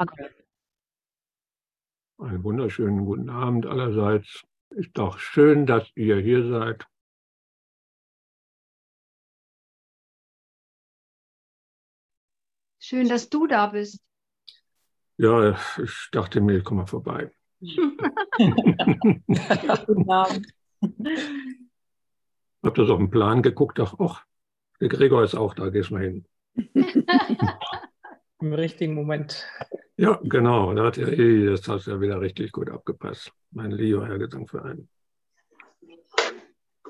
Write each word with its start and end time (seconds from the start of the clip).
Okay. 0.00 0.28
Einen 2.18 2.44
wunderschönen 2.44 3.04
guten 3.04 3.30
Abend 3.30 3.66
allerseits. 3.66 4.44
Ist 4.70 4.90
doch 4.94 5.18
schön, 5.18 5.66
dass 5.66 5.90
ihr 5.96 6.18
hier 6.18 6.48
seid. 6.48 6.86
Schön, 12.78 13.08
dass 13.08 13.28
du 13.28 13.48
da 13.48 13.66
bist. 13.66 14.00
Ja, 15.16 15.58
ich 15.82 16.08
dachte 16.12 16.40
mir, 16.40 16.58
ich 16.58 16.64
komme 16.64 16.82
mal 16.82 16.86
vorbei. 16.86 17.32
Guten 17.58 18.00
Abend. 20.10 20.46
Hab 22.62 22.74
das 22.74 22.88
auf 22.88 22.98
den 22.98 23.10
Plan 23.10 23.42
geguckt, 23.42 23.78
dachte, 23.80 23.96
ach, 23.98 24.24
der 24.80 24.88
Gregor 24.88 25.24
ist 25.24 25.34
auch 25.34 25.54
da, 25.54 25.70
gehst 25.70 25.90
mal 25.90 26.02
hin. 26.02 26.24
Im 28.40 28.52
richtigen 28.52 28.94
Moment. 28.94 29.44
Ja, 29.98 30.20
genau. 30.22 30.72
Da 30.74 30.84
hat 30.84 30.98
er, 30.98 31.08
eh, 31.08 31.46
das 31.46 31.66
hast 31.66 31.88
du 31.88 31.90
ja 31.90 32.00
wieder 32.00 32.20
richtig 32.20 32.52
gut 32.52 32.70
abgepasst. 32.70 33.32
Mein 33.50 33.72
Leo, 33.72 34.04
Herr 34.06 34.16
Gesangverein. 34.16 34.88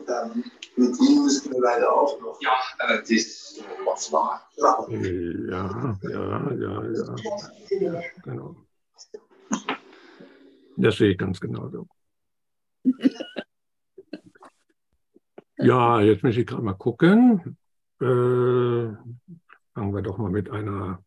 Dann 0.06 0.44
mit 0.76 1.00
ihm 1.00 1.22
müssen 1.22 1.52
wir 1.52 1.60
leider 1.60 1.90
auch 1.90 2.20
noch. 2.20 2.38
Ja, 2.42 2.52
äh, 2.80 2.98
das 2.98 3.10
ist 3.10 3.64
was 3.86 4.12
war. 4.12 4.46
Ja. 4.56 4.86
Ja, 4.90 5.98
ja, 6.02 6.52
ja, 6.52 6.84
ja. 7.80 8.02
Genau. 8.24 8.56
Das 10.76 10.96
sehe 10.96 11.12
ich 11.12 11.18
ganz 11.18 11.40
genauso. 11.40 11.88
Ja, 15.56 16.02
jetzt 16.02 16.22
muss 16.22 16.36
ich 16.36 16.46
gerade 16.46 16.62
mal 16.62 16.74
gucken. 16.74 17.56
Äh, 18.00 18.04
fangen 18.04 19.94
wir 19.94 20.02
doch 20.02 20.18
mal 20.18 20.30
mit 20.30 20.50
einer 20.50 21.02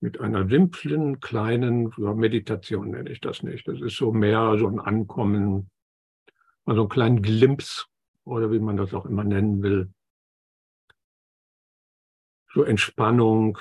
mit 0.00 0.20
einer 0.20 0.48
simplen, 0.48 1.20
kleinen 1.20 1.92
Meditation 1.96 2.90
nenne 2.90 3.10
ich 3.10 3.20
das 3.20 3.42
nicht. 3.42 3.66
Das 3.66 3.80
ist 3.80 3.96
so 3.96 4.12
mehr 4.12 4.56
so 4.58 4.68
ein 4.68 4.78
Ankommen, 4.78 5.70
also 6.64 6.82
einen 6.82 6.90
kleinen 6.90 7.22
Glimps 7.22 7.88
oder 8.24 8.50
wie 8.52 8.58
man 8.58 8.76
das 8.76 8.92
auch 8.92 9.06
immer 9.06 9.24
nennen 9.24 9.62
will. 9.62 9.92
So 12.52 12.62
Entspannung, 12.62 13.58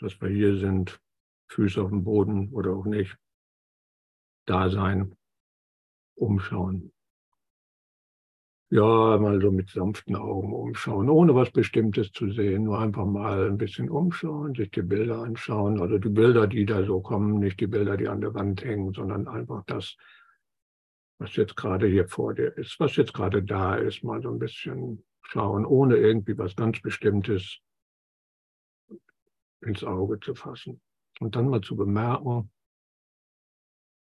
dass 0.00 0.20
wir 0.20 0.28
hier 0.28 0.58
sind, 0.58 1.00
Füße 1.48 1.82
auf 1.82 1.90
dem 1.90 2.04
Boden 2.04 2.50
oder 2.52 2.72
auch 2.72 2.86
nicht. 2.86 3.16
Da 4.46 4.70
sein, 4.70 5.14
umschauen 6.14 6.92
ja, 8.72 9.18
mal 9.18 9.38
so 9.38 9.50
mit 9.50 9.68
sanften 9.68 10.16
Augen 10.16 10.54
umschauen, 10.54 11.10
ohne 11.10 11.34
was 11.34 11.50
Bestimmtes 11.50 12.10
zu 12.10 12.32
sehen, 12.32 12.64
nur 12.64 12.78
einfach 12.78 13.04
mal 13.04 13.46
ein 13.46 13.58
bisschen 13.58 13.90
umschauen, 13.90 14.54
sich 14.54 14.70
die 14.70 14.80
Bilder 14.80 15.18
anschauen, 15.18 15.78
also 15.78 15.98
die 15.98 16.08
Bilder, 16.08 16.46
die 16.46 16.64
da 16.64 16.82
so 16.82 17.02
kommen, 17.02 17.38
nicht 17.38 17.60
die 17.60 17.66
Bilder, 17.66 17.98
die 17.98 18.08
an 18.08 18.22
der 18.22 18.32
Wand 18.32 18.64
hängen, 18.64 18.94
sondern 18.94 19.28
einfach 19.28 19.62
das, 19.66 19.98
was 21.18 21.36
jetzt 21.36 21.54
gerade 21.54 21.86
hier 21.86 22.08
vor 22.08 22.32
dir 22.32 22.56
ist, 22.56 22.80
was 22.80 22.96
jetzt 22.96 23.12
gerade 23.12 23.42
da 23.42 23.74
ist, 23.74 24.04
mal 24.04 24.22
so 24.22 24.30
ein 24.30 24.38
bisschen 24.38 25.04
schauen, 25.20 25.66
ohne 25.66 25.96
irgendwie 25.98 26.38
was 26.38 26.56
ganz 26.56 26.80
Bestimmtes 26.80 27.58
ins 29.60 29.84
Auge 29.84 30.18
zu 30.18 30.34
fassen. 30.34 30.80
Und 31.20 31.36
dann 31.36 31.50
mal 31.50 31.60
zu 31.60 31.76
bemerken, 31.76 32.50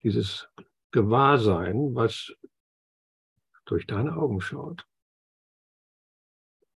dieses 0.02 0.48
Gewahrsein, 0.92 1.94
was 1.94 2.34
durch 3.66 3.86
deine 3.86 4.16
Augen 4.16 4.40
schaut. 4.40 4.86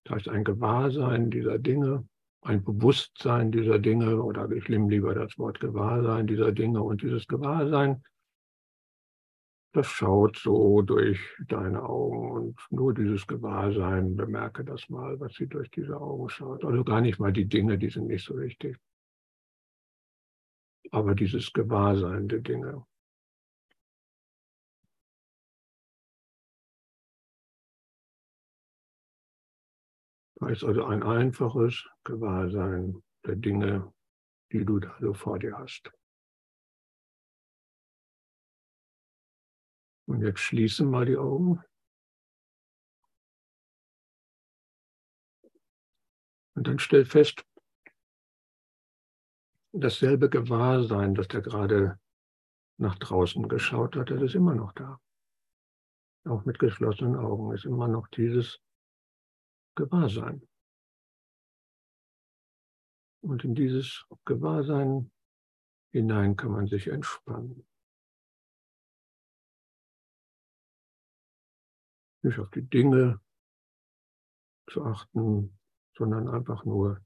Das 0.03 0.15
heißt, 0.15 0.29
ein 0.29 0.43
Gewahrsein 0.43 1.29
dieser 1.29 1.59
Dinge, 1.59 2.07
ein 2.41 2.63
Bewusstsein 2.63 3.51
dieser 3.51 3.79
Dinge, 3.79 4.21
oder 4.21 4.49
ich 4.51 4.67
nehme 4.67 4.89
lieber 4.89 5.13
das 5.13 5.37
Wort 5.37 5.59
Gewahrsein 5.59 6.27
dieser 6.27 6.51
Dinge 6.51 6.81
und 6.81 7.01
dieses 7.01 7.27
Gewahrsein, 7.27 8.03
das 9.73 9.87
schaut 9.87 10.37
so 10.37 10.81
durch 10.81 11.19
deine 11.47 11.83
Augen 11.83 12.31
und 12.31 12.59
nur 12.71 12.93
dieses 12.93 13.25
Gewahrsein, 13.25 14.15
bemerke 14.15 14.65
das 14.65 14.89
mal, 14.89 15.17
was 15.19 15.33
sie 15.35 15.47
durch 15.47 15.69
diese 15.71 15.99
Augen 15.99 16.27
schaut. 16.29 16.65
Also 16.65 16.83
gar 16.83 16.99
nicht 16.99 17.19
mal 17.19 17.31
die 17.31 17.45
Dinge, 17.45 17.77
die 17.77 17.89
sind 17.89 18.07
nicht 18.07 18.25
so 18.25 18.37
wichtig. 18.37 18.77
Aber 20.91 21.15
dieses 21.15 21.53
Gewahrsein 21.53 22.27
der 22.27 22.39
Dinge. 22.39 22.85
Da 30.41 30.49
ist 30.49 30.63
also 30.63 30.85
ein 30.85 31.03
einfaches 31.03 31.87
Gewahrsein 32.03 33.03
der 33.27 33.35
Dinge, 33.35 33.93
die 34.51 34.65
du 34.65 34.79
da 34.79 34.97
so 34.99 35.13
vor 35.13 35.37
dir 35.37 35.55
hast. 35.55 35.91
Und 40.07 40.23
jetzt 40.23 40.39
schließe 40.39 40.83
mal 40.83 41.05
die 41.05 41.17
Augen. 41.17 41.63
Und 46.55 46.67
dann 46.67 46.79
stell 46.79 47.05
fest, 47.05 47.45
dasselbe 49.73 50.27
Gewahrsein, 50.27 51.13
das 51.13 51.27
der 51.27 51.41
gerade 51.41 51.99
nach 52.79 52.97
draußen 52.97 53.47
geschaut 53.47 53.95
hat, 53.95 54.09
das 54.09 54.23
ist 54.23 54.33
immer 54.33 54.55
noch 54.55 54.73
da. 54.73 54.99
Auch 56.25 56.45
mit 56.45 56.57
geschlossenen 56.57 57.15
Augen 57.15 57.53
ist 57.53 57.65
immer 57.65 57.87
noch 57.87 58.07
dieses 58.07 58.59
Gewahrsein. 59.75 60.47
Und 63.21 63.43
in 63.43 63.55
dieses 63.55 64.05
Gewahrsein 64.25 65.11
hinein 65.91 66.35
kann 66.35 66.51
man 66.51 66.67
sich 66.67 66.87
entspannen. 66.87 67.67
Nicht 72.23 72.39
auf 72.39 72.49
die 72.51 72.67
Dinge 72.67 73.19
zu 74.69 74.83
achten, 74.83 75.57
sondern 75.95 76.27
einfach 76.27 76.65
nur 76.65 77.03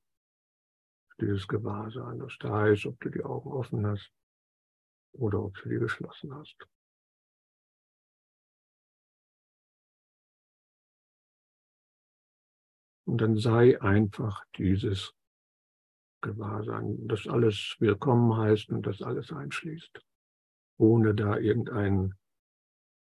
dieses 1.19 1.47
Gewahrsein, 1.47 2.19
das 2.19 2.35
da 2.39 2.67
ist, 2.67 2.85
ob 2.85 2.99
du 2.99 3.09
die 3.09 3.23
Augen 3.23 3.51
offen 3.51 3.85
hast 3.87 4.11
oder 5.13 5.41
ob 5.41 5.55
du 5.55 5.69
die 5.69 5.79
geschlossen 5.79 6.33
hast. 6.33 6.67
Und 13.05 13.21
dann 13.21 13.37
sei 13.37 13.79
einfach 13.81 14.43
dieses 14.57 15.13
Gewahrsein, 16.21 17.07
das 17.07 17.27
alles 17.27 17.75
willkommen 17.79 18.35
heißt 18.35 18.69
und 18.69 18.87
das 18.87 19.01
alles 19.01 19.31
einschließt, 19.31 20.01
ohne 20.77 21.13
da 21.13 21.37
irgendeinen 21.37 22.15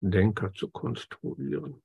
Denker 0.01 0.51
zu 0.53 0.69
konstruieren. 0.69 1.83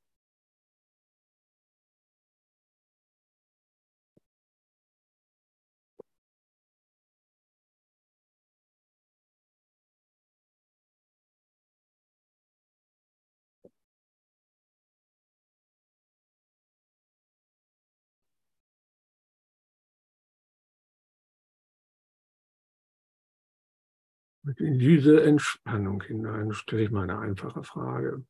In 24.56 24.78
diese 24.78 25.22
Entspannung 25.22 26.02
hinein 26.02 26.52
stelle 26.52 26.82
ich 26.82 26.90
mal 26.90 27.02
eine 27.02 27.18
einfache 27.18 27.64
Frage, 27.64 28.24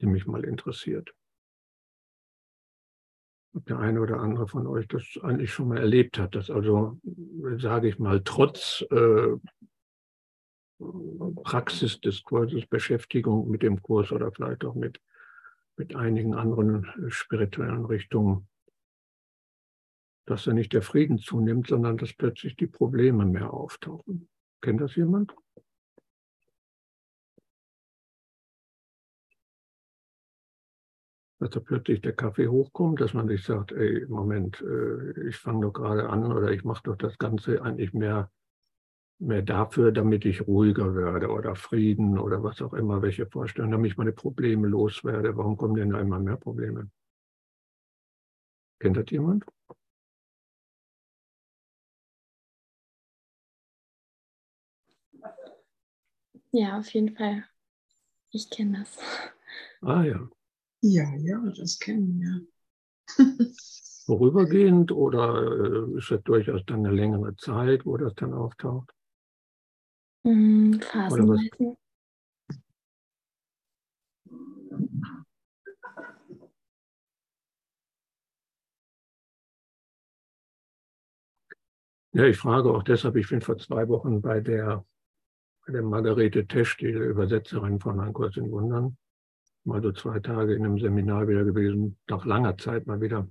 die 0.00 0.06
mich 0.06 0.26
mal 0.26 0.44
interessiert. 0.44 1.14
Ob 3.54 3.66
der 3.66 3.78
eine 3.78 4.00
oder 4.00 4.20
andere 4.20 4.48
von 4.48 4.66
euch 4.66 4.88
das 4.88 5.04
eigentlich 5.22 5.52
schon 5.52 5.68
mal 5.68 5.78
erlebt 5.78 6.18
hat, 6.18 6.34
dass 6.34 6.48
also, 6.48 6.98
sage 7.58 7.88
ich 7.88 7.98
mal, 7.98 8.22
trotz 8.24 8.84
äh, 8.90 9.36
Praxis 11.42 12.00
des 12.00 12.22
Kurses, 12.22 12.66
Beschäftigung 12.66 13.48
mit 13.50 13.62
dem 13.62 13.82
Kurs 13.82 14.10
oder 14.10 14.32
vielleicht 14.32 14.64
auch 14.64 14.74
mit, 14.74 15.00
mit 15.76 15.94
einigen 15.94 16.34
anderen 16.34 16.86
spirituellen 17.08 17.84
Richtungen, 17.84 18.48
dass 20.24 20.44
da 20.44 20.52
nicht 20.52 20.72
der 20.72 20.82
Frieden 20.82 21.18
zunimmt, 21.18 21.66
sondern 21.66 21.98
dass 21.98 22.14
plötzlich 22.14 22.56
die 22.56 22.66
Probleme 22.66 23.26
mehr 23.26 23.52
auftauchen. 23.52 24.28
Kennt 24.62 24.80
das 24.80 24.94
jemand? 24.94 25.34
Dass 31.40 31.50
da 31.50 31.58
plötzlich 31.58 32.00
der 32.00 32.12
Kaffee 32.12 32.46
hochkommt, 32.46 33.00
dass 33.00 33.14
man 33.14 33.26
sich 33.26 33.42
sagt, 33.42 33.72
ey, 33.72 34.06
Moment, 34.06 34.60
äh, 34.60 35.28
ich 35.28 35.36
fange 35.36 35.62
doch 35.62 35.72
gerade 35.72 36.08
an 36.08 36.32
oder 36.32 36.52
ich 36.52 36.62
mache 36.62 36.84
doch 36.84 36.96
das 36.96 37.18
Ganze 37.18 37.60
eigentlich 37.62 37.92
mehr, 37.92 38.30
mehr 39.18 39.42
dafür, 39.42 39.90
damit 39.90 40.24
ich 40.24 40.46
ruhiger 40.46 40.94
werde 40.94 41.30
oder 41.30 41.56
Frieden 41.56 42.18
oder 42.18 42.44
was 42.44 42.62
auch 42.62 42.74
immer, 42.74 43.02
welche 43.02 43.26
Vorstellungen, 43.26 43.72
damit 43.72 43.90
ich 43.90 43.96
meine 43.98 44.12
Probleme 44.12 44.68
loswerde. 44.68 45.36
Warum 45.36 45.56
kommen 45.56 45.74
denn 45.74 45.90
da 45.90 46.00
immer 46.00 46.20
mehr 46.20 46.36
Probleme? 46.36 46.88
Kennt 48.80 48.96
das 48.96 49.10
jemand? 49.10 49.44
Ja, 56.52 56.78
auf 56.78 56.92
jeden 56.92 57.16
Fall. 57.16 57.44
Ich 58.30 58.48
kenne 58.50 58.80
das. 58.80 58.98
Ah 59.80 60.04
ja. 60.04 60.28
Ja, 60.82 61.14
ja, 61.16 61.52
das 61.56 61.78
kennen 61.78 62.20
wir. 62.20 62.46
Vorübergehend 64.06 64.92
oder 64.92 65.88
äh, 65.94 65.98
ist 65.98 66.10
das 66.10 66.22
durchaus 66.24 66.62
dann 66.66 66.84
eine 66.84 66.94
längere 66.94 67.34
Zeit, 67.36 67.86
wo 67.86 67.96
das 67.96 68.14
dann 68.14 68.34
auftaucht? 68.34 68.92
Was? 70.24 70.84
phasenweise. 70.86 71.76
Ja, 82.14 82.24
ich 82.24 82.36
frage 82.36 82.70
auch 82.70 82.82
deshalb, 82.82 83.16
ich 83.16 83.28
bin 83.30 83.40
vor 83.40 83.56
zwei 83.56 83.88
Wochen 83.88 84.20
bei 84.20 84.40
der, 84.40 84.84
Margarete 85.80 86.46
Tesch, 86.46 86.76
die 86.76 86.86
Übersetzerin 86.86 87.80
von 87.80 88.00
Ein 88.00 88.12
Kurs 88.12 88.36
in 88.36 88.50
Wundern, 88.50 88.98
mal 89.64 89.82
so 89.82 89.92
zwei 89.92 90.20
Tage 90.20 90.54
in 90.54 90.64
einem 90.64 90.78
Seminar 90.78 91.28
wieder 91.28 91.44
gewesen, 91.44 91.98
nach 92.08 92.26
langer 92.26 92.58
Zeit 92.58 92.86
mal 92.86 93.00
wieder. 93.00 93.26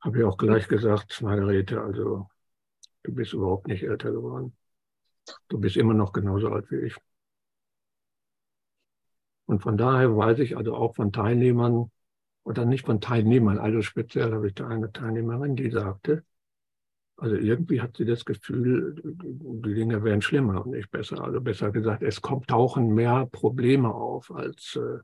Habe 0.00 0.18
ich 0.18 0.24
auch 0.24 0.38
gleich 0.38 0.68
gesagt, 0.68 1.20
Margarete, 1.20 1.82
also 1.82 2.28
du 3.02 3.14
bist 3.14 3.34
überhaupt 3.34 3.66
nicht 3.66 3.82
älter 3.82 4.12
geworden. 4.12 4.56
Du 5.48 5.58
bist 5.58 5.76
immer 5.76 5.94
noch 5.94 6.12
genauso 6.12 6.48
alt 6.48 6.70
wie 6.70 6.86
ich. 6.86 6.96
Und 9.46 9.60
von 9.60 9.76
daher 9.76 10.16
weiß 10.16 10.38
ich 10.38 10.56
also 10.56 10.74
auch 10.74 10.94
von 10.94 11.12
Teilnehmern, 11.12 11.90
oder 12.44 12.64
nicht 12.64 12.86
von 12.86 13.00
Teilnehmern, 13.00 13.58
also 13.58 13.82
speziell 13.82 14.32
habe 14.32 14.48
ich 14.48 14.54
da 14.54 14.68
eine 14.68 14.92
Teilnehmerin, 14.92 15.56
die 15.56 15.70
sagte, 15.70 16.24
also 17.16 17.36
irgendwie 17.36 17.80
hat 17.80 17.96
sie 17.96 18.04
das 18.04 18.24
Gefühl, 18.24 18.96
die 19.04 19.74
Dinge 19.74 20.02
werden 20.02 20.22
schlimmer 20.22 20.64
und 20.64 20.72
nicht 20.72 20.90
besser. 20.90 21.22
Also 21.22 21.40
besser 21.40 21.70
gesagt, 21.70 22.02
es 22.02 22.20
kommt, 22.20 22.48
tauchen 22.48 22.94
mehr 22.94 23.26
Probleme 23.26 23.94
auf 23.94 24.34
als 24.34 24.76
äh, 24.76 24.98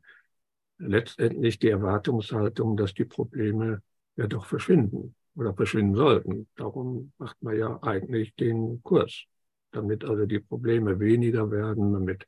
letztendlich 0.79 1.59
die 1.59 1.69
Erwartungshaltung, 1.69 2.77
dass 2.77 2.95
die 2.95 3.05
Probleme 3.05 3.83
ja 4.17 4.27
doch 4.27 4.47
verschwinden 4.47 5.15
oder 5.35 5.55
verschwinden 5.55 5.95
sollten. 5.95 6.49
Darum 6.57 7.13
macht 7.19 7.41
man 7.43 7.57
ja 7.57 7.81
eigentlich 7.83 8.35
den 8.35 8.83
Kurs, 8.83 9.25
damit 9.71 10.05
also 10.05 10.27
die 10.27 10.41
Probleme 10.41 10.99
weniger 10.99 11.51
werden, 11.51 11.93
damit 11.93 12.27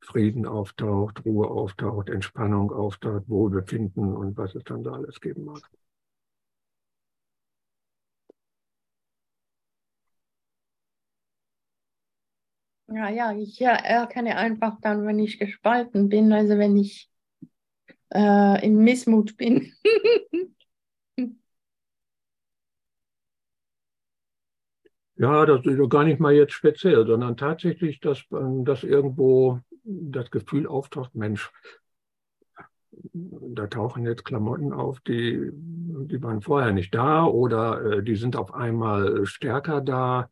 Frieden 0.00 0.46
auftaucht, 0.46 1.24
Ruhe 1.24 1.48
auftaucht, 1.48 2.08
Entspannung 2.08 2.72
auftaucht, 2.72 3.28
Wohlbefinden 3.28 4.14
und 4.14 4.36
was 4.36 4.54
es 4.54 4.64
dann 4.64 4.82
da 4.82 4.92
alles 4.92 5.20
geben 5.20 5.44
mag. 5.44 5.62
Ja, 12.94 13.08
ja, 13.08 13.32
ich 13.32 13.60
erkenne 13.60 14.36
einfach 14.36 14.78
dann, 14.82 15.06
wenn 15.06 15.18
ich 15.18 15.38
gespalten 15.38 16.08
bin, 16.10 16.32
also 16.32 16.58
wenn 16.58 16.76
ich 16.76 17.10
äh, 18.14 18.66
im 18.66 18.84
Missmut 18.84 19.36
bin. 19.38 19.72
ja, 25.16 25.46
das 25.46 25.64
ist 25.64 25.90
gar 25.90 26.04
nicht 26.04 26.20
mal 26.20 26.34
jetzt 26.34 26.52
speziell, 26.52 27.06
sondern 27.06 27.36
tatsächlich, 27.36 28.00
dass, 28.00 28.22
dass 28.30 28.84
irgendwo 28.84 29.60
das 29.84 30.30
Gefühl 30.30 30.66
auftaucht, 30.66 31.14
Mensch, 31.14 31.50
da 33.14 33.66
tauchen 33.68 34.04
jetzt 34.04 34.24
Klamotten 34.24 34.72
auf, 34.72 35.00
die, 35.00 35.50
die 35.52 36.22
waren 36.22 36.42
vorher 36.42 36.72
nicht 36.72 36.94
da 36.94 37.24
oder 37.24 37.82
äh, 37.84 38.02
die 38.02 38.16
sind 38.16 38.36
auf 38.36 38.52
einmal 38.52 39.24
stärker 39.24 39.80
da. 39.80 40.28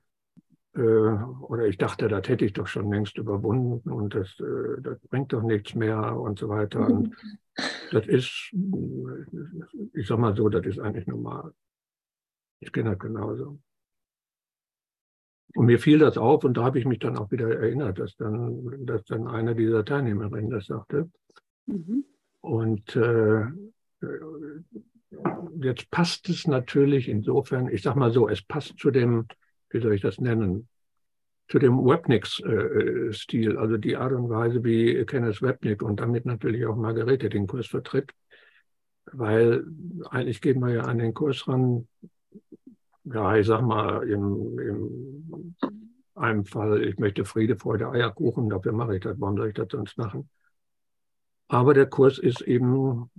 Äh, 0.75 0.81
oder 0.81 1.67
ich 1.67 1.79
dachte, 1.79 2.09
das 2.09 2.29
hätte 2.29 2.45
ich 2.45 2.53
doch 2.53 2.67
schon 2.67 2.91
längst 2.91 3.19
überwunden 3.19 3.91
und 3.91 4.15
das, 4.15 4.39
äh, 4.39 4.81
das 4.81 5.01
bringt 5.09 5.33
doch 5.33 5.43
nichts 5.43 5.75
mehr 5.75 6.17
und 6.17 6.39
so 6.39 6.49
weiter. 6.49 6.87
Und 6.87 7.17
das 7.91 8.07
ist, 8.07 8.55
ich 9.95 10.07
sag 10.07 10.19
mal 10.19 10.37
so, 10.37 10.49
das 10.49 10.65
ist 10.67 10.79
eigentlich 10.79 11.07
normal. 11.07 11.53
Ich 12.61 12.73
kenne 12.73 12.91
das 12.91 12.99
genauso. 13.01 13.59
Und 15.57 15.67
mir 15.67 15.81
fiel 15.81 15.99
das 15.99 16.17
auf 16.17 16.45
und 16.45 16.57
da 16.57 16.63
habe 16.63 16.79
ich 16.79 16.85
mich 16.85 17.01
dann 17.01 17.17
auch 17.17 17.33
wieder 17.33 17.51
erinnert, 17.51 17.99
dass 17.99 18.15
dann, 18.17 18.87
dass 18.87 19.05
dann 19.05 19.27
einer 19.27 19.55
dieser 19.55 19.85
Teilnehmerinnen 19.85 20.51
das 20.51 20.67
sagte. 20.67 21.11
Mhm. 21.67 22.05
Und 22.41 22.95
äh, 22.95 23.47
jetzt 25.61 25.91
passt 25.91 26.29
es 26.29 26.47
natürlich 26.47 27.09
insofern, 27.09 27.69
ich 27.69 27.83
sage 27.83 27.99
mal 27.99 28.13
so, 28.13 28.29
es 28.29 28.43
passt 28.43 28.79
zu 28.79 28.93
dem, 28.93 29.27
wie 29.71 29.81
soll 29.81 29.95
ich 29.95 30.03
das 30.03 30.19
nennen, 30.19 30.69
zu 31.49 31.59
dem 31.59 31.85
Webnick-Stil, 31.85 33.57
also 33.59 33.77
die 33.77 33.97
Art 33.97 34.13
und 34.13 34.29
Weise, 34.29 34.63
wie 34.63 35.05
Kenneth 35.05 35.43
Webnick 35.43 35.83
und 35.83 35.99
damit 35.99 36.25
natürlich 36.25 36.65
auch 36.67 36.77
Margarete 36.77 37.29
den 37.29 37.47
Kurs 37.49 37.67
vertritt. 37.67 38.13
Weil 39.13 39.65
eigentlich 40.11 40.41
gehen 40.41 40.61
wir 40.61 40.71
ja 40.71 40.83
an 40.83 40.99
den 40.99 41.13
Kurs 41.13 41.49
ran, 41.49 41.89
ja, 43.05 43.37
ich 43.37 43.47
sag 43.47 43.63
mal, 43.63 44.09
in, 44.09 44.59
in 44.59 45.57
einem 46.15 46.45
Fall, 46.45 46.85
ich 46.85 46.99
möchte 46.99 47.25
Friede, 47.25 47.57
Freude, 47.57 47.91
Eierkuchen, 47.91 48.49
dafür 48.49 48.73
mache 48.73 48.97
ich 48.97 49.03
das, 49.03 49.19
warum 49.19 49.37
soll 49.37 49.49
ich 49.49 49.55
das 49.55 49.69
sonst 49.71 49.99
machen? 49.99 50.29
Aber 51.49 51.75
der 51.75 51.87
Kurs 51.87 52.19
ist 52.19 52.43
eben 52.43 53.11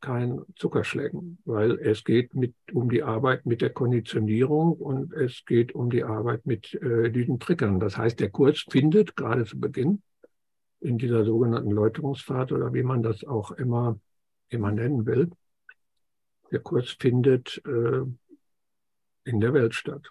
kein 0.00 0.40
Zuckerschlecken, 0.56 1.38
weil 1.44 1.78
es 1.78 2.04
geht 2.04 2.34
mit, 2.34 2.54
um 2.72 2.90
die 2.90 3.02
Arbeit 3.02 3.46
mit 3.46 3.60
der 3.60 3.70
Konditionierung 3.70 4.72
und 4.72 5.12
es 5.12 5.44
geht 5.44 5.74
um 5.74 5.90
die 5.90 6.04
Arbeit 6.04 6.46
mit 6.46 6.74
äh, 6.74 7.10
diesen 7.10 7.38
Triggern. 7.38 7.80
Das 7.80 7.96
heißt, 7.96 8.20
der 8.20 8.30
Kurs 8.30 8.64
findet 8.70 9.16
gerade 9.16 9.44
zu 9.44 9.58
Beginn 9.58 10.02
in 10.80 10.98
dieser 10.98 11.24
sogenannten 11.24 11.70
Läuterungsphase 11.70 12.54
oder 12.54 12.72
wie 12.72 12.82
man 12.82 13.02
das 13.02 13.24
auch 13.24 13.50
immer, 13.52 13.98
immer 14.48 14.72
nennen 14.72 15.06
will, 15.06 15.30
der 16.50 16.60
Kurs 16.60 16.96
findet 16.98 17.62
äh, 17.66 18.02
in 19.24 19.40
der 19.40 19.52
Welt 19.52 19.74
statt. 19.74 20.10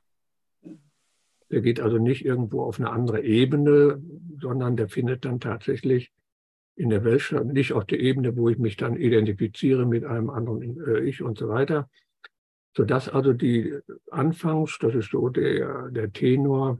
Der 1.51 1.61
geht 1.61 1.79
also 1.79 1.97
nicht 1.97 2.23
irgendwo 2.23 2.61
auf 2.61 2.79
eine 2.79 2.91
andere 2.91 3.23
Ebene, 3.23 4.01
sondern 4.39 4.77
der 4.77 4.87
findet 4.87 5.25
dann 5.25 5.39
tatsächlich 5.39 6.11
in 6.79 6.89
der 6.89 7.03
Welt 7.03 7.35
nicht 7.45 7.73
auf 7.73 7.85
der 7.85 7.99
Ebene, 7.99 8.37
wo 8.37 8.47
ich 8.47 8.57
mich 8.57 8.77
dann 8.77 8.95
identifiziere 8.95 9.85
mit 9.85 10.05
einem 10.05 10.29
anderen 10.29 10.79
äh, 10.87 10.99
Ich 11.01 11.21
und 11.21 11.37
so 11.37 11.49
weiter. 11.49 11.89
Sodass 12.75 13.09
also 13.09 13.33
die 13.33 13.77
Anfangs, 14.09 14.77
das 14.79 14.95
ist 14.95 15.11
so 15.11 15.27
der, 15.27 15.89
der 15.89 16.13
Tenor, 16.13 16.79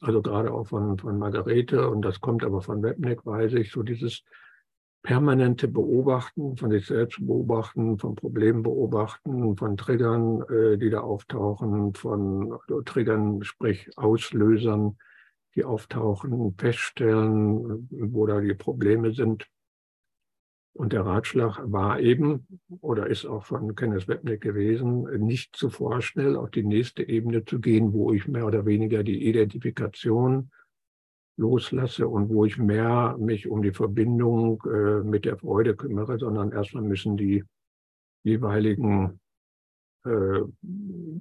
also 0.00 0.22
gerade 0.22 0.52
auch 0.52 0.66
von, 0.66 0.98
von 0.98 1.18
Margarete, 1.18 1.88
und 1.88 2.02
das 2.02 2.20
kommt 2.20 2.42
aber 2.42 2.62
von 2.62 2.82
Webneck, 2.82 3.24
weiß 3.24 3.52
ich, 3.54 3.70
so 3.70 3.84
dieses 3.84 4.24
permanente 5.02 5.68
Beobachten, 5.68 6.56
von 6.56 6.72
sich 6.72 6.86
selbst 6.86 7.24
beobachten, 7.24 7.96
von 7.96 8.16
Problemen 8.16 8.64
beobachten, 8.64 9.56
von 9.56 9.76
Triggern, 9.76 10.42
äh, 10.48 10.78
die 10.78 10.90
da 10.90 11.00
auftauchen, 11.00 11.94
von 11.94 12.58
also 12.60 12.82
Triggern, 12.82 13.44
sprich 13.44 13.88
Auslösern, 13.96 14.98
die 15.54 15.64
auftauchen, 15.64 16.54
feststellen, 16.56 17.88
wo 17.90 18.26
da 18.26 18.40
die 18.40 18.54
Probleme 18.54 19.12
sind. 19.12 19.48
Und 20.72 20.92
der 20.92 21.04
Ratschlag 21.04 21.58
war 21.64 21.98
eben 21.98 22.46
oder 22.80 23.08
ist 23.08 23.26
auch 23.26 23.44
von 23.44 23.74
Kenneth 23.74 24.06
Webnick 24.06 24.40
gewesen, 24.40 25.02
nicht 25.24 25.56
zu 25.56 25.68
vorschnell 25.68 26.36
auf 26.36 26.50
die 26.50 26.62
nächste 26.62 27.02
Ebene 27.02 27.44
zu 27.44 27.60
gehen, 27.60 27.92
wo 27.92 28.12
ich 28.12 28.28
mehr 28.28 28.46
oder 28.46 28.64
weniger 28.66 29.02
die 29.02 29.26
Identifikation 29.26 30.50
loslasse 31.36 32.06
und 32.06 32.28
wo 32.28 32.44
ich 32.44 32.58
mehr 32.58 33.16
mich 33.18 33.48
um 33.48 33.62
die 33.62 33.72
Verbindung 33.72 34.62
äh, 34.66 35.02
mit 35.02 35.24
der 35.24 35.38
Freude 35.38 35.74
kümmere, 35.74 36.18
sondern 36.18 36.52
erstmal 36.52 36.84
müssen 36.84 37.16
die 37.16 37.42
jeweiligen 38.22 39.18
äh, 40.04 40.40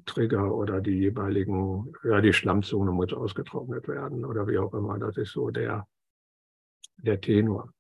Trigger 0.05 0.55
oder 0.55 0.81
die 0.81 0.99
jeweiligen, 0.99 1.93
ja, 2.03 2.21
die 2.21 2.33
Schlammzone 2.33 2.91
muss 2.91 3.13
ausgetrocknet 3.13 3.87
werden 3.87 4.25
oder 4.25 4.47
wie 4.47 4.57
auch 4.57 4.73
immer. 4.73 4.97
Das 4.99 5.17
ist 5.17 5.31
so 5.31 5.49
der, 5.49 5.87
der 6.97 7.19
Tenor. 7.19 7.73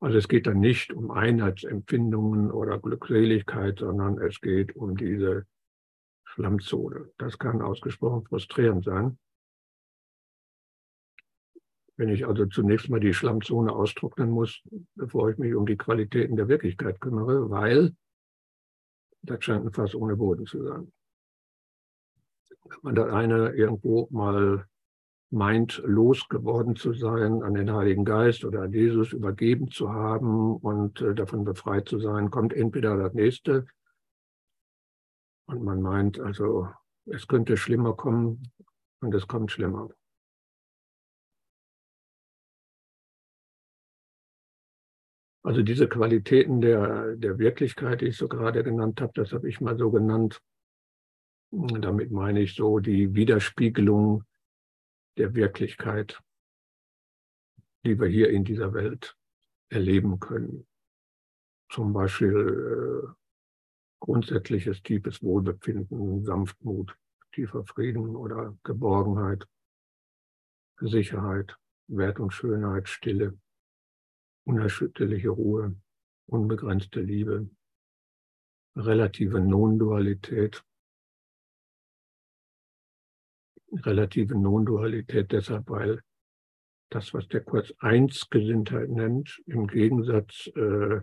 Also 0.00 0.18
es 0.18 0.28
geht 0.28 0.46
dann 0.46 0.60
nicht 0.60 0.92
um 0.92 1.10
Einheitsempfindungen 1.10 2.50
oder 2.50 2.78
Glückseligkeit, 2.78 3.80
sondern 3.80 4.18
es 4.18 4.40
geht 4.40 4.76
um 4.76 4.96
diese 4.96 5.46
Schlammzone. 6.24 7.10
Das 7.18 7.38
kann 7.38 7.62
ausgesprochen 7.62 8.24
frustrierend 8.24 8.84
sein. 8.84 9.18
Wenn 11.96 12.10
ich 12.10 12.26
also 12.26 12.46
zunächst 12.46 12.88
mal 12.90 13.00
die 13.00 13.12
Schlammzone 13.12 13.72
austrocknen 13.72 14.30
muss, 14.30 14.62
bevor 14.94 15.30
ich 15.30 15.38
mich 15.38 15.54
um 15.56 15.66
die 15.66 15.76
Qualitäten 15.76 16.36
der 16.36 16.46
Wirklichkeit 16.46 17.00
kümmere, 17.00 17.50
weil 17.50 17.96
das 19.22 19.44
scheint 19.44 19.64
ein 19.64 19.72
Fass 19.72 19.94
ohne 19.94 20.16
Boden 20.16 20.46
zu 20.46 20.62
sein. 20.64 20.92
Wenn 22.64 22.78
man 22.82 22.94
das 22.94 23.12
eine 23.12 23.50
irgendwo 23.50 24.08
mal 24.10 24.66
meint, 25.30 25.82
losgeworden 25.84 26.76
zu 26.76 26.94
sein, 26.94 27.42
an 27.42 27.54
den 27.54 27.72
Heiligen 27.72 28.04
Geist 28.04 28.44
oder 28.44 28.62
an 28.62 28.72
Jesus 28.72 29.12
übergeben 29.12 29.70
zu 29.70 29.92
haben 29.92 30.56
und 30.56 31.00
äh, 31.00 31.14
davon 31.14 31.44
befreit 31.44 31.88
zu 31.88 31.98
sein, 31.98 32.30
kommt 32.30 32.52
entweder 32.52 32.96
das 32.96 33.12
nächste 33.14 33.66
und 35.46 35.62
man 35.62 35.80
meint, 35.80 36.20
also 36.20 36.68
es 37.06 37.26
könnte 37.26 37.56
schlimmer 37.56 37.94
kommen, 37.94 38.42
und 39.00 39.14
es 39.14 39.26
kommt 39.26 39.50
schlimmer. 39.50 39.88
Also 45.48 45.62
diese 45.62 45.88
Qualitäten 45.88 46.60
der, 46.60 47.16
der 47.16 47.38
Wirklichkeit, 47.38 48.02
die 48.02 48.08
ich 48.08 48.18
so 48.18 48.28
gerade 48.28 48.62
genannt 48.62 49.00
habe, 49.00 49.12
das 49.14 49.32
habe 49.32 49.48
ich 49.48 49.62
mal 49.62 49.78
so 49.78 49.90
genannt. 49.90 50.42
Damit 51.50 52.10
meine 52.10 52.42
ich 52.42 52.54
so 52.54 52.80
die 52.80 53.14
Widerspiegelung 53.14 54.24
der 55.16 55.34
Wirklichkeit, 55.34 56.20
die 57.86 57.98
wir 57.98 58.08
hier 58.08 58.28
in 58.28 58.44
dieser 58.44 58.74
Welt 58.74 59.16
erleben 59.70 60.20
können. 60.20 60.66
Zum 61.70 61.94
Beispiel 61.94 63.06
äh, 63.06 63.08
grundsätzliches 64.00 64.82
tiefes 64.82 65.22
Wohlbefinden, 65.22 66.26
Sanftmut, 66.26 66.94
tiefer 67.32 67.64
Frieden 67.64 68.16
oder 68.16 68.54
Geborgenheit, 68.64 69.48
Sicherheit, 70.78 71.56
Wert 71.86 72.20
und 72.20 72.34
Schönheit, 72.34 72.86
Stille, 72.90 73.38
unerschütterliche 74.48 75.28
Ruhe, 75.28 75.76
unbegrenzte 76.26 77.00
Liebe, 77.00 77.48
relative 78.74 79.40
Non-Dualität. 79.40 80.64
Relative 83.70 84.34
Non-Dualität 84.34 85.30
deshalb, 85.32 85.68
weil 85.68 86.00
das, 86.90 87.12
was 87.12 87.28
der 87.28 87.42
Kurz 87.42 87.74
Einsgesinntheit 87.80 88.88
nennt, 88.88 89.42
im 89.44 89.66
Gegensatz 89.66 90.46
äh, 90.56 91.02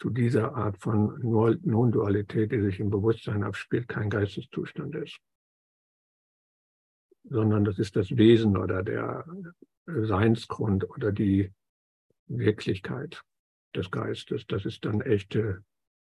zu 0.00 0.10
dieser 0.10 0.56
Art 0.56 0.76
von 0.78 1.20
Non-Dualität, 1.22 2.50
die 2.50 2.60
sich 2.62 2.80
im 2.80 2.90
Bewusstsein 2.90 3.44
abspielt, 3.44 3.86
kein 3.86 4.10
Geisteszustand 4.10 4.96
ist, 4.96 5.20
sondern 7.22 7.64
das 7.64 7.78
ist 7.78 7.94
das 7.94 8.16
Wesen 8.16 8.56
oder 8.56 8.82
der 8.82 9.24
Seinsgrund 9.86 10.90
oder 10.90 11.12
die 11.12 11.52
Wirklichkeit 12.28 13.22
des 13.74 13.90
Geistes. 13.90 14.46
Das 14.46 14.64
ist 14.64 14.84
dann 14.84 15.00
echte 15.00 15.64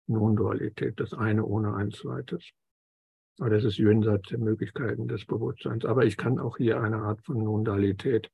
Non-Dualität, 0.06 1.00
das 1.00 1.12
eine 1.12 1.44
ohne 1.44 1.74
ein 1.74 1.90
zweites. 1.90 2.50
Aber 3.38 3.50
das 3.50 3.64
ist 3.64 3.78
jenseits 3.78 4.28
der 4.28 4.38
Möglichkeiten 4.38 5.08
des 5.08 5.24
Bewusstseins. 5.24 5.84
Aber 5.84 6.04
ich 6.04 6.16
kann 6.16 6.38
auch 6.38 6.58
hier 6.58 6.80
eine 6.80 6.98
Art 6.98 7.24
von 7.24 7.42
Non-Dualität 7.42 8.30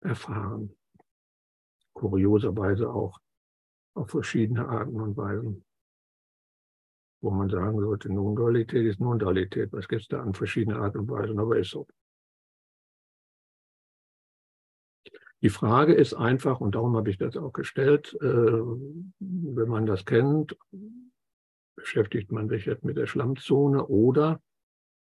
erfahren. 0.00 0.74
Kurioserweise 1.94 2.90
auch 2.90 3.18
auf 3.94 4.10
verschiedene 4.10 4.68
Arten 4.68 5.00
und 5.00 5.16
Weisen. 5.16 5.64
Wo 7.22 7.30
man 7.30 7.48
sagen 7.48 7.80
sollte, 7.80 8.12
Non-Dualität 8.12 8.86
ist 8.86 9.00
Non-Dualität. 9.00 9.72
Was 9.72 9.88
gibt 9.88 10.02
es 10.02 10.08
da 10.08 10.20
an 10.20 10.34
verschiedene 10.34 10.78
Arten 10.78 10.98
und 10.98 11.10
Weisen? 11.10 11.38
Aber 11.38 11.58
ist 11.58 11.70
so. 11.70 11.86
Die 15.46 15.50
Frage 15.50 15.94
ist 15.94 16.12
einfach, 16.12 16.60
und 16.60 16.74
darum 16.74 16.96
habe 16.96 17.08
ich 17.08 17.18
das 17.18 17.36
auch 17.36 17.52
gestellt, 17.52 18.18
äh, 18.20 18.24
wenn 18.24 19.68
man 19.68 19.86
das 19.86 20.04
kennt, 20.04 20.56
beschäftigt 21.76 22.32
man 22.32 22.48
sich 22.48 22.66
jetzt 22.66 22.84
mit 22.84 22.96
der 22.96 23.06
Schlammzone 23.06 23.86
oder 23.86 24.42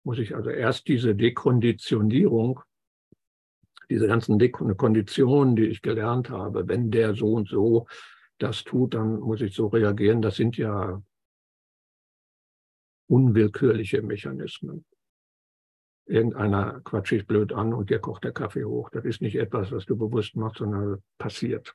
muss 0.03 0.19
ich 0.19 0.37
also 0.37 0.51
erst 0.51 0.87
diese 0.87 1.15
Dekonditionierung, 1.15 2.61
diese 3.89 4.07
ganzen 4.07 4.39
Konditionen, 4.77 5.57
die 5.57 5.65
ich 5.65 5.81
gelernt 5.81 6.29
habe, 6.29 6.69
wenn 6.69 6.91
der 6.91 7.15
so 7.15 7.33
und 7.33 7.49
so 7.49 7.87
das 8.37 8.65
tut, 8.65 8.93
dann 8.93 9.21
muss 9.21 9.41
ich 9.41 9.55
so 9.55 9.69
reagieren. 9.69 10.21
Das 10.21 10.37
sind 10.37 10.59
ja 10.59 11.03
unwillkürliche 13.07 14.03
Mechanismen. 14.03 14.85
Irgendeiner 16.07 16.81
quatscht 16.81 17.13
dich 17.13 17.27
blöd 17.27 17.53
an 17.53 17.73
und 17.73 17.89
dir 17.89 17.99
kocht 17.99 18.25
der 18.25 18.33
Kaffee 18.33 18.65
hoch. 18.65 18.91
Das 18.91 19.05
ist 19.05 19.23
nicht 19.23 19.37
etwas, 19.37 19.73
was 19.73 19.87
du 19.87 19.97
bewusst 19.97 20.37
machst, 20.37 20.59
sondern 20.59 21.03
passiert. 21.19 21.75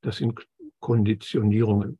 Das 0.00 0.16
sind 0.16 0.48
Konditionierungen. 0.80 1.98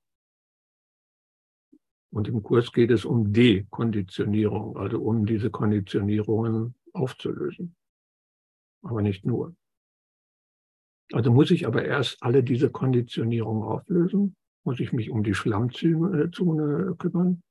Und 2.12 2.28
im 2.28 2.42
Kurs 2.42 2.72
geht 2.72 2.90
es 2.90 3.04
um 3.04 3.32
Dekonditionierung, 3.32 4.76
also 4.76 5.00
um 5.00 5.24
diese 5.24 5.50
Konditionierungen 5.50 6.74
aufzulösen. 6.92 7.74
Aber 8.82 9.02
nicht 9.02 9.24
nur. 9.24 9.54
Also 11.12 11.30
muss 11.30 11.50
ich 11.50 11.66
aber 11.66 11.84
erst 11.84 12.22
alle 12.22 12.42
diese 12.42 12.70
Konditionierungen 12.70 13.62
auflösen, 13.62 14.34
muss 14.64 14.80
ich 14.80 14.92
mich 14.92 15.10
um 15.10 15.22
die 15.22 15.34
Schlammzone 15.34 16.28
kümmern 16.96 17.42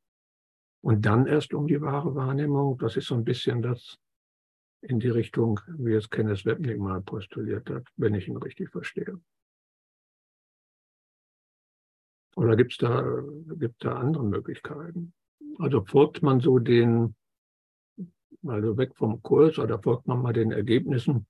und 0.82 1.06
dann 1.06 1.28
erst 1.28 1.54
um 1.54 1.68
die 1.68 1.82
wahre 1.82 2.16
Wahrnehmung. 2.16 2.78
Das 2.78 2.98
ist 2.98 3.08
so 3.08 3.16
ein 3.16 3.24
bisschen 3.24 3.62
das 3.62 3.98
in 4.82 5.00
die 5.00 5.10
Richtung, 5.10 5.60
wie 5.78 5.94
es 5.94 6.10
Kenneth 6.10 6.46
Webnick 6.46 6.80
mal 6.80 7.02
postuliert 7.02 7.70
hat, 7.70 7.88
wenn 7.98 8.16
ich 8.16 8.28
ihn 8.28 8.38
richtig 8.38 8.72
verstehe. 8.72 9.20
Oder 12.36 12.56
gibt 12.56 12.72
es 12.72 12.78
da, 12.78 13.04
gibt's 13.60 13.80
da 13.80 13.94
andere 13.94 14.24
Möglichkeiten? 14.24 15.14
Also 15.60 15.84
folgt 15.86 16.24
man 16.24 16.40
so 16.40 16.58
den, 16.58 17.16
also 18.48 18.78
weg 18.78 18.96
vom 18.96 19.22
Kurs 19.22 19.60
oder 19.60 19.80
folgt 19.80 20.08
man 20.08 20.22
mal 20.22 20.34
den 20.34 20.52
Ergebnissen 20.52 21.28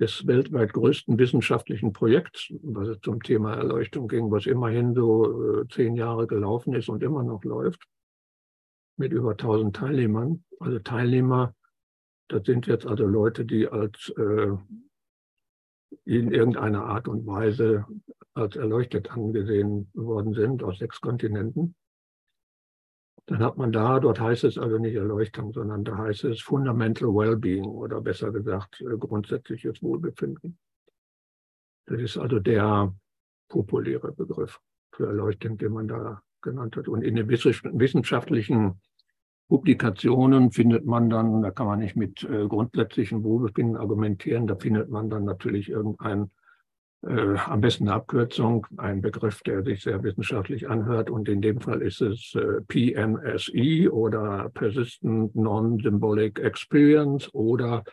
des 0.00 0.26
weltweit 0.26 0.72
größten 0.72 1.18
wissenschaftlichen 1.18 1.92
Projekts, 1.92 2.52
was 2.62 2.88
es 2.88 3.00
zum 3.02 3.22
Thema 3.22 3.54
Erleuchtung 3.54 4.08
ging, 4.08 4.30
was 4.30 4.46
immerhin 4.46 4.94
so 4.94 5.60
äh, 5.60 5.68
zehn 5.68 5.94
Jahre 5.94 6.26
gelaufen 6.26 6.74
ist 6.74 6.88
und 6.88 7.02
immer 7.02 7.22
noch 7.22 7.44
läuft, 7.44 7.86
mit 8.96 9.12
über 9.12 9.32
1000 9.32 9.76
Teilnehmern. 9.76 10.42
Also 10.58 10.78
Teilnehmer, 10.78 11.54
das 12.28 12.44
sind 12.44 12.66
jetzt 12.66 12.86
also 12.86 13.06
Leute, 13.06 13.44
die 13.44 13.68
als 13.68 14.10
äh, 14.16 14.56
in 16.04 16.32
irgendeiner 16.32 16.84
Art 16.84 17.06
und 17.06 17.26
Weise 17.26 17.84
als 18.32 18.56
erleuchtet 18.56 19.10
angesehen 19.10 19.90
worden 19.92 20.32
sind 20.32 20.62
aus 20.62 20.78
sechs 20.78 21.00
Kontinenten. 21.00 21.74
Dann 23.30 23.44
hat 23.44 23.56
man 23.56 23.70
da, 23.70 24.00
dort 24.00 24.18
heißt 24.18 24.42
es 24.42 24.58
also 24.58 24.78
nicht 24.78 24.96
Erleuchtung, 24.96 25.52
sondern 25.52 25.84
da 25.84 25.96
heißt 25.96 26.24
es 26.24 26.40
Fundamental 26.40 27.10
Wellbeing 27.10 27.64
oder 27.64 28.00
besser 28.00 28.32
gesagt 28.32 28.80
äh, 28.80 28.96
grundsätzliches 28.98 29.80
Wohlbefinden. 29.84 30.58
Das 31.86 32.00
ist 32.00 32.18
also 32.18 32.40
der 32.40 32.92
populäre 33.48 34.10
Begriff 34.10 34.58
für 34.90 35.06
Erleuchtung, 35.06 35.56
den 35.58 35.72
man 35.72 35.86
da 35.86 36.20
genannt 36.42 36.76
hat. 36.76 36.88
Und 36.88 37.02
in 37.02 37.14
den 37.14 37.28
wissenschaftlichen 37.28 38.80
Publikationen 39.48 40.50
findet 40.50 40.84
man 40.84 41.08
dann, 41.08 41.42
da 41.42 41.52
kann 41.52 41.68
man 41.68 41.78
nicht 41.78 41.94
mit 41.94 42.24
äh, 42.24 42.48
grundsätzlichen 42.48 43.22
Wohlbefinden 43.22 43.76
argumentieren, 43.76 44.48
da 44.48 44.56
findet 44.56 44.90
man 44.90 45.08
dann 45.08 45.22
natürlich 45.22 45.68
irgendein 45.68 46.32
äh, 47.02 47.36
am 47.38 47.60
besten 47.62 47.88
eine 47.88 47.96
Abkürzung, 47.96 48.66
ein 48.76 49.00
Begriff, 49.00 49.42
der 49.42 49.62
sich 49.62 49.82
sehr 49.82 50.02
wissenschaftlich 50.02 50.68
anhört. 50.68 51.08
Und 51.08 51.28
in 51.28 51.40
dem 51.40 51.60
Fall 51.60 51.80
ist 51.82 52.02
es 52.02 52.34
äh, 52.34 52.60
PNSE 52.68 53.90
oder 53.90 54.50
Persistent 54.50 55.34
Non-Symbolic 55.34 56.38
Experience 56.40 57.32
oder 57.32 57.84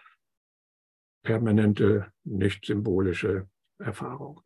permanente 1.23 2.07
nicht-symbolische 2.25 3.47
Erfahrung. 3.79 4.41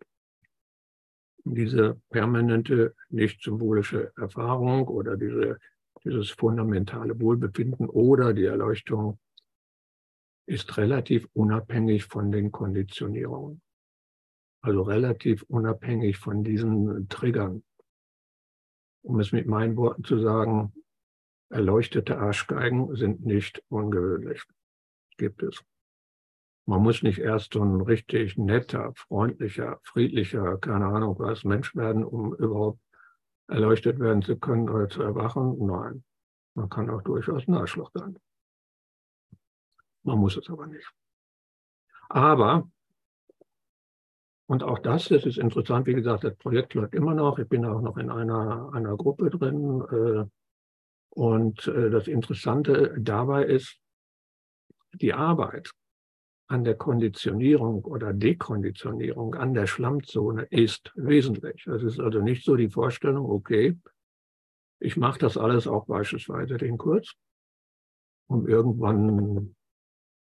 Diese 1.43 1.99
permanente 2.11 2.93
nicht-symbolische 3.09 4.11
Erfahrung 4.15 4.87
oder 4.87 5.17
diese, 5.17 5.57
dieses 6.03 6.29
fundamentale 6.29 7.19
Wohlbefinden 7.19 7.89
oder 7.89 8.33
die 8.33 8.45
Erleuchtung 8.45 9.17
ist 10.45 10.77
relativ 10.77 11.27
unabhängig 11.33 12.05
von 12.05 12.31
den 12.31 12.51
Konditionierungen 12.51 13.61
also 14.61 14.81
relativ 14.83 15.43
unabhängig 15.43 16.17
von 16.17 16.43
diesen 16.43 17.07
Triggern. 17.09 17.63
Um 19.03 19.19
es 19.19 19.31
mit 19.31 19.47
meinen 19.47 19.75
Worten 19.75 20.03
zu 20.03 20.19
sagen, 20.19 20.73
erleuchtete 21.49 22.17
Arschgeigen 22.19 22.95
sind 22.95 23.25
nicht 23.25 23.63
ungewöhnlich. 23.69 24.43
Gibt 25.17 25.43
es. 25.43 25.63
Man 26.67 26.83
muss 26.83 27.01
nicht 27.01 27.19
erst 27.19 27.53
so 27.53 27.63
ein 27.63 27.81
richtig 27.81 28.37
netter, 28.37 28.93
freundlicher, 28.95 29.79
friedlicher, 29.83 30.57
keine 30.59 30.85
Ahnung 30.85 31.17
was, 31.17 31.43
Mensch 31.43 31.75
werden, 31.75 32.05
um 32.05 32.35
überhaupt 32.35 32.79
erleuchtet 33.47 33.99
werden 33.99 34.21
zu 34.21 34.37
können 34.37 34.69
oder 34.69 34.87
zu 34.87 35.01
erwachen. 35.01 35.57
Nein, 35.65 36.03
man 36.53 36.69
kann 36.69 36.89
auch 36.89 37.01
durchaus 37.01 37.47
ein 37.47 37.55
Arschloch 37.55 37.91
sein. 37.93 38.17
Man 40.03 40.19
muss 40.19 40.37
es 40.37 40.49
aber 40.49 40.67
nicht. 40.67 40.89
Aber 42.09 42.69
und 44.51 44.63
auch 44.63 44.79
das, 44.79 45.07
das 45.07 45.25
ist 45.25 45.37
interessant, 45.37 45.87
wie 45.87 45.93
gesagt, 45.93 46.25
das 46.25 46.35
Projekt 46.35 46.73
läuft 46.73 46.93
immer 46.93 47.13
noch. 47.13 47.39
Ich 47.39 47.47
bin 47.47 47.63
auch 47.63 47.79
noch 47.79 47.95
in 47.95 48.09
einer, 48.11 48.69
einer 48.73 48.97
Gruppe 48.97 49.29
drin. 49.29 49.81
Äh, 49.89 50.25
und 51.11 51.67
äh, 51.67 51.89
das 51.89 52.09
Interessante 52.09 52.93
dabei 52.99 53.45
ist, 53.45 53.79
die 54.91 55.13
Arbeit 55.13 55.71
an 56.47 56.65
der 56.65 56.75
Konditionierung 56.75 57.85
oder 57.85 58.11
Dekonditionierung 58.11 59.35
an 59.35 59.53
der 59.53 59.67
Schlammzone 59.67 60.43
ist 60.49 60.91
wesentlich. 60.95 61.65
Es 61.67 61.81
ist 61.81 62.01
also 62.01 62.19
nicht 62.19 62.43
so 62.43 62.57
die 62.57 62.69
Vorstellung, 62.69 63.31
okay, 63.31 63.79
ich 64.81 64.97
mache 64.97 65.19
das 65.19 65.37
alles 65.37 65.65
auch 65.65 65.85
beispielsweise 65.85 66.57
den 66.57 66.77
Kurs 66.77 67.15
um 68.27 68.49
irgendwann 68.49 69.55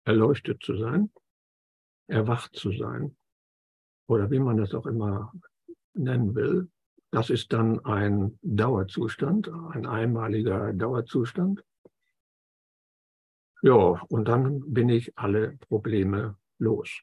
erleuchtet 0.04 0.60
zu 0.64 0.76
sein, 0.76 1.12
erwacht 2.08 2.56
zu 2.56 2.72
sein 2.72 3.16
oder 4.08 4.30
wie 4.30 4.40
man 4.40 4.56
das 4.56 4.74
auch 4.74 4.86
immer 4.86 5.32
nennen 5.94 6.34
will. 6.34 6.68
Das 7.10 7.30
ist 7.30 7.52
dann 7.52 7.84
ein 7.84 8.38
Dauerzustand, 8.42 9.50
ein 9.70 9.86
einmaliger 9.86 10.72
Dauerzustand. 10.72 11.64
Ja, 13.62 14.02
und 14.08 14.28
dann 14.28 14.72
bin 14.72 14.88
ich 14.88 15.16
alle 15.18 15.56
Probleme 15.68 16.36
los. 16.58 17.02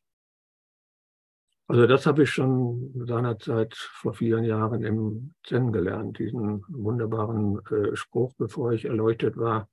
Also 1.67 1.87
das 1.87 2.05
habe 2.05 2.23
ich 2.23 2.29
schon 2.29 2.93
seinerzeit 3.07 3.73
vor 3.75 4.13
vielen 4.13 4.43
Jahren 4.43 4.83
im 4.83 5.33
Zen 5.43 5.73
gelernt, 5.73 6.19
diesen 6.19 6.63
wunderbaren 6.67 7.59
äh, 7.65 7.95
Spruch, 7.95 8.33
bevor 8.37 8.73
ich 8.73 8.85
erleuchtet 8.85 9.35
war, 9.35 9.67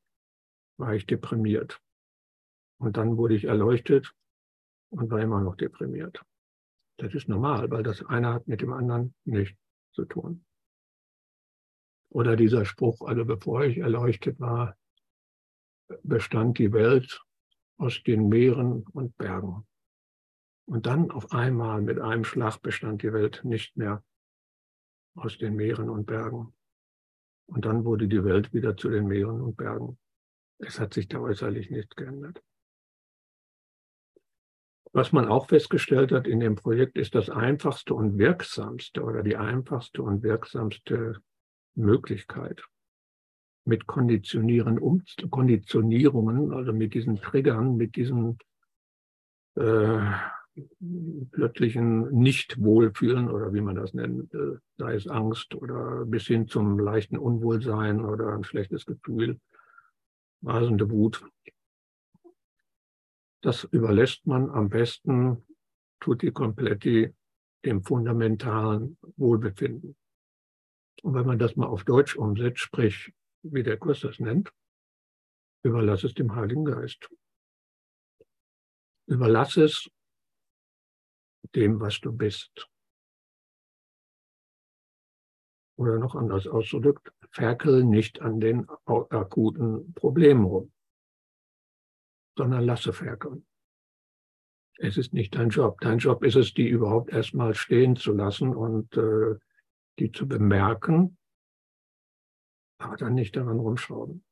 war 0.79 0.95
ich 0.95 1.05
deprimiert. 1.07 1.81
Und 2.79 2.97
dann 2.97 3.19
wurde 3.19 3.35
ich 3.35 3.45
erleuchtet 3.45 4.11
und 4.91 5.11
war 5.11 5.21
immer 5.21 5.43
noch 5.43 5.57
deprimiert. 5.57 6.23
Das 6.99 7.15
ist 7.15 7.29
normal, 7.29 7.71
weil 7.71 7.83
das 7.83 8.05
eine 8.05 8.35
hat 8.35 8.47
mit 8.47 8.61
dem 8.61 8.73
anderen 8.73 9.15
nichts 9.25 9.59
zu 9.93 10.05
tun. 10.05 10.45
Oder 12.11 12.37
dieser 12.37 12.65
Spruch, 12.65 13.01
also 13.03 13.25
bevor 13.25 13.65
ich 13.65 13.79
erleuchtet 13.79 14.39
war, 14.39 14.77
bestand 16.03 16.59
die 16.59 16.73
Welt 16.73 17.21
aus 17.79 18.03
den 18.03 18.29
Meeren 18.29 18.85
und 18.93 19.17
Bergen. 19.17 19.67
Und 20.67 20.87
dann 20.87 21.11
auf 21.11 21.33
einmal 21.33 21.83
mit 21.83 21.99
einem 21.99 22.25
Schlag 22.25 22.59
bestand 22.59 23.03
die 23.03 23.13
Welt 23.13 23.41
nicht 23.45 23.77
mehr 23.77 24.05
aus 25.15 25.39
den 25.39 25.57
Meeren 25.57 25.89
und 25.89 26.07
Bergen. 26.07 26.55
Und 27.47 27.65
dann 27.65 27.85
wurde 27.85 28.09
die 28.09 28.25
Welt 28.25 28.53
wieder 28.53 28.77
zu 28.77 28.89
den 28.89 29.07
Meeren 29.07 29.41
und 29.41 29.57
Bergen. 29.57 29.99
Es 30.59 30.79
hat 30.79 30.95
sich 30.95 31.09
da 31.09 31.19
äußerlich 31.19 31.71
nichts 31.71 31.97
geändert. 31.97 32.43
Was 34.93 35.13
man 35.13 35.27
auch 35.27 35.49
festgestellt 35.49 36.13
hat 36.13 36.27
in 36.27 36.41
dem 36.41 36.55
Projekt, 36.55 36.99
ist 36.99 37.15
das 37.15 37.31
einfachste 37.31 37.95
und 37.95 38.19
wirksamste 38.19 39.03
oder 39.03 39.23
die 39.23 39.37
einfachste 39.37 40.03
und 40.03 40.23
wirksamste 40.23 41.17
Möglichkeit, 41.75 42.63
mit 43.65 43.87
Konditionieren 43.87 44.79
um, 44.79 45.03
Konditionierungen, 45.31 46.53
also 46.53 46.73
mit 46.73 46.93
diesen 46.93 47.17
Triggern, 47.17 47.77
mit 47.77 47.97
diesen 47.97 48.39
äh, 49.55 50.13
plötzlichen 51.31 52.11
Nicht-Wohlfühlen 52.13 53.31
oder 53.31 53.55
wie 53.55 53.63
man 53.63 53.77
das 53.77 53.95
nennen 53.95 54.29
will, 54.31 54.61
sei 54.77 54.95
es 54.95 55.09
Angst 55.09 55.55
oder 55.55 56.05
bis 56.05 56.27
hin 56.27 56.49
zum 56.49 56.79
leichten 56.79 57.17
Unwohlsein 57.17 58.05
oder 58.05 58.35
ein 58.35 58.45
schlechtes 58.45 58.85
Gefühl, 58.85 59.41
rasende 60.43 60.91
Wut. 60.91 61.25
Das 63.43 63.65
überlässt 63.65 64.25
man 64.27 64.51
am 64.51 64.69
besten 64.69 65.45
tutti 65.99 66.31
completi 66.31 67.13
dem 67.65 67.83
fundamentalen 67.83 68.97
Wohlbefinden. 69.17 69.97
Und 71.03 71.15
wenn 71.15 71.27
man 71.27 71.39
das 71.39 71.57
mal 71.57 71.67
auf 71.67 71.85
Deutsch 71.85 72.17
umsetzt, 72.17 72.61
sprich, 72.61 73.13
wie 73.43 73.65
der 73.65 73.79
Kurs 73.79 74.01
das 74.01 74.21
nennt, 74.21 74.53
überlass 75.65 76.05
es 76.05 76.15
dem 76.15 76.35
Heiligen 76.35 76.65
Geist. 76.65 77.09
Überlass 79.09 79.57
es 79.57 79.91
dem, 81.57 81.81
was 81.81 82.01
du 82.01 82.13
bist. 82.13 82.69
Oder 85.77 85.99
noch 85.99 86.15
anders 86.15 86.47
ausgedrückt, 86.47 87.13
ferkel 87.31 87.83
nicht 87.83 88.21
an 88.21 88.39
den 88.39 88.69
akuten 88.87 89.93
Problemen 89.95 90.45
rum, 90.45 90.73
sondern 92.37 92.65
lasse 92.65 92.93
ferkeln. 92.93 93.47
Es 94.79 94.97
ist 94.97 95.13
nicht 95.13 95.35
dein 95.35 95.51
Job. 95.51 95.81
Dein 95.81 95.99
Job 95.99 96.25
ist 96.25 96.37
es, 96.37 96.55
die 96.55 96.69
überhaupt 96.69 97.11
erstmal 97.11 97.55
stehen 97.55 97.97
zu 97.97 98.13
lassen 98.13 98.55
und 98.55 98.97
äh, 98.97 99.37
die 99.99 100.11
zu 100.11 100.27
bemerken, 100.27 101.19
aber 102.79 102.97
dann 102.97 103.15
nicht 103.15 103.37
daran 103.37 103.61
rumschrauben. 103.61 104.25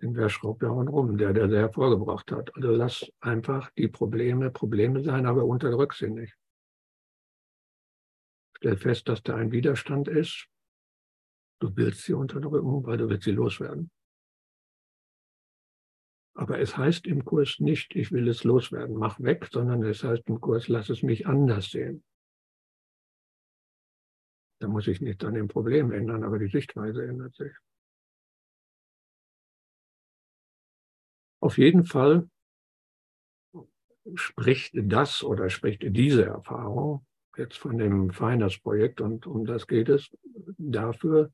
Denn 0.00 0.14
wer 0.14 0.28
schraubt 0.28 0.62
daran 0.62 0.88
rum? 0.88 1.16
Der, 1.16 1.32
der 1.32 1.48
sie 1.48 1.56
hervorgebracht 1.56 2.30
hat. 2.30 2.54
Also 2.54 2.70
lass 2.70 3.10
einfach 3.20 3.70
die 3.72 3.88
Probleme 3.88 4.50
Probleme 4.50 5.02
sein, 5.02 5.24
aber 5.24 5.44
unterdrück 5.44 5.94
sie 5.94 6.10
nicht. 6.10 6.36
Stell 8.58 8.76
fest, 8.76 9.08
dass 9.08 9.22
da 9.22 9.36
ein 9.36 9.52
Widerstand 9.52 10.08
ist. 10.08 10.48
Du 11.60 11.74
willst 11.76 12.02
sie 12.02 12.12
unterdrücken, 12.12 12.84
weil 12.84 12.98
du 12.98 13.08
willst 13.08 13.24
sie 13.24 13.32
loswerden. 13.32 13.90
Aber 16.36 16.60
es 16.60 16.76
heißt 16.76 17.06
im 17.06 17.24
Kurs 17.24 17.60
nicht, 17.60 17.96
ich 17.96 18.12
will 18.12 18.28
es 18.28 18.44
loswerden, 18.44 18.96
mach 18.96 19.18
weg, 19.20 19.48
sondern 19.50 19.82
es 19.84 20.04
heißt 20.04 20.28
im 20.28 20.38
Kurs, 20.38 20.68
lass 20.68 20.90
es 20.90 21.02
mich 21.02 21.26
anders 21.26 21.70
sehen. 21.70 22.04
Da 24.60 24.68
muss 24.68 24.86
ich 24.86 25.00
nicht 25.00 25.24
an 25.24 25.32
dem 25.32 25.48
Problem 25.48 25.92
ändern, 25.92 26.24
aber 26.24 26.38
die 26.38 26.48
Sichtweise 26.48 27.06
ändert 27.06 27.34
sich. 27.34 27.52
Auf 31.40 31.56
jeden 31.56 31.84
Fall 31.84 32.28
spricht 34.14 34.72
das 34.74 35.24
oder 35.24 35.48
spricht 35.48 35.82
diese 35.84 36.26
Erfahrung 36.26 37.06
jetzt 37.36 37.56
von 37.56 37.78
dem 37.78 38.10
Feiners-Projekt 38.10 39.00
und 39.00 39.26
um 39.26 39.46
das 39.46 39.66
geht 39.66 39.88
es 39.88 40.10
dafür, 40.58 41.32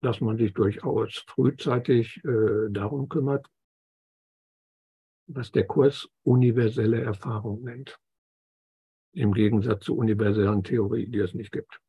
dass 0.00 0.20
man 0.20 0.36
sich 0.36 0.52
durchaus 0.52 1.24
frühzeitig 1.26 2.22
äh, 2.24 2.70
darum 2.70 3.08
kümmert, 3.08 3.46
was 5.26 5.52
der 5.52 5.66
Kurs 5.66 6.08
universelle 6.22 7.00
Erfahrung 7.02 7.62
nennt. 7.62 7.98
Im 9.12 9.32
Gegensatz 9.32 9.84
zur 9.84 9.98
universellen 9.98 10.62
Theorie, 10.62 11.06
die 11.06 11.18
es 11.18 11.34
nicht 11.34 11.52
gibt. 11.52 11.80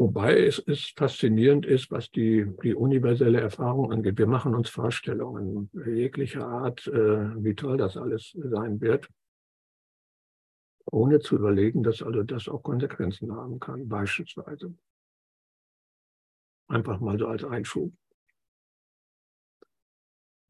Wobei 0.00 0.46
es, 0.46 0.58
es 0.66 0.94
faszinierend 0.96 1.66
ist, 1.66 1.90
was 1.90 2.10
die, 2.10 2.46
die 2.62 2.74
universelle 2.74 3.38
Erfahrung 3.38 3.92
angeht. 3.92 4.16
Wir 4.16 4.26
machen 4.26 4.54
uns 4.54 4.70
Vorstellungen 4.70 5.68
jeglicher 5.84 6.46
Art, 6.46 6.86
äh, 6.86 7.44
wie 7.44 7.54
toll 7.54 7.76
das 7.76 7.98
alles 7.98 8.34
sein 8.34 8.80
wird, 8.80 9.10
ohne 10.90 11.20
zu 11.20 11.36
überlegen, 11.36 11.82
dass 11.82 12.02
also 12.02 12.22
das 12.22 12.48
auch 12.48 12.62
Konsequenzen 12.62 13.34
haben 13.34 13.60
kann, 13.60 13.88
beispielsweise. 13.88 14.74
Einfach 16.68 17.00
mal 17.00 17.18
so 17.18 17.26
als 17.26 17.44
Einschub. 17.44 17.92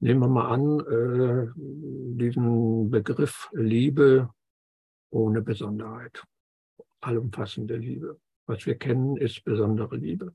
Nehmen 0.00 0.20
wir 0.20 0.29
mal 0.29 0.48
an, 0.48 0.81
äh, 0.81 1.53
diesen 1.57 2.90
Begriff 2.90 3.50
Liebe 3.53 4.31
ohne 5.11 5.42
Besonderheit, 5.42 6.24
allumfassende 7.00 7.76
Liebe. 7.76 8.18
Was 8.46 8.64
wir 8.64 8.76
kennen, 8.76 9.16
ist 9.16 9.44
besondere 9.44 9.96
Liebe 9.96 10.35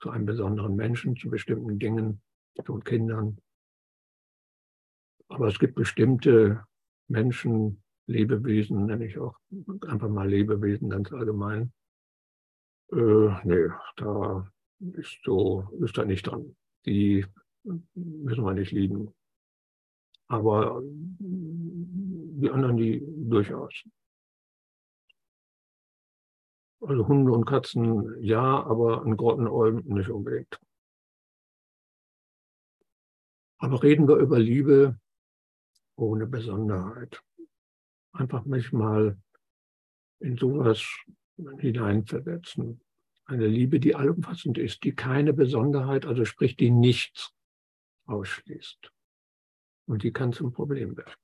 zu 0.00 0.10
einem 0.10 0.26
besonderen 0.26 0.76
Menschen, 0.76 1.16
zu 1.16 1.30
bestimmten 1.30 1.78
Dingen, 1.78 2.22
zu 2.64 2.78
Kindern. 2.80 3.38
Aber 5.28 5.46
es 5.48 5.58
gibt 5.58 5.76
bestimmte 5.76 6.64
Menschen, 7.08 7.82
Lebewesen, 8.10 8.86
nenne 8.86 9.06
ich 9.06 9.18
auch 9.18 9.38
einfach 9.86 10.08
mal 10.08 10.28
Lebewesen 10.28 10.90
ganz 10.90 11.12
allgemein. 11.12 11.72
Äh, 12.92 13.30
nee, 13.44 13.68
da 13.96 14.50
ist 14.80 15.20
so, 15.24 15.68
ist 15.80 15.96
da 15.96 16.04
nicht 16.04 16.26
dran. 16.26 16.56
Die 16.86 17.24
müssen 17.94 18.44
wir 18.44 18.52
nicht 18.52 18.72
lieben. 18.72 19.14
Aber 20.26 20.82
die 20.82 22.50
anderen, 22.50 22.76
die 22.76 23.02
durchaus. 23.28 23.84
Also 26.80 27.06
Hunde 27.06 27.32
und 27.32 27.44
Katzen 27.44 28.22
ja, 28.22 28.64
aber 28.64 29.04
ein 29.04 29.16
Grottenolm 29.16 29.82
nicht 29.84 30.08
unbedingt. 30.08 30.58
Aber 33.58 33.82
reden 33.82 34.08
wir 34.08 34.16
über 34.16 34.38
Liebe 34.38 34.98
ohne 35.96 36.26
Besonderheit. 36.26 37.22
Einfach 38.12 38.44
mich 38.44 38.72
mal 38.72 39.18
in 40.20 40.36
sowas 40.36 40.84
hineinversetzen. 41.58 42.80
Eine 43.24 43.46
Liebe, 43.46 43.80
die 43.80 43.94
allumfassend 43.94 44.58
ist, 44.58 44.84
die 44.84 44.94
keine 44.94 45.32
Besonderheit, 45.32 46.04
also 46.04 46.24
sprich, 46.24 46.56
die 46.56 46.70
nichts 46.70 47.32
ausschließt. 48.06 48.92
Und 49.86 50.02
die 50.02 50.12
kann 50.12 50.32
zum 50.32 50.52
Problem 50.52 50.96
werden. 50.96 51.14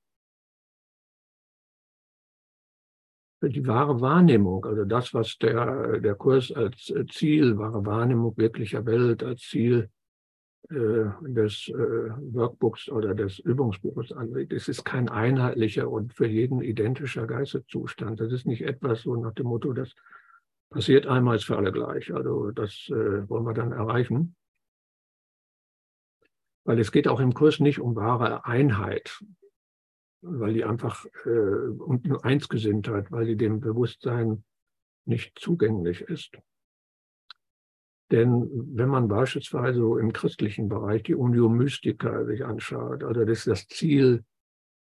die 3.43 3.67
wahre 3.67 4.01
Wahrnehmung, 4.01 4.65
also 4.65 4.85
das, 4.85 5.15
was 5.15 5.39
der, 5.39 6.01
der 6.01 6.15
Kurs 6.15 6.51
als 6.51 6.93
Ziel, 7.11 7.59
wahre 7.59 7.85
Wahrnehmung 7.85 8.37
wirklicher 8.37 8.85
Welt, 8.87 9.23
als 9.23 9.43
Ziel 9.43 9.91
des 10.69 11.69
äh, 11.69 11.75
Workbooks 11.75 12.89
oder 12.89 13.15
des 13.15 13.39
Übungsbuches 13.39 14.13
anlegt. 14.13 14.53
Es 14.53 14.69
ist 14.69 14.85
kein 14.85 15.09
einheitlicher 15.09 15.89
und 15.89 16.13
für 16.13 16.27
jeden 16.27 16.61
identischer 16.61 17.27
Geisteszustand. 17.27 18.21
Das 18.21 18.33
ist 18.33 18.47
nicht 18.47 18.63
etwas 18.63 19.03
so 19.03 19.15
nach 19.17 19.35
dem 19.35 19.47
Motto, 19.47 19.73
dass 19.73 19.95
Passiert 20.71 21.07
einmal 21.07 21.39
für 21.39 21.57
alle 21.57 21.73
gleich. 21.73 22.13
Also 22.13 22.51
das 22.51 22.89
äh, 22.89 23.29
wollen 23.29 23.45
wir 23.45 23.55
dann 23.55 23.73
erreichen. 23.73 24.35
Weil 26.65 26.81
es 26.81 26.91
geht 26.91 27.07
auch 27.07 27.21
im 27.21 27.35
Kurs 27.35 27.61
nicht 27.61 27.81
um 27.81 27.95
wahre 27.95 28.45
Einheit, 28.45 29.23
weil 30.23 30.55
die 30.55 30.65
einfach 30.65 31.07
äh, 31.25 31.29
nur 31.29 32.25
Einsgesinntheit, 32.25 33.13
weil 33.13 33.27
die 33.27 33.37
dem 33.37 33.61
Bewusstsein 33.61 34.45
nicht 35.05 35.39
zugänglich 35.39 36.01
ist. 36.03 36.37
Denn 38.11 38.49
wenn 38.77 38.89
man 38.89 39.09
beispielsweise 39.09 39.81
im 40.01 40.13
christlichen 40.13 40.69
Bereich 40.69 41.03
die 41.03 41.15
Unio 41.15 41.49
Mystica 41.49 42.25
sich 42.25 42.45
anschaut, 42.45 43.03
also 43.03 43.25
das 43.25 43.39
ist 43.39 43.47
das 43.49 43.67
Ziel 43.67 44.25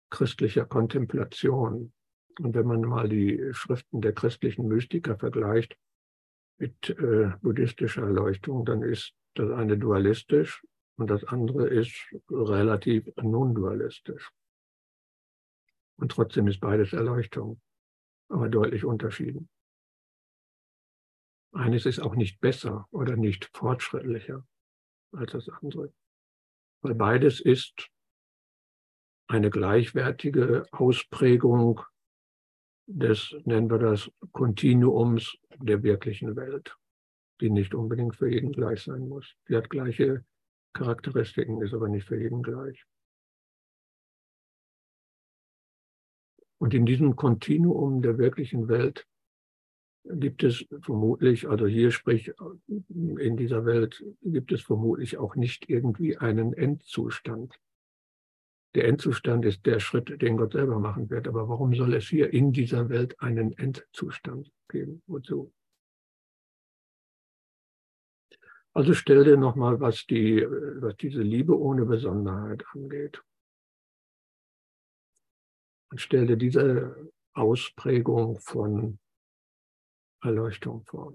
christlicher 0.10 0.66
Kontemplation, 0.66 1.94
und 2.40 2.56
wenn 2.56 2.66
man 2.66 2.82
mal 2.82 3.08
die 3.08 3.50
Schriften 3.52 4.02
der 4.02 4.14
christlichen 4.14 4.68
Mystiker 4.68 5.18
vergleicht 5.18 5.78
mit 6.58 6.90
äh, 6.90 7.32
buddhistischer 7.42 8.04
Erleuchtung, 8.04 8.66
dann 8.66 8.82
ist 8.82 9.14
das 9.36 9.52
eine 9.52 9.78
dualistisch 9.78 10.64
und 10.98 11.10
das 11.10 11.24
andere 11.24 11.68
ist 11.68 11.96
relativ 12.30 13.08
non-dualistisch. 13.22 14.32
Und 15.98 16.12
trotzdem 16.12 16.48
ist 16.48 16.60
beides 16.60 16.94
Erleuchtung, 16.94 17.62
aber 18.30 18.50
deutlich 18.50 18.84
unterschieden. 18.84 19.50
Eines 21.54 21.86
ist 21.86 22.00
auch 22.00 22.16
nicht 22.16 22.42
besser 22.42 22.88
oder 22.92 23.16
nicht 23.16 23.46
fortschrittlicher 23.54 24.46
als 25.12 25.34
das 25.34 25.50
andere, 25.50 25.94
weil 26.82 26.96
beides 26.96 27.40
ist 27.40 27.92
eine 29.28 29.52
gleichwertige 29.52 30.66
Ausprägung 30.72 31.82
des, 32.88 33.36
nennen 33.46 33.70
wir 33.70 33.78
das, 33.78 34.12
Kontinuums 34.32 35.38
der 35.58 35.84
wirklichen 35.84 36.36
Welt, 36.36 36.76
die 37.40 37.52
nicht 37.52 37.76
unbedingt 37.76 38.16
für 38.16 38.30
jeden 38.30 38.52
gleich 38.52 38.82
sein 38.84 39.08
muss. 39.08 39.36
Sie 39.48 39.56
hat 39.56 39.70
gleiche 39.70 40.26
Charakteristiken, 40.74 41.62
ist 41.62 41.74
aber 41.76 41.88
nicht 41.88 42.08
für 42.08 42.20
jeden 42.20 42.42
gleich. 42.42 42.84
Und 46.58 46.74
in 46.74 46.88
diesem 46.88 47.16
Kontinuum 47.16 48.02
der 48.02 48.18
wirklichen 48.18 48.68
Welt 48.68 49.08
gibt 50.04 50.44
es 50.44 50.66
vermutlich, 50.82 51.48
also 51.48 51.66
hier 51.66 51.92
sprich 51.92 52.34
in 52.68 53.38
dieser 53.38 53.66
Welt, 53.66 54.04
gibt 54.22 54.52
es 54.52 54.62
vermutlich 54.62 55.18
auch 55.18 55.36
nicht 55.36 55.70
irgendwie 55.70 56.18
einen 56.18 56.54
Endzustand. 56.54 57.60
Der 58.76 58.86
Endzustand 58.86 59.46
ist 59.46 59.66
der 59.66 59.80
Schritt, 59.80 60.22
den 60.22 60.38
Gott 60.38 60.54
selber 60.54 60.80
machen 60.80 61.10
wird. 61.10 61.28
Aber 61.28 61.48
warum 61.48 61.74
soll 61.76 61.94
es 61.94 62.08
hier 62.08 62.34
in 62.34 62.52
dieser 62.52 62.90
Welt 62.90 63.20
einen 63.20 63.56
Endzustand 63.58 64.52
geben? 64.68 65.04
Wozu? 65.06 65.54
Also 68.76 68.96
stell 68.96 69.24
dir 69.24 69.38
nochmal, 69.38 69.80
was, 69.80 70.08
die, 70.08 70.42
was 70.42 70.98
diese 70.98 71.22
Liebe 71.22 71.58
ohne 71.58 71.86
Besonderheit 71.86 72.66
angeht. 72.74 73.24
Und 75.92 76.02
stell 76.02 76.26
dir 76.26 76.38
diese 76.38 77.12
Ausprägung 77.36 78.40
von 78.40 78.98
Erleuchtung 80.24 80.84
vor, 80.86 81.14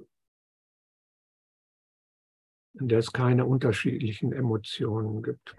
in 2.74 2.88
der 2.88 2.98
es 2.98 3.12
keine 3.12 3.46
unterschiedlichen 3.46 4.32
Emotionen 4.32 5.22
gibt 5.22 5.56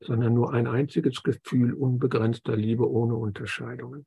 sondern 0.00 0.34
nur 0.34 0.52
ein 0.52 0.66
einziges 0.66 1.22
Gefühl 1.22 1.72
unbegrenzter 1.72 2.56
Liebe 2.56 2.88
ohne 2.88 3.16
Unterscheidungen. 3.16 4.06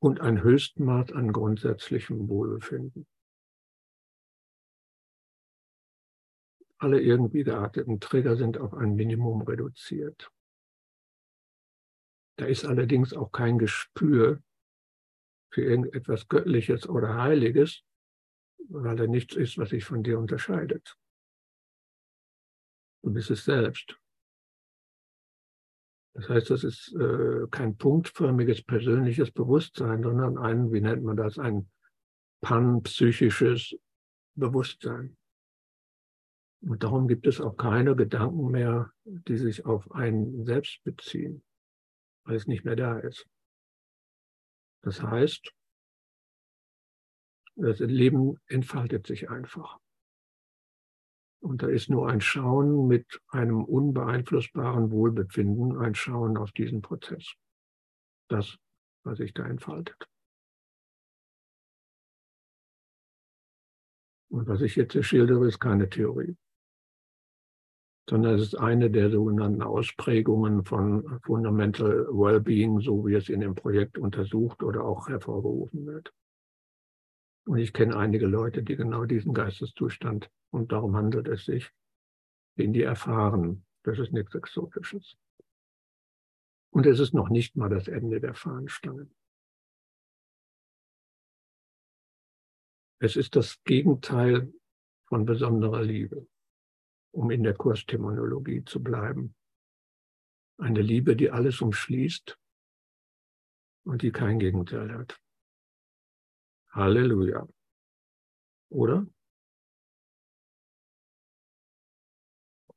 Und 0.00 0.20
ein 0.20 0.42
Höchstmaß 0.42 1.12
an 1.12 1.32
grundsätzlichem 1.32 2.28
Wohlbefinden. 2.28 3.06
Alle 6.78 7.00
irgendwie 7.00 7.44
gearteten 7.44 8.00
Trigger 8.00 8.36
sind 8.36 8.58
auf 8.58 8.74
ein 8.74 8.96
Minimum 8.96 9.42
reduziert. 9.42 10.32
Da 12.42 12.48
ist 12.48 12.64
allerdings 12.64 13.14
auch 13.14 13.30
kein 13.30 13.56
Gespür 13.56 14.42
für 15.52 15.62
irgendetwas 15.62 16.26
Göttliches 16.26 16.88
oder 16.88 17.14
Heiliges, 17.14 17.84
weil 18.68 18.96
da 18.96 19.06
nichts 19.06 19.36
ist, 19.36 19.58
was 19.58 19.70
sich 19.70 19.84
von 19.84 20.02
dir 20.02 20.18
unterscheidet. 20.18 20.98
Du 23.04 23.12
bist 23.12 23.30
es 23.30 23.44
selbst. 23.44 23.96
Das 26.14 26.28
heißt, 26.28 26.50
das 26.50 26.64
ist 26.64 26.92
äh, 26.96 27.46
kein 27.48 27.76
punktförmiges 27.76 28.64
persönliches 28.64 29.30
Bewusstsein, 29.30 30.02
sondern 30.02 30.36
ein, 30.36 30.72
wie 30.72 30.80
nennt 30.80 31.04
man 31.04 31.16
das, 31.16 31.38
ein 31.38 31.70
panpsychisches 32.40 33.76
Bewusstsein. 34.34 35.16
Und 36.60 36.82
darum 36.82 37.06
gibt 37.06 37.28
es 37.28 37.40
auch 37.40 37.56
keine 37.56 37.94
Gedanken 37.94 38.50
mehr, 38.50 38.90
die 39.04 39.38
sich 39.38 39.64
auf 39.64 39.92
ein 39.92 40.44
Selbst 40.44 40.82
beziehen, 40.82 41.44
weil 42.24 42.36
es 42.36 42.46
nicht 42.46 42.64
mehr 42.64 42.76
da 42.76 42.98
ist. 42.98 43.26
Das 44.82 45.02
heißt, 45.02 45.52
das 47.56 47.78
Leben 47.80 48.40
entfaltet 48.46 49.06
sich 49.06 49.30
einfach. 49.30 49.78
Und 51.40 51.62
da 51.62 51.68
ist 51.68 51.90
nur 51.90 52.08
ein 52.08 52.20
Schauen 52.20 52.86
mit 52.86 53.20
einem 53.28 53.64
unbeeinflussbaren 53.64 54.90
Wohlbefinden, 54.92 55.76
ein 55.76 55.94
Schauen 55.94 56.36
auf 56.36 56.52
diesen 56.52 56.82
Prozess. 56.82 57.34
Das, 58.28 58.58
was 59.04 59.18
sich 59.18 59.34
da 59.34 59.44
entfaltet. 59.44 60.08
Und 64.30 64.46
was 64.46 64.62
ich 64.62 64.76
jetzt 64.76 64.92
hier 64.92 65.02
schildere, 65.02 65.46
ist 65.46 65.58
keine 65.58 65.90
Theorie, 65.90 66.36
sondern 68.08 68.34
es 68.34 68.42
ist 68.42 68.54
eine 68.56 68.90
der 68.90 69.10
sogenannten 69.10 69.62
Ausprägungen 69.62 70.64
von 70.64 71.20
Fundamental 71.24 72.06
Wellbeing, 72.08 72.80
so 72.80 73.06
wie 73.06 73.14
es 73.14 73.28
in 73.28 73.40
dem 73.40 73.54
Projekt 73.54 73.98
untersucht 73.98 74.62
oder 74.62 74.84
auch 74.84 75.08
hervorgerufen 75.08 75.86
wird. 75.86 76.12
Und 77.44 77.58
ich 77.58 77.72
kenne 77.72 77.96
einige 77.96 78.26
Leute, 78.26 78.62
die 78.62 78.76
genau 78.76 79.04
diesen 79.04 79.34
Geisteszustand, 79.34 80.30
und 80.50 80.70
darum 80.70 80.96
handelt 80.96 81.28
es 81.28 81.44
sich, 81.44 81.70
den 82.58 82.72
die 82.72 82.82
erfahren. 82.82 83.64
Das 83.84 83.98
ist 83.98 84.12
nichts 84.12 84.34
Exotisches. 84.34 85.16
Und 86.70 86.86
es 86.86 87.00
ist 87.00 87.14
noch 87.14 87.28
nicht 87.28 87.56
mal 87.56 87.68
das 87.68 87.88
Ende 87.88 88.20
der 88.20 88.34
Fahnenstange. 88.34 89.08
Es 93.00 93.16
ist 93.16 93.34
das 93.34 93.62
Gegenteil 93.64 94.52
von 95.06 95.24
besonderer 95.24 95.82
Liebe, 95.82 96.26
um 97.12 97.30
in 97.30 97.42
der 97.42 97.54
Kursterminologie 97.54 98.64
zu 98.64 98.82
bleiben. 98.82 99.34
Eine 100.58 100.80
Liebe, 100.80 101.16
die 101.16 101.30
alles 101.30 101.60
umschließt 101.60 102.38
und 103.84 104.02
die 104.02 104.12
kein 104.12 104.38
Gegenteil 104.38 104.92
hat. 104.92 105.20
Halleluja. 106.70 107.46
Oder? 108.70 109.06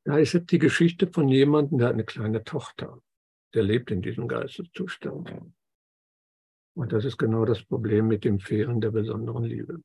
Da 0.03 0.17
ist 0.17 0.33
jetzt 0.33 0.51
die 0.51 0.59
Geschichte 0.59 1.07
von 1.07 1.27
jemandem, 1.29 1.79
der 1.79 1.87
hat 1.87 1.93
eine 1.93 2.05
kleine 2.05 2.43
Tochter. 2.43 3.01
Der 3.53 3.63
lebt 3.63 3.89
in 3.89 4.01
diesem 4.01 4.27
Geisteszustand. 4.27 5.33
Und 6.75 6.91
das 6.91 7.05
ist 7.05 7.17
genau 7.17 7.45
das 7.45 7.63
Problem 7.63 8.07
mit 8.07 8.25
dem 8.25 8.39
Fehlen 8.39 8.81
der 8.81 8.91
besonderen 8.91 9.45
Liebe. 9.45 9.81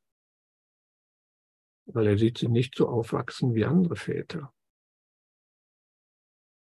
Weil 1.87 2.07
er 2.07 2.19
sieht 2.19 2.39
sie 2.39 2.49
nicht 2.49 2.77
so 2.77 2.89
aufwachsen 2.89 3.55
wie 3.55 3.65
andere 3.65 3.97
Väter. 3.97 4.53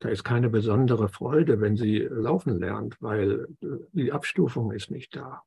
Da 0.00 0.10
ist 0.10 0.24
keine 0.24 0.50
besondere 0.50 1.08
Freude, 1.08 1.60
wenn 1.60 1.76
sie 1.76 2.00
laufen 2.00 2.58
lernt, 2.58 3.00
weil 3.00 3.46
die 3.60 4.12
Abstufung 4.12 4.72
ist 4.72 4.90
nicht 4.90 5.16
da. 5.16 5.42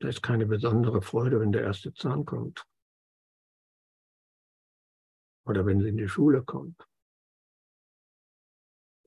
Da 0.00 0.08
ist 0.08 0.22
keine 0.22 0.46
besondere 0.46 1.02
Freude, 1.02 1.40
wenn 1.40 1.50
der 1.50 1.62
erste 1.62 1.92
Zahn 1.94 2.24
kommt. 2.24 2.66
Oder 5.46 5.66
wenn 5.66 5.80
sie 5.80 5.88
in 5.88 5.96
die 5.96 6.08
Schule 6.08 6.42
kommt. 6.42 6.86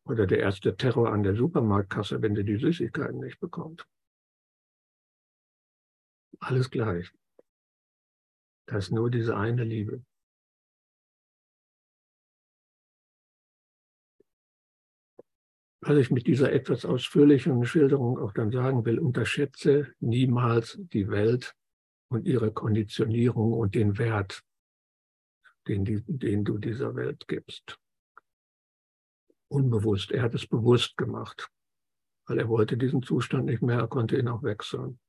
Oder 0.06 0.25
der 0.25 0.39
erste 0.39 0.75
Terror 0.75 1.12
an 1.12 1.23
der 1.23 1.36
Supermarktkasse, 1.36 2.21
wenn 2.21 2.36
sie 2.36 2.43
die 2.43 2.58
Süßigkeiten 2.58 3.19
nicht 3.19 3.39
bekommt. 3.39 3.88
Alles 6.39 6.69
gleich. 6.69 7.13
Da 8.67 8.77
ist 8.77 8.91
nur 8.91 9.10
diese 9.10 9.36
eine 9.36 9.63
Liebe. 9.63 10.03
was 15.82 15.97
ich 15.97 16.12
mit 16.12 16.27
dieser 16.27 16.51
etwas 16.51 16.84
ausführlichen 16.84 17.63
Schilderung 17.63 18.19
auch 18.19 18.34
dann 18.34 18.51
sagen 18.51 18.84
will, 18.84 18.99
unterschätze 18.99 19.93
niemals 19.99 20.77
die 20.91 21.08
Welt 21.08 21.56
und 22.10 22.25
ihre 22.25 22.51
Konditionierung 22.51 23.53
und 23.53 23.73
den 23.73 23.97
Wert, 23.97 24.43
den, 25.67 25.86
den 26.08 26.43
du 26.43 26.58
dieser 26.58 26.95
Welt 26.95 27.25
gibst. 27.27 27.80
Unbewusst, 29.49 30.12
er 30.12 30.23
hat 30.23 30.34
es 30.34 30.45
bewusst 30.45 30.97
gemacht. 30.97 31.49
weil 32.25 32.39
er 32.39 32.49
wollte 32.49 32.75
diesen 32.75 33.01
Zustand 33.01 33.45
nicht 33.45 33.62
mehr, 33.62 33.80
er 33.80 33.88
konnte 33.88 34.17
ihn 34.17 34.27
auch 34.27 34.43
wechseln. 34.43 34.99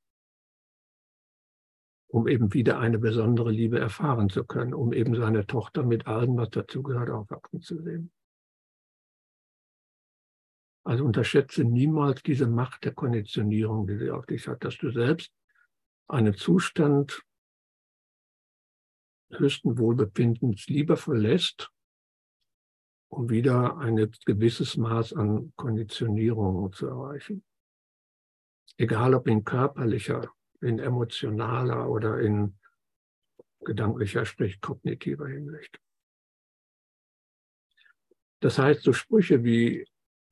Um 2.10 2.26
eben 2.26 2.54
wieder 2.54 2.78
eine 2.78 2.98
besondere 2.98 3.50
Liebe 3.50 3.78
erfahren 3.78 4.30
zu 4.30 4.44
können, 4.44 4.72
um 4.72 4.92
eben 4.92 5.14
seine 5.14 5.46
Tochter 5.46 5.82
mit 5.82 6.06
allem, 6.06 6.36
was 6.36 6.50
dazugehört, 6.50 7.10
aufwachsen 7.10 7.60
zu 7.60 7.82
sehen. 7.82 8.10
Also 10.84 11.04
unterschätze 11.04 11.64
niemals 11.64 12.22
diese 12.22 12.46
Macht 12.46 12.84
der 12.84 12.94
Konditionierung, 12.94 13.86
die 13.86 13.98
sie 13.98 14.10
auf 14.10 14.24
dich 14.24 14.48
hat, 14.48 14.64
dass 14.64 14.78
du 14.78 14.90
selbst 14.90 15.30
einen 16.08 16.32
Zustand 16.34 17.22
höchsten 19.30 19.76
Wohlbefindens 19.76 20.66
lieber 20.68 20.96
verlässt, 20.96 21.70
um 23.10 23.28
wieder 23.28 23.76
ein 23.76 23.96
gewisses 24.24 24.78
Maß 24.78 25.12
an 25.12 25.52
Konditionierung 25.56 26.72
zu 26.72 26.86
erreichen. 26.86 27.44
Egal 28.78 29.14
ob 29.14 29.26
in 29.28 29.44
körperlicher, 29.44 30.32
in 30.60 30.78
emotionaler 30.78 31.88
oder 31.88 32.20
in 32.20 32.58
gedanklicher, 33.60 34.24
sprich 34.24 34.60
kognitiver 34.60 35.28
Hinsicht. 35.28 35.80
Das 38.40 38.58
heißt, 38.58 38.82
so 38.82 38.92
Sprüche 38.92 39.42
wie 39.44 39.86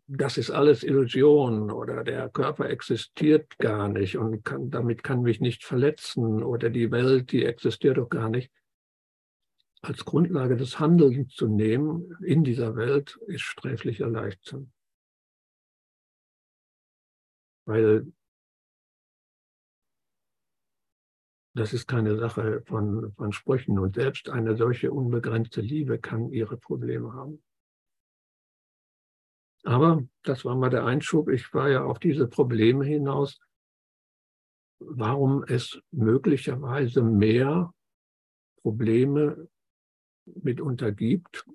das 0.09 0.39
ist 0.39 0.51
alles 0.51 0.85
Illusion 0.85 1.71
oder 1.71 2.05
der 2.05 2.29
Körper 2.29 2.71
existiert 2.71 3.59
gar 3.59 3.89
nicht 3.89 4.17
und 4.17 4.45
kann, 4.45 4.71
damit 4.71 5.03
kann 5.03 5.23
mich 5.23 5.41
nicht 5.41 5.65
verletzen 5.65 6.45
oder 6.45 6.71
die 6.71 6.93
Welt, 6.93 7.33
die 7.33 7.45
existiert 7.45 7.99
doch 7.99 8.09
gar 8.09 8.29
nicht. 8.29 8.53
Als 9.83 10.05
Grundlage 10.05 10.57
des 10.57 10.79
Handelns 10.79 11.35
zu 11.35 11.49
nehmen 11.49 12.17
in 12.23 12.45
dieser 12.45 12.77
Welt 12.77 13.19
ist 13.27 13.43
sträflicher 13.43 14.09
Leichtsinn. 14.09 14.73
Weil 17.65 18.13
das 21.57 21.73
ist 21.73 21.87
keine 21.89 22.19
Sache 22.19 22.63
von, 22.67 23.13
von 23.15 23.33
Sprüchen 23.33 23.79
und 23.79 23.95
selbst 23.95 24.29
eine 24.29 24.57
solche 24.57 24.93
unbegrenzte 24.93 25.63
Liebe 25.63 25.99
kann 25.99 26.31
ihre 26.31 26.59
Probleme 26.59 27.15
haben. 27.15 27.43
Aber 29.65 30.07
das 30.23 30.45
war 30.45 30.55
mal 30.55 30.69
der 30.69 30.85
Einschub. 30.85 31.31
Ich 31.31 31.53
war 31.55 31.71
ja 31.71 31.83
auf 31.83 31.99
diese 31.99 32.29
Probleme 32.29 32.85
hinaus, 32.85 33.41
warum 34.81 35.45
es 35.45 35.81
möglicherweise 35.91 37.03
mehr 37.03 37.73
Probleme 38.61 39.49
mitunter 40.27 40.93
gibt, 40.93 41.47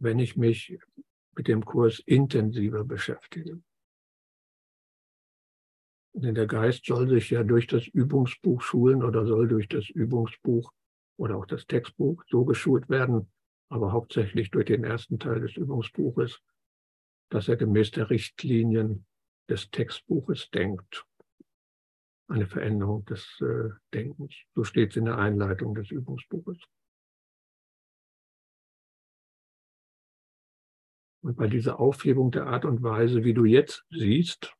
wenn 0.00 0.18
ich 0.18 0.36
mich 0.36 0.78
mit 1.34 1.48
dem 1.48 1.64
Kurs 1.64 1.98
intensiver 2.00 2.84
beschäftige. 2.84 3.62
Denn 6.20 6.34
der 6.34 6.48
Geist 6.48 6.84
soll 6.84 7.08
sich 7.08 7.30
ja 7.30 7.44
durch 7.44 7.68
das 7.68 7.86
Übungsbuch 7.86 8.60
schulen 8.60 9.04
oder 9.04 9.24
soll 9.24 9.46
durch 9.46 9.68
das 9.68 9.88
Übungsbuch 9.88 10.72
oder 11.16 11.36
auch 11.36 11.46
das 11.46 11.64
Textbuch 11.66 12.24
so 12.28 12.44
geschult 12.44 12.88
werden, 12.88 13.30
aber 13.68 13.92
hauptsächlich 13.92 14.50
durch 14.50 14.64
den 14.64 14.82
ersten 14.82 15.20
Teil 15.20 15.40
des 15.40 15.56
Übungsbuches, 15.56 16.40
dass 17.28 17.46
er 17.46 17.56
gemäß 17.56 17.92
der 17.92 18.10
Richtlinien 18.10 19.06
des 19.48 19.70
Textbuches 19.70 20.50
denkt. 20.50 21.06
Eine 22.26 22.48
Veränderung 22.48 23.04
des 23.04 23.40
äh, 23.40 23.70
Denkens. 23.94 24.34
So 24.56 24.64
steht 24.64 24.90
es 24.90 24.96
in 24.96 25.04
der 25.04 25.18
Einleitung 25.18 25.76
des 25.76 25.92
Übungsbuches. 25.92 26.58
Und 31.22 31.36
bei 31.36 31.46
dieser 31.46 31.78
Aufhebung 31.78 32.32
der 32.32 32.48
Art 32.48 32.64
und 32.64 32.82
Weise, 32.82 33.22
wie 33.22 33.34
du 33.34 33.44
jetzt 33.44 33.86
siehst, 33.90 34.57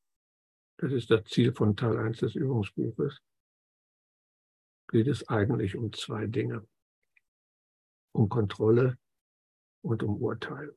das 0.78 0.92
ist 0.92 1.10
das 1.10 1.24
Ziel 1.24 1.52
von 1.52 1.76
Teil 1.76 1.98
1 1.98 2.18
des 2.18 2.34
Übungsbuches, 2.34 3.20
geht 4.88 5.08
es 5.08 5.28
eigentlich 5.28 5.76
um 5.76 5.92
zwei 5.92 6.26
Dinge 6.26 6.66
um 8.12 8.28
Kontrolle 8.28 8.98
und 9.82 10.02
um 10.02 10.16
Urteil. 10.20 10.74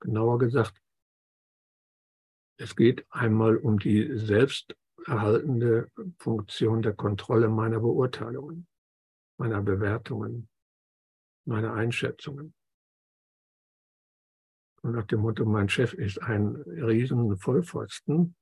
Genauer 0.00 0.38
gesagt, 0.38 0.80
es 2.58 2.76
geht 2.76 3.06
einmal 3.10 3.56
um 3.56 3.78
die 3.78 4.16
selbsterhaltende 4.16 5.90
Funktion 6.18 6.82
der 6.82 6.94
Kontrolle 6.94 7.48
meiner 7.48 7.80
Beurteilungen, 7.80 8.68
meiner 9.38 9.62
Bewertungen, 9.62 10.48
meiner 11.44 11.72
Einschätzungen. 11.74 12.54
Und 14.82 14.92
nach 14.92 15.06
dem 15.06 15.20
Motto, 15.20 15.44
mein 15.44 15.68
Chef 15.68 15.94
ist 15.94 16.20
ein 16.22 16.56
riesen 16.56 17.36
Vollpfosten, 17.36 18.34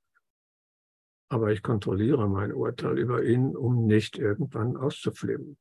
aber 1.28 1.52
ich 1.52 1.62
kontrolliere 1.62 2.28
mein 2.28 2.52
Urteil 2.52 2.98
über 2.98 3.22
ihn, 3.22 3.54
um 3.54 3.86
nicht 3.86 4.18
irgendwann 4.18 4.76
auszuflippen. 4.76 5.58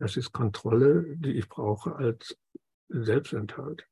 Das 0.00 0.16
ist 0.16 0.32
Kontrolle, 0.32 1.16
die 1.16 1.32
ich 1.32 1.48
brauche 1.48 1.96
als 1.96 2.38
Selbstenthalt. 2.88 3.86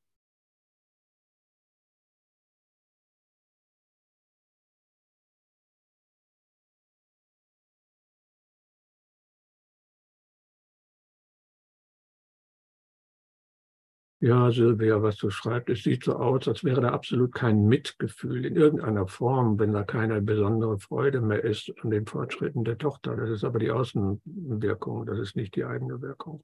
Ja, 14.20 14.50
Silvia, 14.50 15.02
was 15.02 15.18
du 15.18 15.28
schreibst, 15.28 15.68
es 15.68 15.82
sieht 15.82 16.04
so 16.04 16.14
aus, 16.14 16.48
als 16.48 16.64
wäre 16.64 16.80
da 16.80 16.88
absolut 16.88 17.34
kein 17.34 17.66
Mitgefühl 17.66 18.46
in 18.46 18.56
irgendeiner 18.56 19.06
Form, 19.06 19.58
wenn 19.58 19.74
da 19.74 19.84
keine 19.84 20.22
besondere 20.22 20.78
Freude 20.78 21.20
mehr 21.20 21.44
ist 21.44 21.70
an 21.82 21.90
den 21.90 22.06
Fortschritten 22.06 22.64
der 22.64 22.78
Tochter. 22.78 23.14
Das 23.14 23.28
ist 23.28 23.44
aber 23.44 23.58
die 23.58 23.70
Außenwirkung, 23.70 25.04
das 25.04 25.18
ist 25.18 25.36
nicht 25.36 25.54
die 25.54 25.66
eigene 25.66 26.00
Wirkung. 26.00 26.42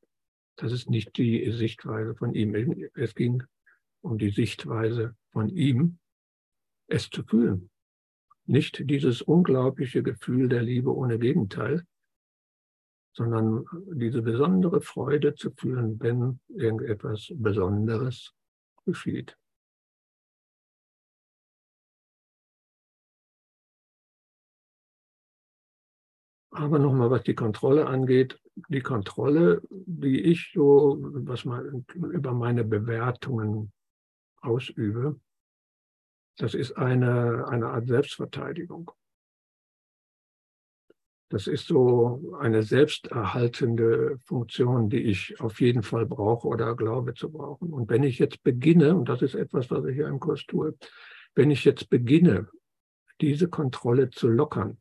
Das 0.57 0.71
ist 0.71 0.91
nicht 0.91 1.17
die 1.17 1.51
Sichtweise 1.51 2.15
von 2.15 2.35
ihm. 2.35 2.55
Es 2.93 3.15
ging 3.15 3.43
um 4.03 4.19
die 4.19 4.31
Sichtweise 4.31 5.17
von 5.31 5.49
ihm, 5.49 5.99
es 6.89 7.09
zu 7.09 7.25
fühlen. 7.25 7.71
Nicht 8.45 8.83
dieses 8.91 9.23
unglaubliche 9.23 10.03
Gefühl 10.03 10.51
der 10.51 10.63
Liebe 10.63 10.95
ohne 10.95 11.19
Gegenteil, 11.19 11.85
sondern 13.13 13.65
diese 13.93 14.23
besondere 14.23 14.81
Freude 14.81 15.35
zu 15.35 15.51
fühlen, 15.51 16.01
wenn 16.01 16.41
irgendetwas 16.49 17.33
Besonderes 17.35 18.33
geschieht. 18.85 19.37
Aber 26.51 26.79
nochmal, 26.79 27.11
was 27.11 27.23
die 27.23 27.35
Kontrolle 27.35 27.87
angeht, 27.87 28.39
die 28.69 28.83
Kontrolle, 28.83 29.63
die 29.71 30.21
ich 30.21 30.53
so, 30.53 30.99
was 31.01 31.47
man 31.47 31.87
über 31.95 32.33
meine 32.33 32.65
Bewertungen 32.65 33.73
ausübe, 34.43 35.19
das 36.37 36.55
ist 36.55 36.73
eine, 36.77 37.47
eine 37.49 37.69
Art 37.69 37.87
Selbstverteidigung. 37.87 38.91
Das 41.33 41.47
ist 41.47 41.67
so 41.67 42.37
eine 42.41 42.63
selbsterhaltende 42.63 44.19
Funktion, 44.19 44.91
die 44.91 45.01
ich 45.01 45.41
auf 45.41 45.63
jeden 45.63 45.83
Fall 45.83 46.05
brauche 46.05 46.47
oder 46.47 46.77
glaube 46.77 47.15
zu 47.15 47.33
brauchen. 47.33 47.73
Und 47.73 47.89
wenn 47.89 48.03
ich 48.03 48.19
jetzt 48.19 48.43
beginne, 48.43 48.95
und 48.95 49.09
das 49.09 49.23
ist 49.23 49.35
etwas, 49.35 49.71
was 49.71 49.83
ich 49.87 49.95
hier 49.95 50.09
im 50.09 50.21
Kurs 50.21 50.45
tue, 50.45 50.77
wenn 51.35 51.51
ich 51.51 51.65
jetzt 51.65 51.89
beginne, 51.89 52.49
diese 53.23 53.49
Kontrolle 53.49 54.11
zu 54.11 54.29
lockern, 54.29 54.77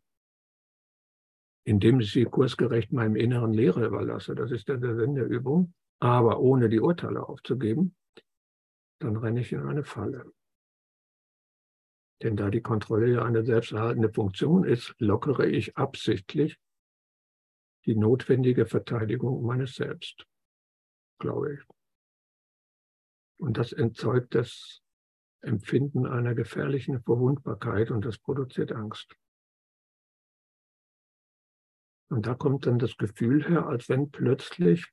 indem 1.63 2.01
ich 2.01 2.11
sie 2.11 2.25
kursgerecht 2.25 2.91
meinem 2.91 3.15
inneren 3.15 3.53
Lehrer 3.53 3.85
überlasse, 3.85 4.35
das 4.35 4.51
ist 4.51 4.67
der 4.67 4.77
Sinn 4.81 5.15
der 5.15 5.27
Übung, 5.27 5.73
aber 6.01 6.41
ohne 6.41 6.67
die 6.67 6.81
Urteile 6.81 7.29
aufzugeben, 7.29 7.95
dann 8.99 9.15
renne 9.15 9.39
ich 9.39 9.53
in 9.53 9.61
eine 9.61 9.85
Falle. 9.85 10.25
Denn 12.21 12.35
da 12.35 12.49
die 12.49 12.61
Kontrolle 12.61 13.11
ja 13.11 13.25
eine 13.25 13.43
selbsterhaltende 13.43 14.11
Funktion 14.11 14.63
ist, 14.63 14.93
lockere 14.99 15.47
ich 15.47 15.77
absichtlich 15.77 16.59
die 17.85 17.95
notwendige 17.95 18.67
Verteidigung 18.67 19.43
meines 19.43 19.75
Selbst, 19.75 20.27
glaube 21.17 21.55
ich. 21.55 21.61
Und 23.39 23.57
das 23.57 23.73
entzeugt 23.73 24.35
das 24.35 24.83
Empfinden 25.41 26.05
einer 26.05 26.35
gefährlichen 26.35 27.01
Verwundbarkeit 27.01 27.89
und 27.89 28.05
das 28.05 28.19
produziert 28.19 28.71
Angst. 28.71 29.15
Und 32.09 32.27
da 32.27 32.35
kommt 32.35 32.67
dann 32.67 32.77
das 32.77 32.97
Gefühl 32.97 33.47
her, 33.47 33.65
als 33.65 33.89
wenn 33.89 34.11
plötzlich 34.11 34.91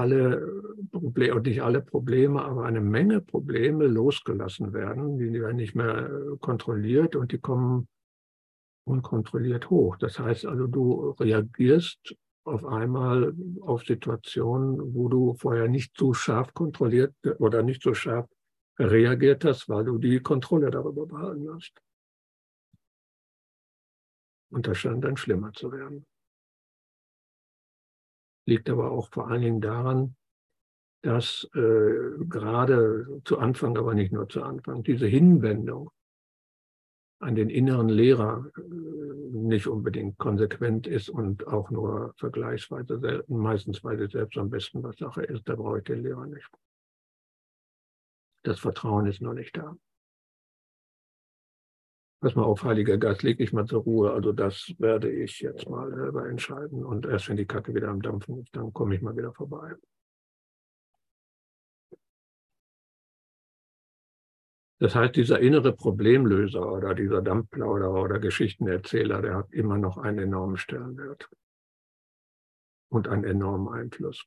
alle 0.00 0.62
Probleme, 0.90 1.40
nicht 1.40 1.62
alle 1.62 1.82
Probleme, 1.82 2.42
aber 2.42 2.64
eine 2.64 2.80
Menge 2.80 3.20
Probleme 3.20 3.86
losgelassen 3.86 4.72
werden. 4.72 5.18
Die 5.18 5.32
werden 5.32 5.56
nicht 5.56 5.74
mehr 5.74 6.10
äh, 6.10 6.36
kontrolliert 6.38 7.14
und 7.16 7.32
die 7.32 7.38
kommen 7.38 7.86
unkontrolliert 8.84 9.70
hoch. 9.70 9.96
Das 9.98 10.18
heißt 10.18 10.46
also, 10.46 10.66
du 10.66 11.10
reagierst 11.20 12.16
auf 12.44 12.64
einmal 12.64 13.34
auf 13.60 13.84
Situationen, 13.84 14.94
wo 14.94 15.08
du 15.08 15.34
vorher 15.34 15.68
nicht 15.68 15.96
so 15.96 16.14
scharf 16.14 16.52
kontrolliert 16.54 17.14
oder 17.38 17.62
nicht 17.62 17.82
so 17.82 17.94
scharf 17.94 18.26
reagiert 18.78 19.44
hast, 19.44 19.68
weil 19.68 19.84
du 19.84 19.98
die 19.98 20.20
Kontrolle 20.20 20.70
darüber 20.70 21.06
behalten 21.06 21.52
hast. 21.54 21.72
Und 24.50 24.66
das 24.66 24.78
scheint 24.78 25.04
dann 25.04 25.16
schlimmer 25.16 25.52
zu 25.52 25.70
werden. 25.70 26.06
Liegt 28.50 28.68
aber 28.68 28.90
auch 28.90 29.10
vor 29.12 29.28
allen 29.28 29.42
Dingen 29.42 29.60
daran, 29.60 30.16
dass 31.02 31.48
äh, 31.54 32.24
gerade 32.28 33.22
zu 33.24 33.38
Anfang, 33.38 33.78
aber 33.78 33.94
nicht 33.94 34.12
nur 34.12 34.28
zu 34.28 34.42
Anfang, 34.42 34.82
diese 34.82 35.06
Hinwendung 35.06 35.92
an 37.20 37.36
den 37.36 37.48
inneren 37.48 37.88
Lehrer 37.88 38.50
äh, 38.56 38.60
nicht 39.30 39.68
unbedingt 39.68 40.18
konsequent 40.18 40.88
ist 40.88 41.10
und 41.10 41.46
auch 41.46 41.70
nur 41.70 42.12
vergleichsweise 42.16 42.98
selten, 42.98 43.36
meistens 43.38 43.84
weil 43.84 43.98
sie 43.98 44.08
selbst 44.08 44.36
am 44.36 44.50
besten 44.50 44.82
was 44.82 44.96
Sache 44.96 45.22
ist, 45.22 45.48
da 45.48 45.54
brauche 45.54 45.78
ich 45.78 45.84
den 45.84 46.02
Lehrer 46.02 46.26
nicht. 46.26 46.50
Das 48.42 48.58
Vertrauen 48.58 49.06
ist 49.06 49.22
noch 49.22 49.34
nicht 49.34 49.56
da. 49.56 49.76
Pass 52.20 52.34
mal 52.34 52.42
auf, 52.42 52.64
Heiliger 52.64 52.98
Geist, 52.98 53.22
leg 53.22 53.38
dich 53.38 53.54
mal 53.54 53.64
zur 53.64 53.82
Ruhe. 53.82 54.12
Also 54.12 54.32
das 54.32 54.74
werde 54.78 55.10
ich 55.10 55.40
jetzt 55.40 55.66
mal 55.68 55.90
selber 55.90 56.28
entscheiden. 56.28 56.84
Und 56.84 57.06
erst 57.06 57.30
wenn 57.30 57.38
die 57.38 57.46
Kacke 57.46 57.74
wieder 57.74 57.88
am 57.88 58.02
Dampfen 58.02 58.40
ist, 58.40 58.54
dann 58.54 58.74
komme 58.74 58.94
ich 58.94 59.00
mal 59.00 59.16
wieder 59.16 59.32
vorbei. 59.32 59.74
Das 64.80 64.94
heißt, 64.94 65.16
dieser 65.16 65.40
innere 65.40 65.74
Problemlöser 65.74 66.70
oder 66.70 66.94
dieser 66.94 67.22
Dampfplauderer 67.22 68.02
oder 68.02 68.18
Geschichtenerzähler, 68.18 69.22
der 69.22 69.36
hat 69.36 69.52
immer 69.52 69.78
noch 69.78 69.96
einen 69.96 70.18
enormen 70.18 70.56
Stellenwert 70.56 71.28
und 72.90 73.08
einen 73.08 73.24
enormen 73.24 73.68
Einfluss. 73.68 74.26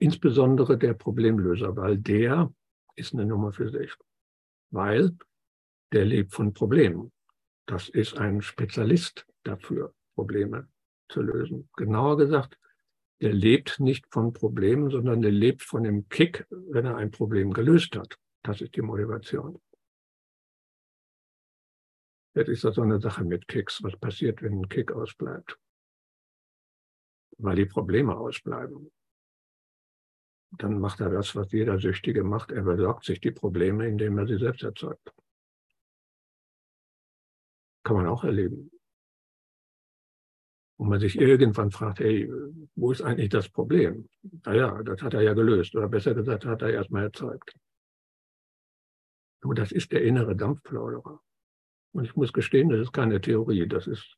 Insbesondere 0.00 0.78
der 0.78 0.94
Problemlöser, 0.94 1.76
weil 1.76 1.98
der 1.98 2.52
ist 2.94 3.12
eine 3.14 3.24
Nummer 3.24 3.52
für 3.52 3.70
sich. 3.70 3.92
Weil 4.70 5.16
der 5.92 6.04
lebt 6.04 6.32
von 6.32 6.52
Problemen. 6.52 7.12
Das 7.66 7.88
ist 7.88 8.16
ein 8.16 8.42
Spezialist 8.42 9.26
dafür, 9.42 9.94
Probleme 10.14 10.68
zu 11.08 11.22
lösen. 11.22 11.68
Genauer 11.76 12.16
gesagt, 12.16 12.58
der 13.20 13.32
lebt 13.32 13.80
nicht 13.80 14.06
von 14.10 14.32
Problemen, 14.32 14.90
sondern 14.90 15.22
der 15.22 15.32
lebt 15.32 15.62
von 15.62 15.82
dem 15.82 16.08
Kick, 16.08 16.46
wenn 16.50 16.86
er 16.86 16.96
ein 16.96 17.10
Problem 17.10 17.52
gelöst 17.52 17.96
hat. 17.96 18.16
Das 18.42 18.60
ist 18.60 18.76
die 18.76 18.82
Motivation. 18.82 19.60
Jetzt 22.34 22.48
ist 22.48 22.64
das 22.64 22.76
so 22.76 22.82
eine 22.82 23.00
Sache 23.00 23.24
mit 23.24 23.48
Kicks. 23.48 23.82
Was 23.82 23.96
passiert, 23.96 24.42
wenn 24.42 24.60
ein 24.60 24.68
Kick 24.68 24.92
ausbleibt? 24.92 25.58
Weil 27.38 27.56
die 27.56 27.66
Probleme 27.66 28.16
ausbleiben. 28.16 28.92
Dann 30.52 30.78
macht 30.78 31.00
er 31.00 31.10
das, 31.10 31.34
was 31.34 31.50
jeder 31.52 31.78
Süchtige 31.78 32.22
macht. 32.22 32.52
Er 32.52 32.62
besorgt 32.62 33.04
sich 33.04 33.20
die 33.20 33.32
Probleme, 33.32 33.88
indem 33.88 34.18
er 34.18 34.26
sie 34.26 34.38
selbst 34.38 34.62
erzeugt. 34.62 35.12
Kann 37.84 37.96
man 37.96 38.06
auch 38.06 38.24
erleben. 38.24 38.70
Und 40.78 40.88
man 40.88 41.00
sich 41.00 41.18
irgendwann 41.18 41.72
fragt, 41.72 41.98
hey, 41.98 42.30
wo 42.76 42.92
ist 42.92 43.02
eigentlich 43.02 43.30
das 43.30 43.48
Problem? 43.48 44.08
Naja, 44.44 44.80
das 44.84 45.02
hat 45.02 45.14
er 45.14 45.22
ja 45.22 45.34
gelöst. 45.34 45.74
Oder 45.74 45.88
besser 45.88 46.14
gesagt, 46.14 46.44
hat 46.44 46.62
er 46.62 46.70
erstmal 46.70 47.04
erzeugt. 47.04 47.54
Und 49.42 49.58
das 49.58 49.72
ist 49.72 49.90
der 49.92 50.02
innere 50.02 50.36
Dampfplauderer. 50.36 51.20
Und 51.92 52.04
ich 52.04 52.14
muss 52.14 52.32
gestehen, 52.32 52.68
das 52.68 52.80
ist 52.80 52.92
keine 52.92 53.20
Theorie, 53.20 53.66
das 53.66 53.86
ist 53.86 54.16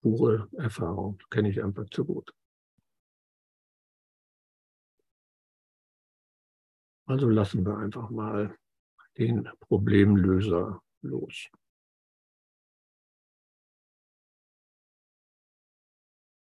pure 0.00 0.48
Erfahrung. 0.52 1.22
Kenne 1.30 1.50
ich 1.50 1.62
einfach 1.62 1.88
zu 1.90 2.04
gut. 2.04 2.32
Also 7.06 7.28
lassen 7.28 7.64
wir 7.64 7.76
einfach 7.76 8.10
mal 8.10 8.56
den 9.18 9.48
Problemlöser 9.60 10.82
los. 11.02 11.48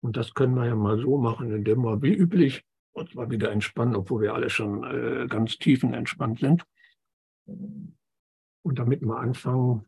Und 0.07 0.17
das 0.17 0.35
können 0.35 0.55
wir 0.55 0.67
ja 0.67 0.77
mal 0.77 1.01
so 1.01 1.19
machen, 1.19 1.51
indem 1.51 1.83
wir 1.83 2.01
wie 2.01 2.15
üblich 2.15 2.65
uns 2.93 3.13
mal 3.15 3.29
wieder 3.29 3.51
entspannen, 3.51 3.97
obwohl 3.97 4.23
wir 4.23 4.35
alle 4.35 4.51
schon 4.51 4.85
äh, 4.85 5.27
ganz 5.27 5.59
tiefenentspannt 5.59 6.39
sind. 6.39 6.65
Und 7.45 8.79
damit 8.79 9.01
wir 9.01 9.19
anfangen, 9.19 9.85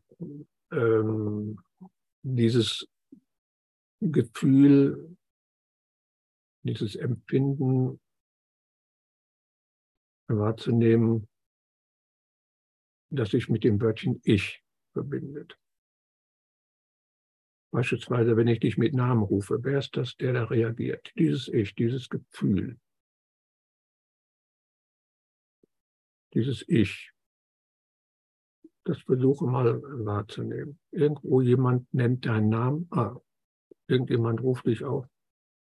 ähm, 0.73 1.57
dieses 2.21 2.85
Gefühl, 4.01 5.15
dieses 6.63 6.97
Empfinden 6.97 8.01
wahrzunehmen, 10.27 11.29
das 13.09 13.29
sich 13.29 13.47
mit 13.47 13.63
dem 13.63 13.79
Wörtchen 13.79 14.19
Ich 14.25 14.61
verbindet. 14.91 15.57
Beispielsweise, 17.71 18.35
wenn 18.35 18.47
ich 18.47 18.59
dich 18.59 18.77
mit 18.77 18.93
Namen 18.93 19.21
rufe, 19.21 19.63
wer 19.63 19.79
ist 19.79 19.95
das, 19.95 20.15
der 20.17 20.33
da 20.33 20.45
reagiert? 20.45 21.11
Dieses 21.17 21.47
Ich, 21.47 21.75
dieses 21.75 22.09
Gefühl. 22.09 22.79
Dieses 26.33 26.67
Ich. 26.67 27.11
Das 28.85 28.99
versuche 29.01 29.45
mal 29.45 29.81
wahrzunehmen. 29.83 30.79
Irgendwo 30.91 31.41
jemand 31.41 31.93
nennt 31.93 32.25
deinen 32.25 32.49
Namen. 32.49 32.87
Ah, 32.91 33.15
irgendjemand 33.87 34.41
ruft 34.41 34.65
dich 34.65 34.83
auf. 34.83 35.05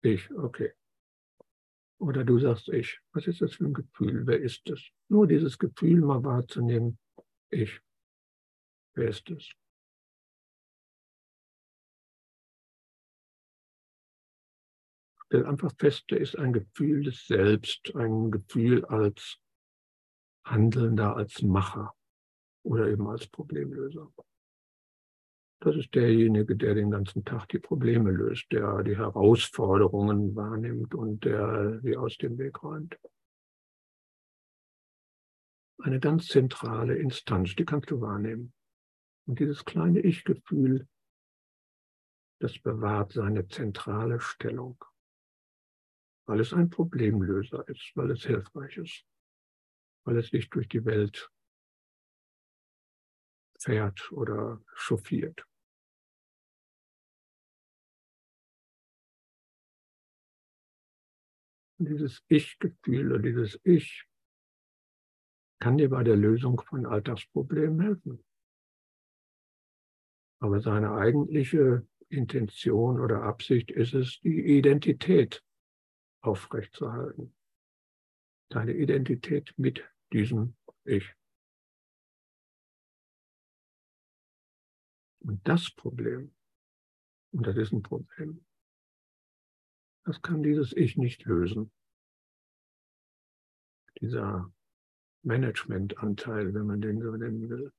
Ich, 0.03 0.31
okay. 0.35 0.73
Oder 1.99 2.25
du 2.25 2.39
sagst 2.39 2.69
ich. 2.69 3.01
Was 3.13 3.27
ist 3.27 3.43
das 3.43 3.55
für 3.55 3.65
ein 3.65 3.75
Gefühl? 3.75 4.27
Wer 4.27 4.41
ist 4.41 4.69
es? 4.71 4.91
Nur 5.09 5.27
dieses 5.27 5.59
Gefühl 5.59 6.01
mal 6.01 6.23
wahrzunehmen. 6.23 6.99
Ich. 7.51 7.81
Wer 8.95 9.09
ist 9.09 9.29
es? 9.31 9.51
Stell 15.29 15.45
einfach 15.45 15.73
fest, 15.79 16.07
da 16.09 16.17
ist 16.17 16.39
ein 16.39 16.55
Gefühl 16.55 17.05
des 17.05 17.27
Selbst, 17.27 17.95
ein 17.95 18.31
Gefühl 18.31 18.87
als 18.87 19.39
Handelnder, 20.47 21.17
als 21.17 21.43
Macher 21.43 21.95
oder 22.63 22.89
eben 22.89 23.07
als 23.07 23.27
Problemlöser. 23.27 24.11
Das 25.61 25.77
ist 25.77 25.95
derjenige, 25.95 26.57
der 26.57 26.75
den 26.75 26.91
ganzen 26.91 27.27
Tag 27.27 27.47
die 27.49 27.59
Probleme 27.59 28.11
löst, 28.11 28.51
der 28.53 28.83
die 28.85 28.97
Herausforderungen 28.97 30.35
wahrnimmt 30.35 30.95
und 30.95 31.25
der 31.27 31.79
sie 31.83 31.95
aus 31.99 32.17
dem 32.17 32.39
Weg 32.39 32.63
räumt. 32.63 32.99
Eine 35.83 36.01
ganz 36.01 36.29
zentrale 36.29 36.97
Instanz, 36.97 37.55
die 37.55 37.67
kannst 37.67 37.91
du 37.91 38.01
wahrnehmen. 38.01 38.55
Und 39.27 39.41
dieses 39.41 39.67
kleine 39.67 40.01
Ich-Gefühl, 40.01 40.89
das 42.41 42.59
bewahrt 42.59 43.13
seine 43.13 43.47
zentrale 43.47 44.21
Stellung, 44.21 44.83
weil 46.29 46.41
es 46.41 46.53
ein 46.53 46.69
Problemlöser 46.69 47.67
ist, 47.69 47.93
weil 47.95 48.11
es 48.11 48.23
hilfreich 48.23 48.77
ist, 48.77 49.07
weil 50.05 50.19
es 50.19 50.31
dich 50.31 50.51
durch 50.51 50.69
die 50.69 50.85
Welt 50.85 51.31
fährt 53.59 54.13
oder 54.13 54.63
chauffiert. 54.75 55.47
Dieses 61.79 62.23
Ich-Gefühl 62.29 63.13
oder 63.13 63.23
dieses 63.23 63.59
Ich 63.65 64.07
kann 65.61 65.79
dir 65.79 65.89
bei 65.89 66.05
der 66.05 66.17
Lösung 66.17 66.61
von 66.61 66.85
Alltagsproblemen 66.85 67.81
helfen. 67.81 68.23
Aber 70.41 70.61
seine 70.61 70.93
eigentliche 70.93 71.87
Intention 72.11 73.01
oder 73.01 73.23
Absicht 73.23 73.71
ist 73.71 73.95
es, 73.95 74.21
die 74.21 74.59
Identität 74.59 75.43
aufrechtzuerhalten. 76.21 77.35
Deine 78.51 78.73
Identität 78.73 79.55
mit 79.57 79.85
diesem 80.13 80.57
Ich. 80.85 81.15
Und 85.21 85.47
das 85.47 85.71
Problem, 85.71 86.35
und 87.33 87.47
das 87.47 87.57
ist 87.57 87.73
ein 87.73 87.83
Problem, 87.83 88.45
das 90.05 90.23
kann 90.23 90.43
dieses 90.43 90.73
Ich 90.73 90.97
nicht 90.97 91.25
lösen. 91.25 91.71
Dieser 94.01 94.51
Managementanteil, 95.23 96.55
wenn 96.55 96.67
man 96.67 96.81
den 96.81 97.03
so 97.03 97.11
nennen 97.11 97.51
will. 97.51 97.73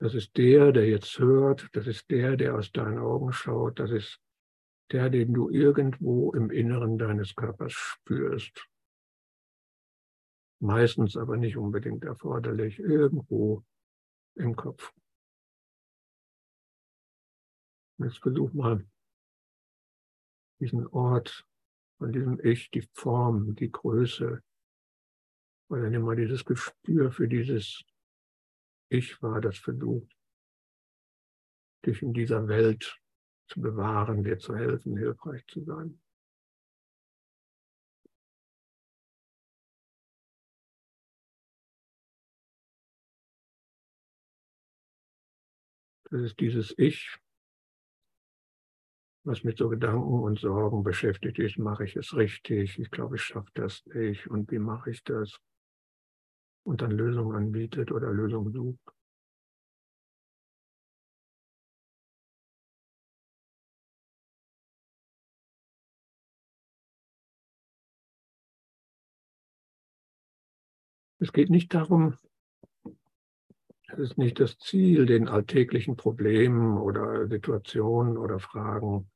Das 0.00 0.14
ist 0.14 0.36
der, 0.36 0.72
der 0.72 0.88
jetzt 0.88 1.18
hört, 1.18 1.68
das 1.72 1.86
ist 1.86 2.10
der, 2.10 2.36
der 2.36 2.56
aus 2.56 2.72
deinen 2.72 2.98
Augen 2.98 3.32
schaut, 3.32 3.78
das 3.78 3.90
ist 3.90 4.18
der, 4.90 5.10
den 5.10 5.32
du 5.32 5.50
irgendwo 5.50 6.32
im 6.32 6.50
Inneren 6.50 6.98
deines 6.98 7.36
Körpers 7.36 7.72
spürst 7.72 8.66
meistens 10.60 11.16
aber 11.16 11.36
nicht 11.36 11.56
unbedingt 11.56 12.04
erforderlich, 12.04 12.78
irgendwo 12.78 13.64
im 14.36 14.54
Kopf. 14.54 14.92
Jetzt 17.98 18.18
versuch 18.18 18.52
mal 18.52 18.86
diesen 20.60 20.86
Ort 20.88 21.46
von 21.98 22.12
diesem 22.12 22.38
Ich, 22.44 22.70
die 22.70 22.86
Form, 22.92 23.54
die 23.56 23.70
Größe, 23.70 24.42
oder 25.68 25.88
nimm 25.88 26.02
mal 26.02 26.16
dieses 26.16 26.44
Gespür 26.44 27.12
für 27.12 27.28
dieses 27.28 27.84
Ich 28.92 29.22
war, 29.22 29.40
das 29.40 29.56
versucht, 29.56 30.12
dich 31.86 32.02
in 32.02 32.12
dieser 32.12 32.48
Welt 32.48 33.00
zu 33.46 33.60
bewahren, 33.60 34.24
dir 34.24 34.38
zu 34.38 34.56
helfen, 34.56 34.96
hilfreich 34.96 35.46
zu 35.46 35.62
sein. 35.64 36.00
Das 46.10 46.22
ist 46.22 46.40
dieses 46.40 46.74
Ich, 46.76 47.16
was 49.22 49.44
mit 49.44 49.58
so 49.58 49.68
Gedanken 49.68 50.20
und 50.24 50.40
Sorgen 50.40 50.82
beschäftigt 50.82 51.38
ist. 51.38 51.58
Mache 51.58 51.84
ich 51.84 51.94
es 51.94 52.16
richtig? 52.16 52.80
Ich 52.80 52.90
glaube, 52.90 53.14
ich 53.14 53.22
schaffe 53.22 53.50
das 53.54 53.86
nicht. 53.86 54.26
Und 54.26 54.50
wie 54.50 54.58
mache 54.58 54.90
ich 54.90 55.04
das? 55.04 55.38
Und 56.64 56.82
dann 56.82 56.90
Lösungen 56.90 57.36
anbietet 57.36 57.90
oder 57.90 58.10
Lösungen 58.12 58.52
sucht. 58.52 58.94
Es 71.22 71.32
geht 71.34 71.50
nicht 71.50 71.74
darum, 71.74 72.16
es 73.92 73.98
ist 73.98 74.18
nicht 74.18 74.40
das 74.40 74.58
Ziel, 74.58 75.04
den 75.04 75.28
alltäglichen 75.28 75.96
Problemen 75.96 76.78
oder 76.78 77.28
Situationen 77.28 78.16
oder 78.16 78.38
Fragen 78.38 79.10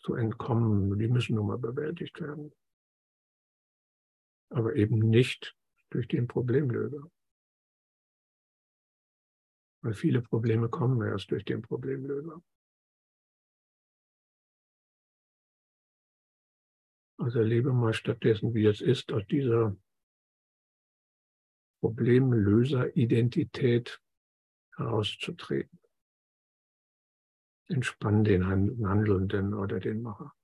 zu 0.00 0.14
entkommen. 0.14 0.98
Die 0.98 1.08
müssen 1.08 1.36
nun 1.36 1.46
mal 1.46 1.58
bewältigt 1.58 2.20
werden. 2.20 2.52
Aber 4.50 4.74
eben 4.74 4.98
nicht 4.98 5.54
durch 5.94 6.08
den 6.08 6.26
Problemlöser. 6.26 7.08
Weil 9.82 9.94
viele 9.94 10.20
Probleme 10.22 10.68
kommen 10.68 11.00
erst 11.06 11.30
durch 11.30 11.44
den 11.44 11.62
Problemlöser. 11.62 12.42
Also 17.18 17.38
erlebe 17.38 17.72
mal 17.72 17.94
stattdessen, 17.94 18.54
wie 18.54 18.66
es 18.66 18.80
ist, 18.80 19.12
aus 19.12 19.24
dieser 19.26 19.76
Problemlöseridentität 21.80 24.02
herauszutreten. 24.74 25.78
Entspann 27.68 28.24
den 28.24 28.44
Handelnden 28.46 29.54
oder 29.54 29.78
den 29.78 30.02
Macher. 30.02 30.34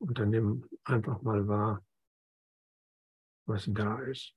Und 0.00 0.18
dann 0.18 0.30
nimm 0.30 0.68
einfach 0.84 1.22
mal 1.22 1.46
wahr, 1.46 1.86
was 3.48 3.68
da 3.72 3.98
ist. 4.00 4.34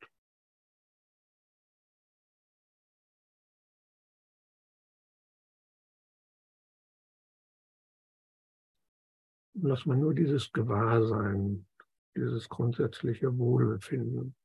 Lass 9.54 9.86
mal 9.86 9.98
nur 9.98 10.16
dieses 10.16 10.52
Gewahrsein, 10.52 11.68
dieses 12.16 12.50
grundsätzliche 12.50 13.38
Wohlbefinden 13.38 14.36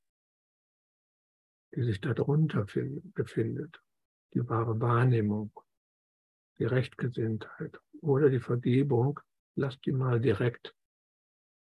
die 1.76 1.82
sich 1.82 2.00
darunter 2.00 2.64
befindet, 2.64 3.82
die 4.32 4.48
wahre 4.48 4.80
Wahrnehmung, 4.80 5.52
die 6.58 6.64
Rechtgesinntheit 6.64 7.78
oder 8.00 8.30
die 8.30 8.40
Vergebung, 8.40 9.20
lasst 9.56 9.84
die 9.84 9.92
mal 9.92 10.18
direkt 10.18 10.74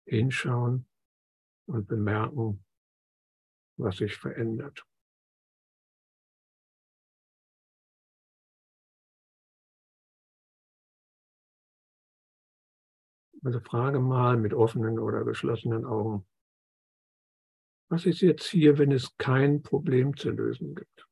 hinschauen 0.07 0.86
und 1.66 1.86
bemerken, 1.86 2.64
was 3.83 3.97
sich 3.97 4.16
verändert. 4.16 4.85
Also 13.43 13.61
frage 13.61 14.01
mal 14.01 14.37
mit 14.37 14.53
offenen 14.53 14.99
oder 14.99 15.24
geschlossenen 15.24 15.87
Augen, 15.87 16.26
was 17.91 18.07
ist 18.07 18.20
jetzt 18.20 18.47
hier, 18.47 18.78
wenn 18.78 18.93
es 18.93 19.16
kein 19.16 19.62
Problem 19.62 20.16
zu 20.16 20.31
lösen 20.31 20.74
gibt? 20.74 21.10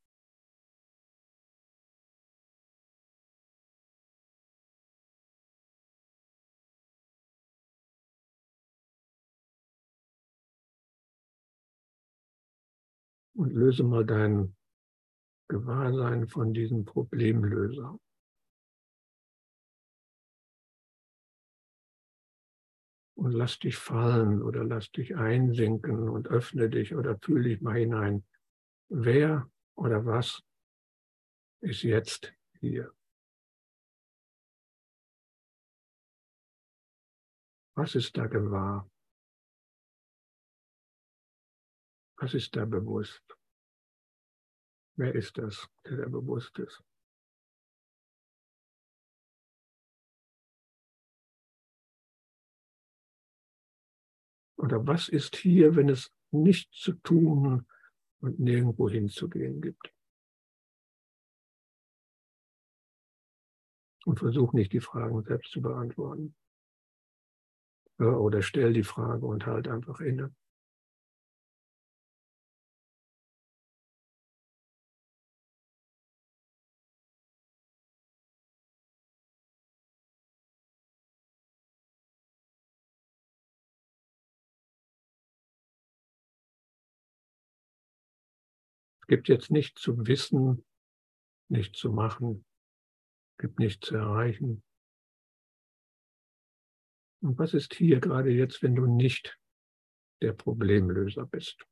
Und 13.38 13.52
löse 13.52 13.84
mal 13.84 14.04
dein 14.04 14.56
Gewahrsein 15.48 16.26
von 16.26 16.52
diesem 16.52 16.84
Problemlöser. 16.84 17.98
und 23.18 23.32
lass 23.32 23.58
dich 23.58 23.76
fallen 23.76 24.42
oder 24.42 24.62
lass 24.62 24.92
dich 24.92 25.16
einsinken 25.16 26.08
und 26.08 26.28
öffne 26.28 26.70
dich 26.70 26.94
oder 26.94 27.18
fühle 27.18 27.48
dich 27.48 27.60
mal 27.60 27.76
hinein. 27.76 28.24
Wer 28.88 29.50
oder 29.74 30.06
was 30.06 30.40
ist 31.60 31.82
jetzt 31.82 32.32
hier? 32.60 32.94
Was 37.74 37.96
ist 37.96 38.16
da 38.16 38.26
gewahr? 38.26 38.88
Was 42.18 42.34
ist 42.34 42.54
da 42.54 42.64
bewusst? 42.64 43.27
Wer 44.98 45.14
ist 45.14 45.38
das, 45.38 45.68
der 45.84 45.98
da 45.98 46.08
bewusst 46.08 46.58
ist? 46.58 46.82
Oder 54.56 54.84
was 54.84 55.08
ist 55.08 55.36
hier, 55.36 55.76
wenn 55.76 55.88
es 55.88 56.12
nichts 56.32 56.80
zu 56.80 56.94
tun 56.94 57.64
und 58.20 58.40
nirgendwo 58.40 58.90
hinzugehen 58.90 59.62
gibt? 59.62 59.94
Und 64.04 64.18
versuch 64.18 64.52
nicht, 64.52 64.72
die 64.72 64.80
Fragen 64.80 65.22
selbst 65.22 65.52
zu 65.52 65.62
beantworten. 65.62 66.34
Oder 67.98 68.42
stell 68.42 68.72
die 68.72 68.82
Frage 68.82 69.24
und 69.24 69.46
halt 69.46 69.68
einfach 69.68 70.00
inne. 70.00 70.34
Gibt 89.08 89.28
jetzt 89.28 89.50
nicht 89.50 89.78
zu 89.78 90.06
wissen, 90.06 90.64
nicht 91.50 91.74
zu 91.74 91.90
machen, 91.90 92.44
gibt 93.38 93.58
nicht 93.58 93.84
zu 93.84 93.96
erreichen. 93.96 94.62
Und 97.20 97.38
was 97.38 97.54
ist 97.54 97.74
hier 97.74 97.98
gerade 98.00 98.30
jetzt, 98.30 98.62
wenn 98.62 98.76
du 98.76 98.86
nicht 98.86 99.38
der 100.22 100.34
Problemlöser 100.34 101.26
bist? 101.26 101.66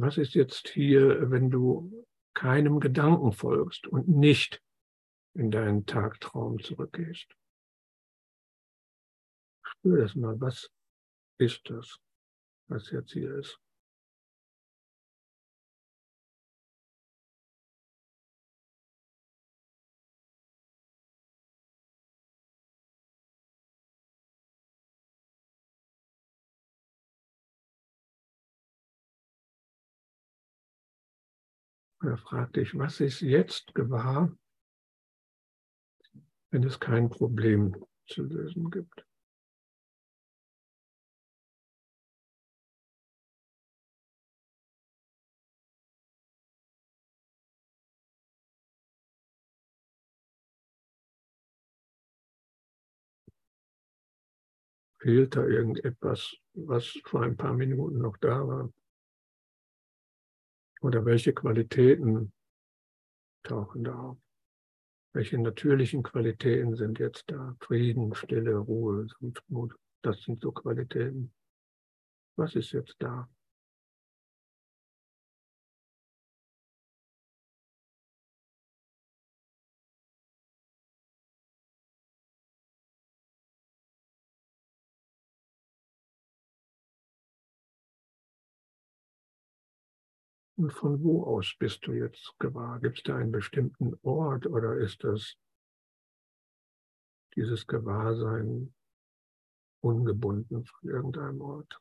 Was 0.00 0.18
ist 0.18 0.34
jetzt 0.34 0.68
hier, 0.68 1.30
wenn 1.30 1.50
du 1.50 2.06
keinem 2.34 2.80
Gedanken 2.80 3.32
folgst 3.32 3.86
und 3.86 4.08
nicht 4.08 4.62
in 5.34 5.50
deinen 5.50 5.86
Tagtraum 5.86 6.62
zurückgehst? 6.62 7.36
Spür 9.62 9.98
das 9.98 10.14
mal, 10.14 10.40
was 10.40 10.70
ist 11.38 11.68
das, 11.70 11.98
was 12.68 12.90
jetzt 12.90 13.12
hier 13.12 13.34
ist? 13.36 13.58
Oder 32.02 32.16
frag 32.16 32.52
dich, 32.54 32.76
was 32.78 33.00
ist 33.00 33.20
jetzt 33.20 33.74
gewahr, 33.74 34.34
wenn 36.50 36.64
es 36.64 36.80
kein 36.80 37.10
Problem 37.10 37.76
zu 38.06 38.22
lösen 38.22 38.70
gibt. 38.70 39.06
Fehlt 54.98 55.36
da 55.36 55.46
irgendetwas, 55.46 56.36
was 56.54 56.98
vor 57.04 57.22
ein 57.22 57.36
paar 57.36 57.54
Minuten 57.54 57.98
noch 57.98 58.16
da 58.18 58.46
war? 58.46 58.72
Oder 60.80 61.04
welche 61.04 61.32
Qualitäten 61.32 62.32
tauchen 63.42 63.84
da 63.84 63.94
auf? 63.94 64.18
Welche 65.12 65.38
natürlichen 65.38 66.02
Qualitäten 66.02 66.76
sind 66.76 66.98
jetzt 66.98 67.24
da? 67.26 67.56
Frieden, 67.60 68.14
Stille, 68.14 68.56
Ruhe, 68.56 69.06
Sanftmut, 69.18 69.74
das 70.02 70.22
sind 70.22 70.40
so 70.40 70.52
Qualitäten. 70.52 71.32
Was 72.36 72.54
ist 72.54 72.72
jetzt 72.72 72.94
da? 73.00 73.28
Und 90.60 90.74
von 90.74 91.02
wo 91.02 91.24
aus 91.24 91.54
bist 91.58 91.86
du 91.86 91.92
jetzt 91.94 92.34
gewahr? 92.38 92.80
Gibt 92.80 92.98
es 92.98 93.02
da 93.04 93.16
einen 93.16 93.32
bestimmten 93.32 93.98
Ort 94.02 94.46
oder 94.46 94.76
ist 94.76 95.02
das 95.02 95.38
dieses 97.34 97.66
Gewahrsein 97.66 98.74
ungebunden 99.82 100.66
von 100.66 100.90
irgendeinem 100.90 101.40
Ort? 101.40 101.80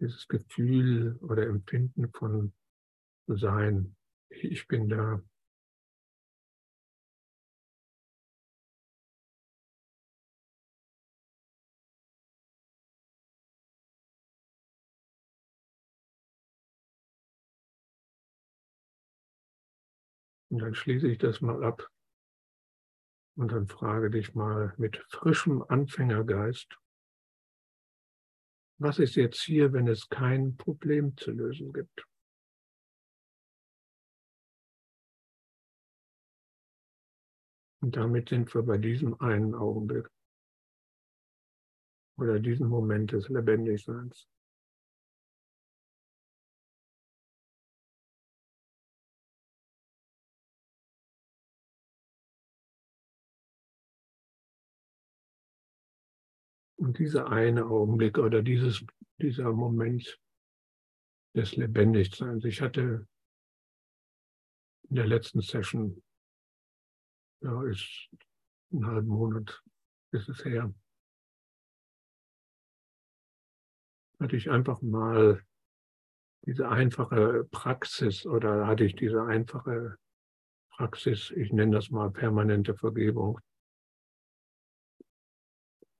Dieses 0.00 0.26
Gefühl 0.26 1.16
oder 1.20 1.46
Empfinden 1.46 2.10
von 2.10 2.52
Sein, 3.28 3.94
ich 4.28 4.66
bin 4.66 4.88
da. 4.88 5.22
Und 20.56 20.62
dann 20.62 20.74
schließe 20.74 21.06
ich 21.08 21.18
das 21.18 21.42
mal 21.42 21.62
ab 21.62 21.86
und 23.36 23.52
dann 23.52 23.68
frage 23.68 24.08
dich 24.08 24.34
mal 24.34 24.72
mit 24.78 24.96
frischem 25.10 25.62
Anfängergeist, 25.62 26.78
was 28.78 28.98
ist 28.98 29.16
jetzt 29.16 29.42
hier, 29.42 29.74
wenn 29.74 29.86
es 29.86 30.08
kein 30.08 30.56
Problem 30.56 31.14
zu 31.18 31.32
lösen 31.32 31.74
gibt? 31.74 32.06
Und 37.82 37.96
damit 37.96 38.30
sind 38.30 38.54
wir 38.54 38.62
bei 38.62 38.78
diesem 38.78 39.20
einen 39.20 39.54
Augenblick 39.54 40.08
oder 42.16 42.40
diesem 42.40 42.68
Moment 42.68 43.12
des 43.12 43.28
Lebendigseins. 43.28 44.26
Und 56.86 57.00
dieser 57.00 57.32
eine 57.32 57.66
Augenblick 57.66 58.16
oder 58.16 58.44
dieses, 58.44 58.86
dieser 59.20 59.52
Moment 59.52 60.20
des 61.34 61.56
Lebendigseins. 61.56 62.44
Ich 62.44 62.60
hatte 62.60 63.08
in 64.88 64.94
der 64.94 65.08
letzten 65.08 65.40
Session, 65.40 66.00
ja, 67.40 67.64
ist 67.64 68.08
einen 68.70 68.86
halben 68.86 69.08
Monat 69.08 69.64
ist 70.12 70.28
es 70.28 70.44
her, 70.44 70.72
hatte 74.20 74.36
ich 74.36 74.48
einfach 74.48 74.80
mal 74.80 75.44
diese 76.42 76.68
einfache 76.68 77.48
Praxis 77.50 78.24
oder 78.26 78.68
hatte 78.68 78.84
ich 78.84 78.94
diese 78.94 79.24
einfache 79.24 79.98
Praxis, 80.70 81.32
ich 81.32 81.52
nenne 81.52 81.74
das 81.74 81.90
mal 81.90 82.12
permanente 82.12 82.76
Vergebung, 82.76 83.40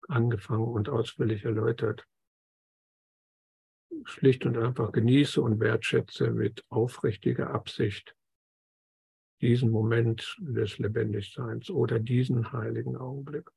angefangen 0.08 0.68
und 0.68 0.88
ausführlich 0.88 1.44
erläutert. 1.44 2.06
Schlicht 4.04 4.44
und 4.46 4.56
einfach 4.56 4.92
genieße 4.92 5.40
und 5.40 5.60
wertschätze 5.60 6.30
mit 6.30 6.64
aufrichtiger 6.68 7.50
Absicht 7.50 8.14
diesen 9.40 9.70
Moment 9.70 10.36
des 10.38 10.78
Lebendigseins 10.78 11.70
oder 11.70 11.98
diesen 11.98 12.52
heiligen 12.52 12.96
Augenblick. 12.96 13.50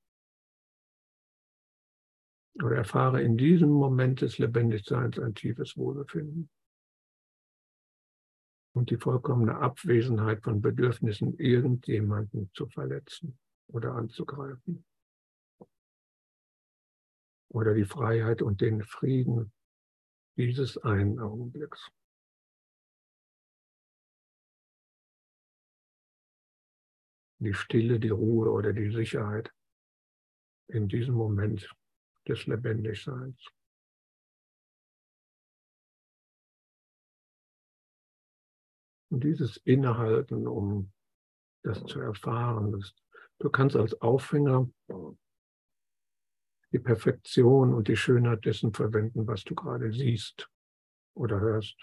Oder 2.62 2.78
erfahre 2.78 3.22
in 3.22 3.38
diesem 3.38 3.70
Moment 3.70 4.22
des 4.22 4.38
Lebendigseins 4.38 5.20
ein 5.20 5.34
tiefes 5.34 5.78
Wohlbefinden 5.78 6.50
und 8.74 8.90
die 8.90 8.98
vollkommene 8.98 9.58
Abwesenheit 9.58 10.44
von 10.44 10.62
Bedürfnissen, 10.62 11.38
irgendjemanden 11.38 12.52
zu 12.54 12.68
verletzen 12.68 13.38
oder 13.68 13.94
anzugreifen 13.94 14.84
oder 17.50 17.74
die 17.74 17.86
Freiheit 17.86 18.42
und 18.42 18.62
den 18.62 18.84
Frieden 18.84 19.52
dieses 20.38 20.78
einen 20.78 21.20
Augenblicks. 21.20 21.90
Die 27.40 27.54
Stille, 27.54 28.00
die 28.00 28.10
Ruhe 28.10 28.52
oder 28.52 28.74
die 28.74 28.92
Sicherheit 28.92 29.54
in 30.68 30.88
diesem 30.88 31.16
Moment 31.16 31.70
des 32.28 32.46
Lebendigseins. 32.46 33.44
Und 39.12 39.24
dieses 39.24 39.58
Innehalten, 39.58 40.48
um 40.48 40.92
das 41.64 41.84
zu 41.86 42.00
erfahren, 42.00 42.72
das, 42.74 42.94
du 43.40 43.50
kannst 43.50 43.76
als 43.76 44.00
Aufhänger 44.02 44.70
die 46.72 46.80
Perfektion 46.80 47.74
und 47.74 47.88
die 47.88 47.96
Schönheit 47.96 48.46
dessen 48.46 48.74
verwenden, 48.74 49.28
was 49.28 49.44
du 49.44 49.56
gerade 49.56 49.92
siehst 49.92 50.50
oder 51.16 51.40
hörst 51.40 51.76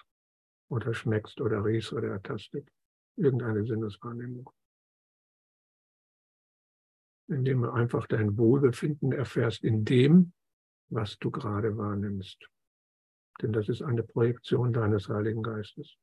oder 0.69 0.95
schmeckst 0.95 1.41
oder 1.41 1.65
riechst 1.65 1.93
oder 1.93 2.09
ertastet. 2.09 2.69
Irgendeine 3.17 3.65
Sinneswahrnehmung. 3.65 4.51
Indem 7.29 7.63
du 7.63 7.71
einfach 7.71 8.07
dein 8.07 8.37
Wohlbefinden 8.37 9.13
erfährst 9.13 9.65
in 9.65 9.85
dem, 9.85 10.33
was 10.89 11.19
du 11.19 11.31
gerade 11.31 11.77
wahrnimmst. 11.77 12.49
Denn 13.43 13.53
das 13.53 13.69
ist 13.69 13.83
eine 13.83 14.03
Projektion 14.03 14.73
deines 14.73 15.09
Heiligen 15.09 15.43
Geistes 15.43 15.97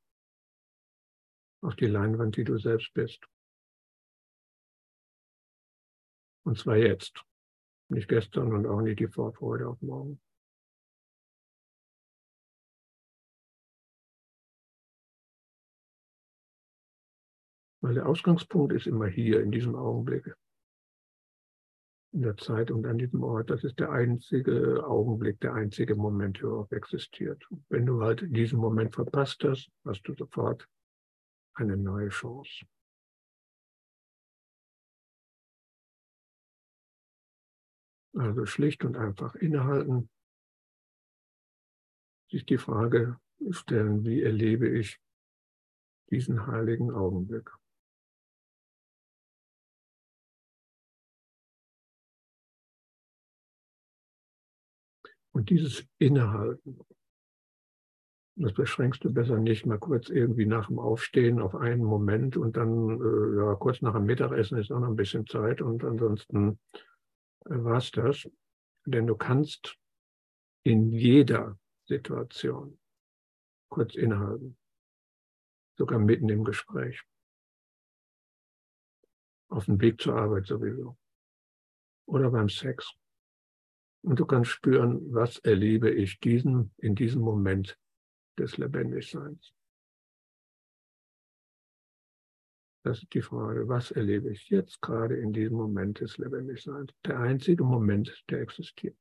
auf 1.62 1.76
die 1.76 1.86
Leinwand, 1.86 2.36
die 2.36 2.44
du 2.44 2.58
selbst 2.58 2.92
bist. 2.92 3.24
Und 6.44 6.58
zwar 6.58 6.76
jetzt. 6.76 7.24
Nicht 7.94 8.08
gestern 8.08 8.52
und 8.52 8.66
auch 8.66 8.80
nicht 8.80 8.98
die 8.98 9.06
Vorfreude 9.06 9.68
auf 9.68 9.80
morgen. 9.80 10.20
Weil 17.80 17.94
der 17.94 18.08
Ausgangspunkt 18.08 18.72
ist 18.72 18.88
immer 18.88 19.06
hier, 19.06 19.40
in 19.42 19.52
diesem 19.52 19.76
Augenblick. 19.76 20.34
In 22.12 22.22
der 22.22 22.36
Zeit 22.36 22.72
und 22.72 22.84
an 22.84 22.98
diesem 22.98 23.22
Ort. 23.22 23.50
Das 23.50 23.62
ist 23.62 23.78
der 23.78 23.92
einzige 23.92 24.84
Augenblick, 24.84 25.38
der 25.38 25.54
einzige 25.54 25.94
Moment, 25.94 26.38
der 26.38 26.48
überhaupt 26.48 26.72
existiert. 26.72 27.44
Wenn 27.68 27.86
du 27.86 28.02
halt 28.02 28.24
diesen 28.26 28.58
Moment 28.58 28.92
verpasst 28.92 29.44
hast, 29.44 29.70
hast 29.84 30.02
du 30.02 30.14
sofort 30.14 30.66
eine 31.54 31.76
neue 31.76 32.08
Chance. 32.08 32.66
Also 38.14 38.46
schlicht 38.46 38.84
und 38.84 38.96
einfach 38.96 39.34
innehalten, 39.34 40.08
sich 42.30 42.46
die 42.46 42.58
Frage 42.58 43.18
stellen, 43.50 44.04
wie 44.04 44.22
erlebe 44.22 44.68
ich 44.68 45.00
diesen 46.10 46.46
heiligen 46.46 46.92
Augenblick. 46.92 47.50
Und 55.32 55.50
dieses 55.50 55.84
Innehalten 55.98 56.78
Das 58.36 58.52
beschränkst 58.52 59.04
du 59.04 59.12
besser 59.12 59.38
nicht 59.38 59.64
mal 59.64 59.78
kurz 59.78 60.08
irgendwie 60.08 60.46
nach 60.46 60.66
dem 60.66 60.78
Aufstehen 60.78 61.40
auf 61.40 61.54
einen 61.54 61.84
Moment 61.84 62.36
und 62.36 62.56
dann 62.56 63.00
äh, 63.00 63.36
ja, 63.36 63.54
kurz 63.54 63.80
nach 63.80 63.94
dem 63.94 64.06
Mittagessen 64.06 64.58
ist 64.58 64.72
auch 64.72 64.80
noch 64.80 64.88
ein 64.88 64.96
bisschen 64.96 65.26
Zeit 65.26 65.62
und 65.62 65.84
ansonsten 65.84 66.58
war 67.44 67.82
das. 67.92 68.28
Denn 68.86 69.06
du 69.06 69.16
kannst 69.16 69.78
in 70.62 70.92
jeder 70.92 71.58
Situation 71.86 72.78
kurz 73.68 73.94
innehalten, 73.94 74.58
sogar 75.76 75.98
mitten 75.98 76.28
im 76.28 76.44
Gespräch, 76.44 77.02
auf 79.48 79.66
dem 79.66 79.80
Weg 79.80 80.00
zur 80.00 80.16
Arbeit 80.16 80.46
sowieso 80.46 80.96
oder 82.06 82.30
beim 82.30 82.48
Sex. 82.48 82.92
Und 84.02 84.20
du 84.20 84.26
kannst 84.26 84.50
spüren, 84.50 85.12
was 85.14 85.38
erlebe 85.38 85.90
ich 85.90 86.20
diesen, 86.20 86.74
in 86.76 86.94
diesem 86.94 87.22
Moment 87.22 87.78
des 88.38 88.58
Lebendigseins. 88.58 89.53
Das 92.84 92.98
ist 92.98 93.14
die 93.14 93.22
Frage, 93.22 93.66
was 93.66 93.92
erlebe 93.92 94.28
ich 94.28 94.50
jetzt 94.50 94.82
gerade 94.82 95.16
in 95.16 95.32
diesem 95.32 95.56
Moment 95.56 96.00
des 96.00 96.18
Lebendigseins? 96.18 96.92
Der 97.06 97.18
einzige 97.18 97.64
Moment, 97.64 98.22
der 98.28 98.42
existiert. 98.42 98.98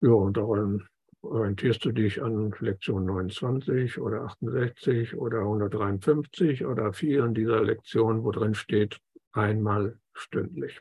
Ja, 0.00 0.12
und 0.12 0.36
daran 0.36 0.86
orientierst 1.20 1.84
du 1.84 1.90
dich 1.90 2.22
an 2.22 2.54
Lektion 2.60 3.06
29 3.06 3.98
oder 3.98 4.22
68 4.22 5.16
oder 5.16 5.40
153 5.40 6.64
oder 6.64 6.92
vielen 6.92 7.34
dieser 7.34 7.60
Lektionen, 7.60 8.22
wo 8.22 8.30
drin 8.30 8.54
steht, 8.54 9.00
einmal 9.32 9.98
stündlich. 10.14 10.80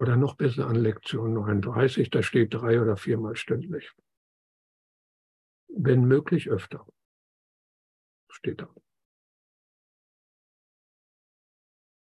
Oder 0.00 0.16
noch 0.16 0.36
besser 0.36 0.66
an 0.66 0.76
Lektion 0.76 1.34
39, 1.34 2.08
da 2.08 2.22
steht 2.22 2.54
drei 2.54 2.80
oder 2.80 2.96
viermal 2.96 3.36
stündlich. 3.36 3.92
Wenn 5.68 6.06
möglich 6.06 6.50
öfter. 6.50 6.86
Steht 8.42 8.60
da. 8.60 8.68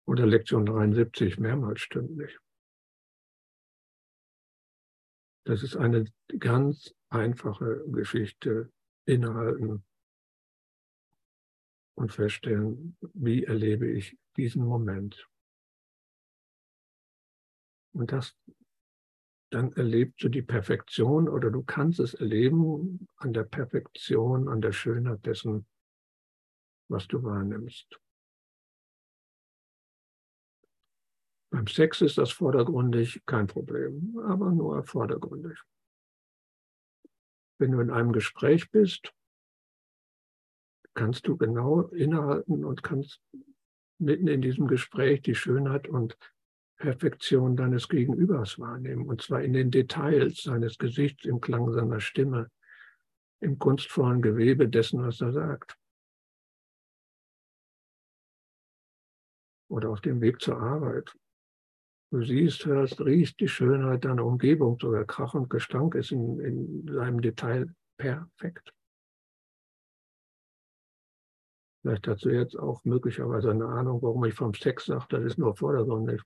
Oder 0.06 0.26
Lektion 0.26 0.64
73 0.64 1.38
mehrmals 1.38 1.82
stündlich. 1.82 2.38
Das 5.44 5.62
ist 5.62 5.76
eine 5.76 6.06
ganz 6.38 6.94
einfache 7.10 7.84
Geschichte. 7.88 8.72
Innehalten 9.04 9.84
und 11.94 12.12
feststellen, 12.12 12.96
wie 13.14 13.44
erlebe 13.44 13.90
ich 13.90 14.16
diesen 14.36 14.64
Moment. 14.64 15.28
Und 17.92 18.12
das, 18.12 18.36
dann 19.50 19.72
erlebst 19.72 20.22
du 20.22 20.28
die 20.28 20.42
Perfektion 20.42 21.28
oder 21.28 21.50
du 21.50 21.62
kannst 21.62 21.98
es 21.98 22.14
erleben 22.14 23.08
an 23.16 23.32
der 23.32 23.44
Perfektion, 23.44 24.48
an 24.48 24.62
der 24.62 24.72
Schönheit 24.72 25.26
dessen, 25.26 25.66
was 26.93 27.09
du 27.09 27.22
wahrnimmst. 27.22 27.99
Beim 31.51 31.66
Sex 31.66 32.01
ist 32.01 32.18
das 32.18 32.30
vordergründig 32.30 33.22
kein 33.26 33.47
Problem, 33.47 34.18
aber 34.24 34.53
nur 34.53 34.84
vordergründig. 34.84 35.59
Wenn 37.59 37.72
du 37.72 37.80
in 37.80 37.90
einem 37.90 38.12
Gespräch 38.12 38.70
bist, 38.70 39.12
kannst 40.95 41.26
du 41.26 41.36
genau 41.36 41.82
innehalten 41.88 42.64
und 42.64 42.82
kannst 42.82 43.20
mitten 43.99 44.28
in 44.28 44.43
diesem 44.43 44.66
Gespräch 44.66 45.22
die 45.22 45.34
Schönheit 45.34 45.88
und 45.88 46.16
Perfektion 46.76 47.57
deines 47.57 47.88
Gegenübers 47.88 48.59
wahrnehmen, 48.59 49.07
und 49.07 49.22
zwar 49.22 49.43
in 49.43 49.53
den 49.53 49.70
Details 49.70 50.43
seines 50.43 50.78
Gesichts, 50.78 51.24
im 51.24 51.40
Klang 51.40 51.70
seiner 51.72 52.01
Stimme, 52.01 52.51
im 53.40 53.59
kunstvollen 53.59 54.22
Gewebe 54.22 54.68
dessen, 54.68 55.05
was 55.05 55.20
er 55.20 55.32
sagt. 55.32 55.76
Oder 59.72 59.88
auf 59.88 60.02
dem 60.02 60.20
Weg 60.20 60.42
zur 60.42 60.60
Arbeit. 60.60 61.16
Du 62.10 62.22
siehst, 62.22 62.66
hörst, 62.66 63.00
riechst 63.00 63.40
die 63.40 63.48
Schönheit 63.48 64.04
deiner 64.04 64.26
Umgebung, 64.26 64.78
sogar 64.78 65.06
Krach 65.06 65.32
und 65.32 65.48
Gestank 65.48 65.94
ist 65.94 66.12
in, 66.12 66.38
in 66.40 66.92
seinem 66.92 67.22
Detail 67.22 67.74
perfekt. 67.96 68.74
Vielleicht 71.80 72.06
hast 72.06 72.22
du 72.26 72.28
jetzt 72.28 72.54
auch 72.54 72.84
möglicherweise 72.84 73.50
eine 73.50 73.64
Ahnung, 73.64 74.02
warum 74.02 74.22
ich 74.26 74.34
vom 74.34 74.52
Sex 74.52 74.84
sage, 74.84 75.06
das 75.08 75.24
ist 75.24 75.38
nur 75.38 75.56
vordergründig. 75.56 76.20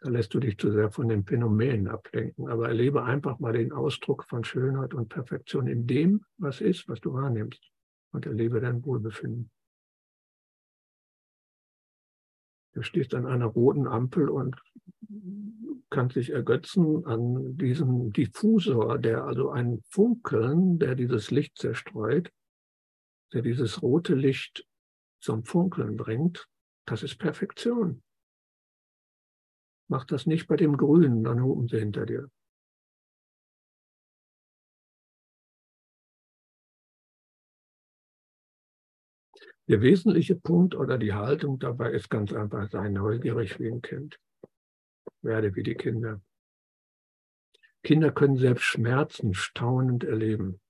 Da 0.00 0.10
lässt 0.10 0.34
du 0.34 0.38
dich 0.38 0.58
zu 0.58 0.70
sehr 0.70 0.90
von 0.90 1.08
den 1.08 1.24
Phänomenen 1.24 1.88
ablenken. 1.88 2.46
Aber 2.48 2.68
erlebe 2.68 3.04
einfach 3.04 3.38
mal 3.38 3.54
den 3.54 3.72
Ausdruck 3.72 4.24
von 4.24 4.44
Schönheit 4.44 4.92
und 4.92 5.08
Perfektion 5.08 5.66
in 5.66 5.86
dem, 5.86 6.26
was 6.36 6.60
ist, 6.60 6.90
was 6.90 7.00
du 7.00 7.14
wahrnimmst. 7.14 7.70
Und 8.12 8.26
erlebe 8.26 8.60
dein 8.60 8.84
Wohlbefinden. 8.84 9.50
Du 12.74 12.82
stehst 12.82 13.14
an 13.14 13.26
einer 13.26 13.46
roten 13.46 13.86
Ampel 13.86 14.28
und 14.28 14.60
kannst 15.90 16.16
dich 16.16 16.30
ergötzen 16.30 17.06
an 17.06 17.56
diesem 17.56 18.12
Diffusor, 18.12 18.98
der 18.98 19.24
also 19.24 19.50
ein 19.50 19.80
Funkeln, 19.88 20.80
der 20.80 20.96
dieses 20.96 21.30
Licht 21.30 21.56
zerstreut, 21.56 22.30
der 23.32 23.42
dieses 23.42 23.80
rote 23.80 24.14
Licht 24.14 24.66
zum 25.20 25.44
Funkeln 25.44 25.96
bringt. 25.96 26.48
Das 26.84 27.04
ist 27.04 27.16
Perfektion. 27.16 28.02
Mach 29.88 30.04
das 30.04 30.26
nicht 30.26 30.48
bei 30.48 30.56
dem 30.56 30.76
Grünen, 30.76 31.22
dann 31.22 31.42
hupen 31.42 31.68
sie 31.68 31.78
hinter 31.78 32.06
dir. 32.06 32.28
Der 39.68 39.80
wesentliche 39.80 40.36
Punkt 40.36 40.74
oder 40.74 40.98
die 40.98 41.14
Haltung 41.14 41.58
dabei 41.58 41.92
ist 41.92 42.10
ganz 42.10 42.32
einfach, 42.32 42.68
sei 42.70 42.90
neugierig 42.90 43.58
wie 43.58 43.68
ein 43.68 43.80
Kind. 43.80 44.18
Werde 45.22 45.54
wie 45.54 45.62
die 45.62 45.74
Kinder. 45.74 46.20
Kinder 47.82 48.12
können 48.12 48.36
selbst 48.36 48.64
Schmerzen 48.64 49.32
staunend 49.34 50.04
erleben. 50.04 50.60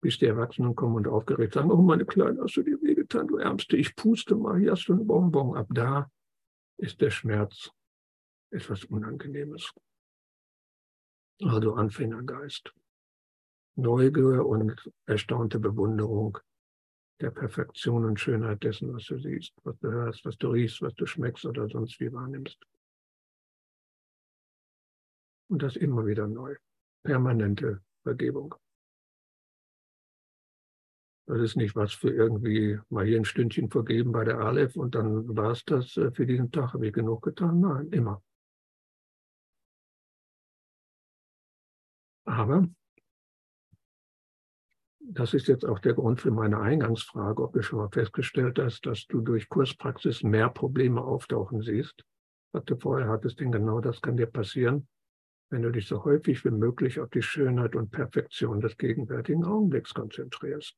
Bis 0.00 0.18
die 0.18 0.26
Erwachsenen 0.26 0.74
kommen 0.74 0.96
und 0.96 1.08
aufgeregt 1.08 1.54
sagen, 1.54 1.70
oh 1.70 1.82
meine 1.82 2.04
Kleine, 2.04 2.42
hast 2.42 2.56
du 2.56 2.62
dir 2.62 2.80
wehgetan, 2.82 3.28
du 3.28 3.36
Ärmste, 3.36 3.76
ich 3.76 3.94
puste 3.94 4.34
mal, 4.34 4.58
hier 4.58 4.72
hast 4.72 4.86
du 4.86 4.92
eine 4.94 5.04
Bonbon. 5.04 5.56
Ab 5.56 5.68
da 5.70 6.10
ist 6.76 7.00
der 7.00 7.10
Schmerz 7.10 7.70
etwas 8.50 8.84
Unangenehmes. 8.84 9.72
Also 11.42 11.74
Anfängergeist. 11.74 12.72
Neugier 13.76 14.46
und 14.46 14.90
erstaunte 15.06 15.58
Bewunderung 15.58 16.38
der 17.20 17.30
Perfektion 17.30 18.04
und 18.04 18.18
Schönheit 18.18 18.62
dessen, 18.62 18.92
was 18.92 19.04
du 19.04 19.18
siehst, 19.18 19.54
was 19.62 19.78
du 19.78 19.90
hörst, 19.90 20.24
was 20.24 20.36
du 20.36 20.48
riechst, 20.48 20.82
was 20.82 20.94
du 20.94 21.06
schmeckst 21.06 21.44
oder 21.44 21.68
sonst 21.68 22.00
wie 22.00 22.12
wahrnimmst. 22.12 22.58
Und 25.48 25.62
das 25.62 25.76
immer 25.76 26.06
wieder 26.06 26.26
neu. 26.26 26.56
Permanente 27.04 27.82
Vergebung. 28.02 28.54
Das 31.26 31.40
ist 31.40 31.56
nicht 31.56 31.74
was 31.74 31.94
für 31.94 32.10
irgendwie 32.10 32.78
mal 32.90 33.06
hier 33.06 33.18
ein 33.18 33.24
Stündchen 33.24 33.70
vergeben 33.70 34.12
bei 34.12 34.24
der 34.24 34.40
Aleph 34.40 34.76
und 34.76 34.94
dann 34.94 35.36
war 35.36 35.52
es 35.52 35.64
das 35.64 35.96
äh, 35.96 36.10
für 36.10 36.26
diesen 36.26 36.50
Tag, 36.50 36.74
habe 36.74 36.86
ich 36.86 36.92
genug 36.92 37.22
getan. 37.22 37.60
Nein, 37.60 37.88
immer. 37.92 38.22
Aber 42.26 42.68
das 45.06 45.34
ist 45.34 45.48
jetzt 45.48 45.64
auch 45.64 45.78
der 45.78 45.94
Grund 45.94 46.20
für 46.20 46.30
meine 46.30 46.58
Eingangsfrage, 46.58 47.42
ob 47.42 47.52
du 47.52 47.62
schon 47.62 47.78
mal 47.78 47.90
festgestellt 47.90 48.58
hast, 48.58 48.86
dass 48.86 49.06
du 49.06 49.20
durch 49.20 49.48
Kurspraxis 49.48 50.22
mehr 50.22 50.48
Probleme 50.48 51.02
auftauchen 51.02 51.62
siehst, 51.62 52.04
was 52.52 52.64
du 52.64 52.76
vorher 52.76 53.08
hattest, 53.08 53.40
denn 53.40 53.52
genau 53.52 53.80
das 53.80 54.00
kann 54.00 54.16
dir 54.16 54.26
passieren, 54.26 54.88
wenn 55.50 55.62
du 55.62 55.70
dich 55.70 55.86
so 55.86 56.04
häufig 56.04 56.44
wie 56.44 56.50
möglich 56.50 57.00
auf 57.00 57.10
die 57.10 57.22
Schönheit 57.22 57.76
und 57.76 57.90
Perfektion 57.90 58.60
des 58.60 58.76
gegenwärtigen 58.76 59.44
Augenblicks 59.44 59.92
konzentrierst. 59.92 60.74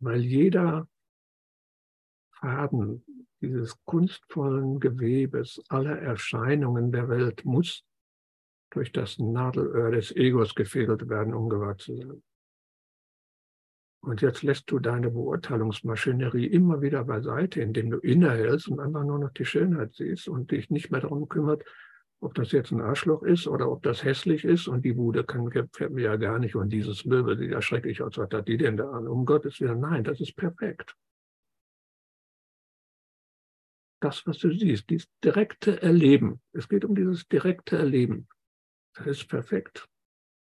Weil 0.00 0.20
jeder 0.20 0.88
Faden 2.30 3.04
dieses 3.40 3.76
kunstvollen 3.84 4.78
Gewebes 4.78 5.60
aller 5.68 5.98
Erscheinungen 5.98 6.92
der 6.92 7.08
Welt 7.08 7.44
muss 7.44 7.84
durch 8.72 8.92
das 8.92 9.18
Nadelöhr 9.18 9.90
des 9.90 10.14
Egos 10.14 10.54
gefädelt 10.54 11.08
werden, 11.08 11.34
um 11.34 11.48
gewahrt 11.48 11.80
zu 11.80 11.96
sein. 11.96 12.22
Und 14.04 14.20
jetzt 14.20 14.42
lässt 14.42 14.70
du 14.70 14.80
deine 14.80 15.10
Beurteilungsmaschinerie 15.10 16.46
immer 16.46 16.82
wieder 16.82 17.04
beiseite, 17.04 17.60
indem 17.60 17.90
du 17.90 17.98
innehältst 17.98 18.68
und 18.68 18.80
einfach 18.80 19.04
nur 19.04 19.20
noch 19.20 19.30
die 19.30 19.44
Schönheit 19.44 19.94
siehst 19.94 20.28
und 20.28 20.50
dich 20.50 20.70
nicht 20.70 20.90
mehr 20.90 21.00
darum 21.00 21.28
kümmert, 21.28 21.64
ob 22.20 22.34
das 22.34 22.50
jetzt 22.50 22.72
ein 22.72 22.80
Arschloch 22.80 23.22
ist 23.22 23.46
oder 23.46 23.70
ob 23.70 23.82
das 23.82 24.02
hässlich 24.02 24.44
ist 24.44 24.66
und 24.66 24.84
die 24.84 24.94
Bude 24.94 25.22
kann, 25.24 25.50
gefällt 25.50 25.92
mir 25.92 26.02
ja 26.02 26.16
gar 26.16 26.38
nicht 26.38 26.56
und 26.56 26.70
dieses 26.70 27.04
Möbel 27.04 27.38
sieht 27.38 27.52
ja 27.52 27.62
schrecklich 27.62 28.02
aus, 28.02 28.18
was 28.18 28.30
hat 28.30 28.48
die 28.48 28.56
denn 28.56 28.76
da 28.76 28.90
an? 28.90 29.06
Um 29.06 29.24
Gottes 29.24 29.60
Willen, 29.60 29.80
nein, 29.80 30.02
das 30.02 30.20
ist 30.20 30.36
perfekt. 30.36 30.96
das, 34.02 34.26
was 34.26 34.38
du 34.38 34.50
siehst, 34.50 34.90
dieses 34.90 35.08
direkte 35.24 35.80
Erleben. 35.80 36.40
Es 36.52 36.68
geht 36.68 36.84
um 36.84 36.94
dieses 36.94 37.28
direkte 37.28 37.78
Erleben. 37.78 38.28
Das 38.94 39.06
ist 39.06 39.28
perfekt. 39.28 39.88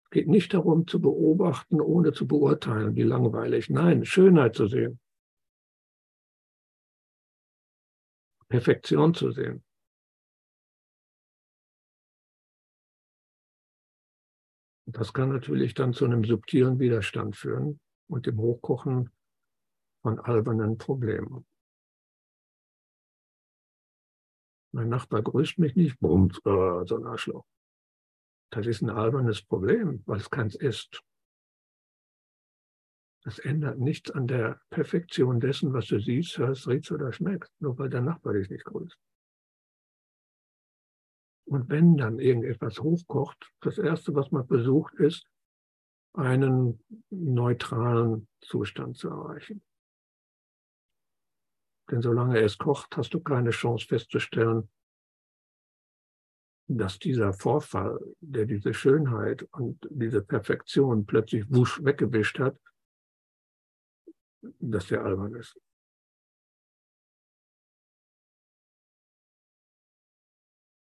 Es 0.04 0.10
geht 0.10 0.28
nicht 0.28 0.54
darum 0.54 0.86
zu 0.86 1.00
beobachten, 1.00 1.80
ohne 1.80 2.12
zu 2.12 2.26
beurteilen, 2.26 2.96
wie 2.96 3.02
langweilig. 3.02 3.70
Nein, 3.70 4.04
Schönheit 4.04 4.54
zu 4.54 4.66
sehen. 4.66 4.98
Perfektion 8.48 9.14
zu 9.14 9.30
sehen. 9.30 9.62
Das 14.86 15.12
kann 15.12 15.28
natürlich 15.28 15.74
dann 15.74 15.92
zu 15.92 16.04
einem 16.04 16.24
subtilen 16.24 16.80
Widerstand 16.80 17.36
führen 17.36 17.78
und 18.08 18.26
dem 18.26 18.38
Hochkochen 18.38 19.10
von 20.02 20.18
albernen 20.18 20.78
Problemen. 20.78 21.46
Mein 24.72 24.88
Nachbar 24.88 25.22
grüßt 25.22 25.58
mich 25.58 25.76
nicht, 25.76 26.00
bums, 26.00 26.38
äh, 26.38 26.86
so 26.86 26.96
ein 26.96 27.06
Arschloch. 27.06 27.44
Das 28.50 28.66
ist 28.66 28.82
ein 28.82 28.90
albernes 28.90 29.42
Problem, 29.42 30.02
weil 30.06 30.18
es 30.18 30.30
keins 30.30 30.54
ist. 30.54 31.02
Das 33.22 33.38
ändert 33.38 33.78
nichts 33.78 34.10
an 34.10 34.26
der 34.26 34.60
Perfektion 34.70 35.40
dessen, 35.40 35.72
was 35.72 35.86
du 35.86 36.00
siehst, 36.00 36.38
hörst, 36.38 36.66
riechst 36.66 36.90
oder 36.90 37.12
schmeckst, 37.12 37.52
nur 37.60 37.78
weil 37.78 37.90
der 37.90 38.00
Nachbar 38.00 38.32
dich 38.32 38.48
nicht 38.48 38.64
grüßt. 38.64 38.98
Und 41.44 41.68
wenn 41.68 41.96
dann 41.96 42.18
irgendetwas 42.18 42.80
hochkocht, 42.80 43.52
das 43.60 43.76
Erste, 43.78 44.14
was 44.14 44.30
man 44.30 44.46
versucht, 44.46 44.94
ist, 44.94 45.26
einen 46.14 46.82
neutralen 47.10 48.28
Zustand 48.40 48.96
zu 48.96 49.08
erreichen. 49.08 49.62
Denn 51.90 52.02
solange 52.02 52.40
es 52.40 52.56
kocht, 52.56 52.96
hast 52.96 53.14
du 53.14 53.20
keine 53.20 53.50
Chance 53.50 53.86
festzustellen, 53.86 54.70
dass 56.72 57.00
dieser 57.00 57.32
Vorfall, 57.32 57.98
der 58.20 58.46
diese 58.46 58.72
Schönheit 58.72 59.42
und 59.42 59.88
diese 59.90 60.22
Perfektion 60.22 61.04
plötzlich 61.04 61.44
wusch 61.50 61.82
weggewischt 61.82 62.38
hat, 62.38 62.56
dass 64.60 64.86
der 64.86 65.04
albern 65.04 65.34
ist. 65.34 65.60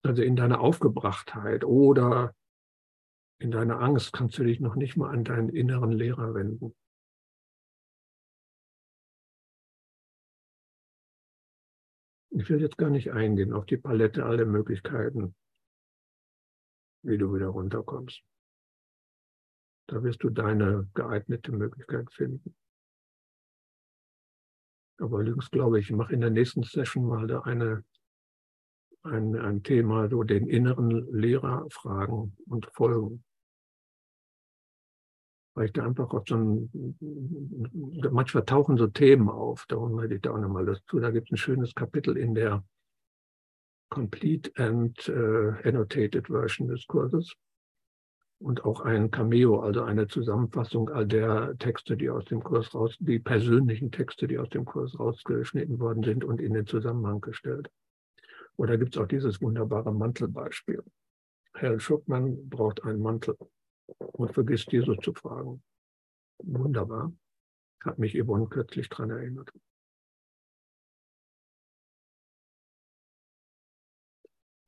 Also 0.02 0.22
in 0.22 0.34
deiner 0.34 0.60
Aufgebrachtheit 0.60 1.62
oder 1.62 2.34
in 3.40 3.52
deiner 3.52 3.80
Angst 3.80 4.12
kannst 4.12 4.36
du 4.38 4.42
dich 4.42 4.58
noch 4.58 4.74
nicht 4.74 4.96
mal 4.96 5.10
an 5.10 5.22
deinen 5.22 5.48
inneren 5.48 5.92
Lehrer 5.92 6.34
wenden. 6.34 6.74
Ich 12.30 12.50
will 12.50 12.60
jetzt 12.60 12.78
gar 12.78 12.90
nicht 12.90 13.12
eingehen 13.12 13.52
auf 13.52 13.64
die 13.64 13.76
Palette 13.76 14.24
aller 14.24 14.44
Möglichkeiten, 14.44 15.36
wie 17.02 17.18
du 17.18 17.34
wieder 17.34 17.48
runterkommst. 17.48 18.22
Da 19.88 20.02
wirst 20.02 20.22
du 20.22 20.30
deine 20.30 20.88
geeignete 20.94 21.52
Möglichkeit 21.52 22.12
finden. 22.12 22.54
Aber 24.98 25.20
übrigens 25.20 25.50
glaube 25.50 25.78
ich, 25.78 25.90
ich 25.90 25.96
mache 25.96 26.12
in 26.12 26.20
der 26.20 26.30
nächsten 26.30 26.62
Session 26.62 27.06
mal 27.06 27.26
da 27.26 27.40
eine 27.42 27.84
ein, 29.02 29.36
ein 29.36 29.62
Thema, 29.62 30.08
so 30.08 30.22
den 30.22 30.48
inneren 30.48 30.90
Lehrer 31.12 31.66
fragen 31.70 32.36
und 32.46 32.66
folgen. 32.72 33.24
Weil 35.54 35.66
ich 35.66 35.72
da 35.72 35.84
einfach 35.84 36.10
so 36.26 36.36
ein, 36.36 36.96
manchmal 38.10 38.44
tauchen 38.44 38.76
so 38.76 38.86
Themen 38.86 39.28
auf, 39.28 39.66
darum 39.66 39.98
hätte 40.00 40.14
ich 40.14 40.22
da 40.22 40.32
auch 40.32 40.38
nochmal 40.38 40.66
das 40.66 40.84
zu. 40.84 41.00
Da 41.00 41.10
gibt 41.10 41.28
es 41.28 41.32
ein 41.32 41.36
schönes 41.36 41.74
Kapitel 41.74 42.16
in 42.16 42.34
der 42.34 42.64
Complete 43.90 44.50
and 44.56 44.96
uh, 45.08 45.52
Annotated 45.64 46.26
Version 46.28 46.68
des 46.68 46.86
Kurses 46.86 47.34
und 48.40 48.64
auch 48.64 48.82
ein 48.82 49.10
Cameo, 49.10 49.60
also 49.60 49.82
eine 49.82 50.06
Zusammenfassung 50.06 50.90
all 50.90 51.06
der 51.06 51.56
Texte, 51.58 51.96
die 51.96 52.08
aus 52.08 52.24
dem 52.26 52.42
Kurs 52.42 52.72
raus, 52.74 52.96
die 53.00 53.18
persönlichen 53.18 53.90
Texte, 53.90 54.28
die 54.28 54.38
aus 54.38 54.48
dem 54.50 54.64
Kurs 54.64 54.98
rausgeschnitten 54.98 55.80
worden 55.80 56.04
sind 56.04 56.24
und 56.24 56.40
in 56.40 56.54
den 56.54 56.66
Zusammenhang 56.66 57.20
gestellt. 57.20 57.68
Oder 58.56 58.78
gibt 58.78 58.94
es 58.94 59.02
auch 59.02 59.08
dieses 59.08 59.40
wunderbare 59.40 59.92
Mantelbeispiel. 59.92 60.82
Herr 61.54 61.80
Schuckmann 61.80 62.48
braucht 62.48 62.84
einen 62.84 63.00
Mantel 63.00 63.36
und 63.96 64.32
vergisst 64.32 64.70
Jesus 64.72 64.96
zu 65.02 65.12
fragen. 65.14 65.62
Wunderbar. 66.38 67.12
Hat 67.84 67.98
mich 67.98 68.16
Yvonne 68.16 68.46
kürzlich 68.46 68.88
daran 68.88 69.10
erinnert. 69.10 69.50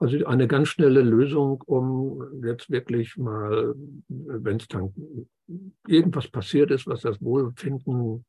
Also 0.01 0.25
eine 0.25 0.49
ganz 0.49 0.69
schnelle 0.69 1.03
Lösung, 1.03 1.61
um 1.67 2.43
jetzt 2.43 2.71
wirklich 2.71 3.19
mal, 3.19 3.75
wenn 4.09 4.57
es 4.57 4.67
dann 4.67 4.95
irgendwas 5.87 6.27
passiert 6.27 6.71
ist, 6.71 6.87
was 6.87 7.03
das 7.03 7.21
Wohlbefinden 7.21 8.25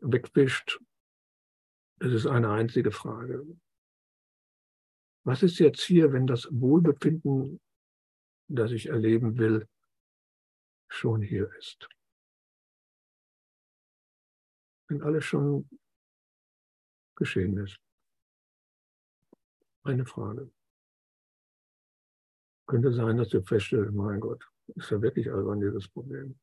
wegwischt, 0.00 0.78
es 1.98 2.12
ist 2.12 2.26
eine 2.26 2.50
einzige 2.50 2.92
Frage. 2.92 3.44
Was 5.24 5.42
ist 5.42 5.58
jetzt 5.58 5.82
hier, 5.82 6.12
wenn 6.12 6.28
das 6.28 6.46
Wohlbefinden, 6.50 7.60
das 8.46 8.70
ich 8.70 8.90
erleben 8.90 9.36
will, 9.36 9.66
schon 10.88 11.22
hier 11.22 11.50
ist? 11.58 11.88
Wenn 14.86 15.02
alles 15.02 15.24
schon 15.24 15.68
geschehen 17.16 17.56
ist. 17.58 17.83
Eine 19.84 20.06
Frage. 20.06 20.50
Könnte 22.66 22.92
sein, 22.94 23.18
dass 23.18 23.28
du 23.28 23.42
feststellst, 23.42 23.92
mein 23.92 24.20
Gott, 24.20 24.42
ist 24.74 24.90
ja 24.90 25.02
wirklich 25.02 25.30
albern 25.30 25.60
dieses 25.60 25.86
Problem. 25.88 26.38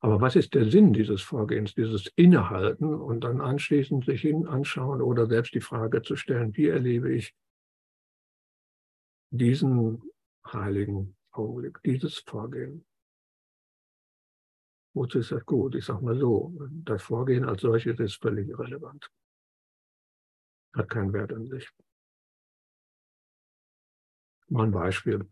Aber 0.00 0.20
was 0.20 0.36
ist 0.36 0.52
der 0.52 0.68
Sinn 0.68 0.92
dieses 0.92 1.22
Vorgehens, 1.22 1.74
dieses 1.74 2.08
Innehalten 2.16 2.92
und 2.92 3.22
dann 3.22 3.40
anschließend 3.40 4.04
sich 4.04 4.20
hin 4.20 4.46
anschauen 4.46 5.00
oder 5.00 5.26
selbst 5.26 5.54
die 5.54 5.62
Frage 5.62 6.02
zu 6.02 6.16
stellen, 6.16 6.54
wie 6.56 6.66
erlebe 6.66 7.14
ich 7.14 7.34
diesen 9.30 10.02
heiligen 10.46 11.16
Augenblick, 11.30 11.80
dieses 11.84 12.18
Vorgehen? 12.18 12.84
Wozu 14.94 15.18
ist 15.18 15.32
das 15.32 15.44
gut? 15.44 15.74
Ich 15.74 15.84
sage 15.84 16.04
mal 16.04 16.16
so, 16.18 16.54
das 16.70 17.02
Vorgehen 17.02 17.44
als 17.44 17.62
solches 17.62 17.98
ist 17.98 18.22
völlig 18.22 18.48
irrelevant. 18.48 19.10
Hat 20.74 20.88
keinen 20.88 21.12
Wert 21.12 21.32
an 21.32 21.46
sich. 21.46 21.68
Mal 24.48 24.64
ein 24.64 24.70
Beispiel. 24.70 25.28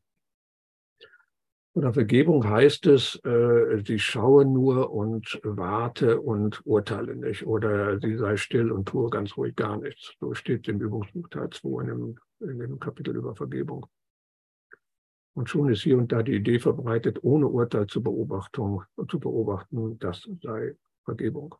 Oder 1.74 1.92
Vergebung 1.94 2.46
heißt 2.46 2.86
es, 2.86 3.16
äh, 3.24 3.82
sie 3.86 3.98
schaue 3.98 4.44
nur 4.44 4.92
und 4.92 5.40
warte 5.42 6.20
und 6.20 6.60
urteile 6.66 7.16
nicht. 7.16 7.46
Oder 7.46 7.98
sie 7.98 8.16
sei 8.16 8.36
still 8.36 8.70
und 8.70 8.88
tue 8.88 9.08
ganz 9.08 9.36
ruhig 9.36 9.56
gar 9.56 9.78
nichts. 9.78 10.14
So 10.20 10.34
steht 10.34 10.68
es 10.68 10.74
im 10.74 10.80
Übungsbuch 10.80 11.28
Teil 11.28 11.48
2 11.48 11.82
in 11.82 11.86
dem, 11.86 12.18
in 12.40 12.58
dem 12.58 12.78
Kapitel 12.78 13.16
über 13.16 13.34
Vergebung. 13.34 13.86
Und 15.34 15.48
schon 15.48 15.70
ist 15.70 15.82
hier 15.82 15.96
und 15.96 16.12
da 16.12 16.22
die 16.22 16.34
Idee 16.34 16.58
verbreitet, 16.58 17.22
ohne 17.22 17.46
Urteil 17.48 17.86
zu, 17.86 18.02
Beobachtung, 18.02 18.84
zu 19.08 19.18
beobachten, 19.18 19.98
das 19.98 20.28
sei 20.42 20.76
Vergebung. 21.04 21.54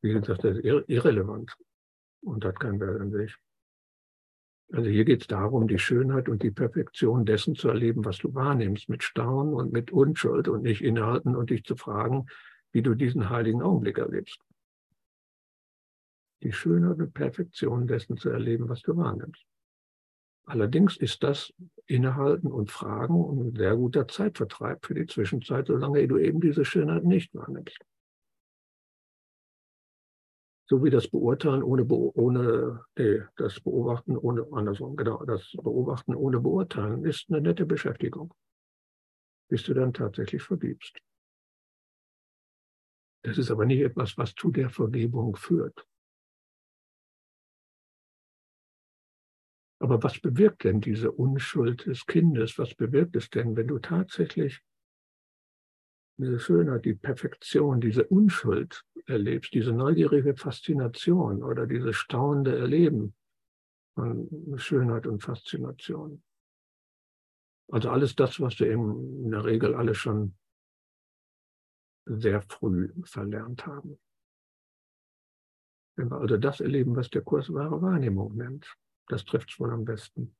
Wie 0.00 0.12
gesagt, 0.12 0.44
das 0.44 0.58
ist 0.58 0.64
irrelevant 0.64 1.56
und 2.22 2.44
hat 2.44 2.58
keinen 2.58 2.80
Wert 2.80 3.00
an 3.00 3.10
sich. 3.10 3.36
Also 4.70 4.90
hier 4.90 5.04
geht 5.04 5.22
es 5.22 5.26
darum, 5.26 5.66
die 5.66 5.78
Schönheit 5.78 6.28
und 6.28 6.42
die 6.42 6.50
Perfektion 6.50 7.24
dessen 7.24 7.54
zu 7.54 7.68
erleben, 7.68 8.04
was 8.04 8.18
du 8.18 8.34
wahrnimmst, 8.34 8.88
mit 8.88 9.02
Staunen 9.02 9.54
und 9.54 9.72
mit 9.72 9.90
Unschuld 9.90 10.46
und 10.48 10.62
nicht 10.62 10.82
innehalten 10.82 11.34
und 11.34 11.50
dich 11.50 11.64
zu 11.64 11.74
fragen, 11.74 12.26
wie 12.72 12.82
du 12.82 12.94
diesen 12.94 13.30
heiligen 13.30 13.62
Augenblick 13.62 13.98
erlebst. 13.98 14.40
Die 16.42 16.52
Schönheit 16.52 16.98
und 16.98 17.14
Perfektion 17.14 17.86
dessen 17.86 18.18
zu 18.18 18.28
erleben, 18.28 18.68
was 18.68 18.82
du 18.82 18.96
wahrnimmst. 18.96 19.44
Allerdings 20.48 20.96
ist 20.96 21.22
das 21.22 21.52
Innehalten 21.86 22.50
und 22.50 22.70
Fragen 22.70 23.14
ein 23.14 23.54
sehr 23.54 23.76
guter 23.76 24.08
Zeitvertreib 24.08 24.84
für 24.84 24.94
die 24.94 25.06
Zwischenzeit, 25.06 25.66
solange 25.66 26.08
du 26.08 26.16
eben 26.16 26.40
diese 26.40 26.64
Schönheit 26.64 27.04
nicht 27.04 27.34
wahrnimmst 27.34 27.78
so 30.68 30.84
wie 30.84 30.90
das 30.90 31.08
Beurteilen 31.08 31.62
ohne, 31.62 31.86
ohne 31.86 32.84
nee, 32.96 33.22
das 33.36 33.60
Beobachten 33.60 34.16
ohne, 34.16 34.46
andersrum, 34.52 34.96
genau, 34.96 35.24
das 35.24 35.52
Beobachten 35.52 36.14
ohne 36.14 36.40
Beurteilen 36.40 37.04
ist 37.04 37.26
eine 37.30 37.40
nette 37.40 37.64
Beschäftigung, 37.64 38.34
bis 39.48 39.62
du 39.62 39.72
dann 39.72 39.94
tatsächlich 39.94 40.42
vergibst. 40.42 40.98
Das 43.22 43.38
ist 43.38 43.50
aber 43.50 43.64
nicht 43.64 43.80
etwas, 43.80 44.16
was 44.18 44.34
zu 44.34 44.50
der 44.50 44.68
Vergebung 44.68 45.36
führt. 45.36 45.86
Aber 49.80 50.02
was 50.02 50.18
bewirkt 50.18 50.64
denn 50.64 50.80
diese 50.80 51.12
Unschuld 51.12 51.86
des 51.86 52.06
Kindes? 52.06 52.58
Was 52.58 52.74
bewirkt 52.74 53.14
es 53.16 53.30
denn, 53.30 53.56
wenn 53.56 53.68
du 53.68 53.78
tatsächlich 53.78 54.60
diese 56.18 56.40
Schönheit, 56.40 56.84
die 56.84 56.94
Perfektion, 56.94 57.80
diese 57.80 58.04
Unschuld 58.04 58.84
erlebst, 59.06 59.54
diese 59.54 59.72
neugierige 59.72 60.36
Faszination 60.36 61.44
oder 61.44 61.66
dieses 61.66 61.94
staunende 61.96 62.58
Erleben 62.58 63.14
von 63.94 64.28
Schönheit 64.56 65.06
und 65.06 65.22
Faszination. 65.22 66.22
Also 67.70 67.90
alles 67.90 68.16
das, 68.16 68.40
was 68.40 68.58
wir 68.58 68.68
eben 68.68 69.24
in 69.24 69.30
der 69.30 69.44
Regel 69.44 69.74
alle 69.74 69.94
schon 69.94 70.36
sehr 72.06 72.42
früh 72.42 72.92
verlernt 73.04 73.66
haben. 73.66 73.98
Wenn 75.96 76.10
wir 76.10 76.18
also 76.18 76.36
das 76.36 76.60
erleben, 76.60 76.96
was 76.96 77.10
der 77.10 77.22
Kurs 77.22 77.52
wahre 77.52 77.82
Wahrnehmung 77.82 78.36
nennt, 78.36 78.76
das 79.08 79.24
trifft 79.24 79.50
es 79.50 79.60
wohl 79.60 79.70
am 79.70 79.84
besten. 79.84 80.34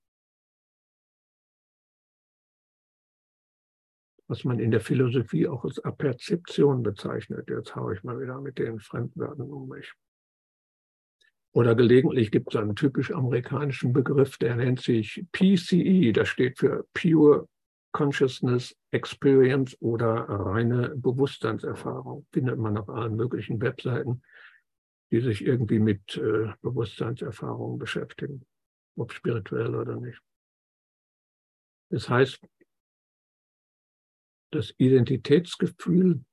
Was 4.27 4.45
man 4.45 4.59
in 4.59 4.71
der 4.71 4.81
Philosophie 4.81 5.49
auch 5.49 5.65
als 5.65 5.79
Aperzeption 5.81 6.83
bezeichnet. 6.83 7.49
Jetzt 7.49 7.75
haue 7.75 7.95
ich 7.95 8.05
mal 8.05 8.21
wieder 8.21 8.41
mit 8.41 8.59
den 8.59 8.79
Fremdwörtern 8.79 9.51
um 9.51 9.69
mich. 9.69 9.95
Oder 11.53 11.75
gelegentlich 11.75 12.31
gibt 12.31 12.55
es 12.55 12.61
einen 12.61 12.77
typisch 12.77 13.11
amerikanischen 13.11 13.93
Begriff, 13.93 14.37
der 14.37 14.57
nennt 14.57 14.81
sich 14.81 15.25
PCE, 15.33 16.13
das 16.13 16.29
steht 16.29 16.59
für 16.59 16.87
Pure 16.93 17.49
Consciousness 17.93 18.77
Experience 18.91 19.77
oder 19.81 20.27
reine 20.29 20.95
Bewusstseinserfahrung. 20.95 22.27
Findet 22.33 22.59
man 22.59 22.77
auf 22.77 22.89
allen 22.91 23.17
möglichen 23.17 23.61
Webseiten, 23.61 24.23
die 25.11 25.21
sich 25.21 25.45
irgendwie 25.45 25.79
mit 25.79 26.17
äh, 26.17 26.53
Bewusstseinserfahrungen 26.61 27.79
beschäftigen, 27.79 28.45
ob 28.99 29.13
spirituell 29.13 29.75
oder 29.75 29.97
nicht. 29.97 30.21
Das 31.91 32.09
heißt, 32.09 32.41
das 34.51 34.75
Identitätsgefühl, 34.79 36.25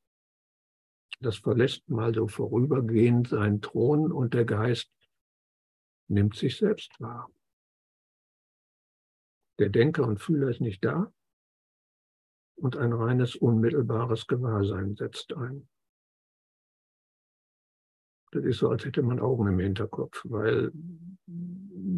das 1.20 1.38
verlässt 1.38 1.88
mal 1.90 2.14
so 2.14 2.28
vorübergehend 2.28 3.30
seinen 3.30 3.62
Thron 3.62 4.12
und 4.12 4.34
der 4.34 4.46
Geist 4.46 4.92
nimmt 6.08 6.36
sich 6.36 6.58
selbst 6.58 7.00
wahr. 7.00 7.32
Der 9.60 9.70
Denker 9.70 10.06
und 10.06 10.20
Fühler 10.20 10.50
ist 10.50 10.62
nicht 10.62 10.84
da 10.84 11.12
und 12.56 12.76
ein 12.76 12.94
reines, 12.94 13.36
unmittelbares 13.36 14.28
Gewahrsein 14.28 14.96
setzt 14.96 15.34
ein. 15.34 15.68
Das 18.32 18.44
ist 18.44 18.58
so, 18.58 18.70
als 18.70 18.84
hätte 18.84 19.02
man 19.02 19.22
Augen 19.22 19.48
im 19.48 19.60
Hinterkopf, 19.60 20.22
weil 20.26 20.74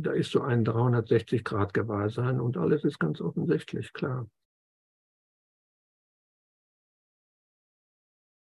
da 0.08 0.14
ist 0.14 0.32
so 0.32 0.42
ein 0.42 0.66
360-Grad-Gewahrsein 0.66 2.40
und 2.40 2.56
alles 2.56 2.86
ist 2.86 2.98
ganz 2.98 3.20
offensichtlich 3.20 3.92
klar. 3.92 4.30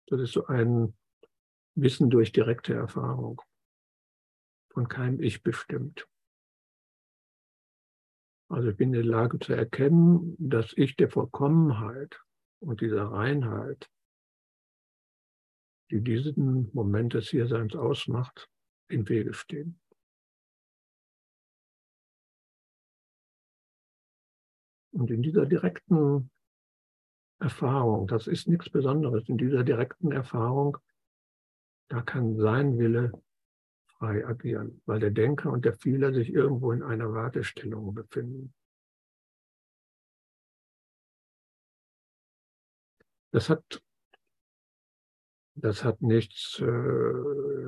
Das 0.07 0.20
ist 0.20 0.32
so 0.34 0.47
ein 0.47 0.97
Wissen 1.76 2.09
durch 2.09 2.32
direkte 2.32 2.74
Erfahrung 2.74 3.43
von 4.74 4.88
keinem 4.88 5.22
Ich 5.22 5.43
bestimmt. 5.43 6.07
Also 8.49 8.70
ich 8.70 8.78
bin 8.78 8.89
in 8.89 9.03
der 9.03 9.03
Lage 9.03 9.38
zu 9.38 9.53
erkennen, 9.53 10.36
dass 10.39 10.74
ich 10.76 10.95
der 10.95 11.09
Vollkommenheit 11.09 12.20
und 12.59 12.82
dieser 12.82 13.03
Reinheit, 13.03 13.88
die 15.91 16.01
diesen 16.01 16.72
Moment 16.74 17.14
des 17.14 17.30
Hierseins 17.30 17.76
ausmacht, 17.76 18.49
im 18.89 19.07
Wege 19.07 19.36
stehen. 19.36 19.80
Und 24.91 25.09
in 25.09 25.21
dieser 25.21 25.45
direkten 25.45 26.29
Erfahrung, 27.39 28.07
das 28.07 28.27
ist 28.27 28.47
nichts 28.47 28.69
Besonderes, 28.69 29.27
in 29.27 29.37
dieser 29.37 29.63
direkten 29.63 30.11
Erfahrung, 30.11 30.77
da 31.89 32.01
kann 32.01 32.37
sein 32.37 32.77
Wille 32.77 33.11
frei 33.97 34.25
agieren, 34.25 34.81
weil 34.85 34.99
der 34.99 35.11
Denker 35.11 35.51
und 35.51 35.65
der 35.65 35.75
Fühler 35.75 36.13
sich 36.13 36.33
irgendwo 36.33 36.71
in 36.71 36.83
einer 36.83 37.13
Wartestellung 37.13 37.93
befinden. 37.93 38.53
Das 43.31 43.49
hat, 43.49 43.81
das 45.55 45.83
hat 45.83 46.01
nichts 46.01 46.59
äh, 46.59 46.65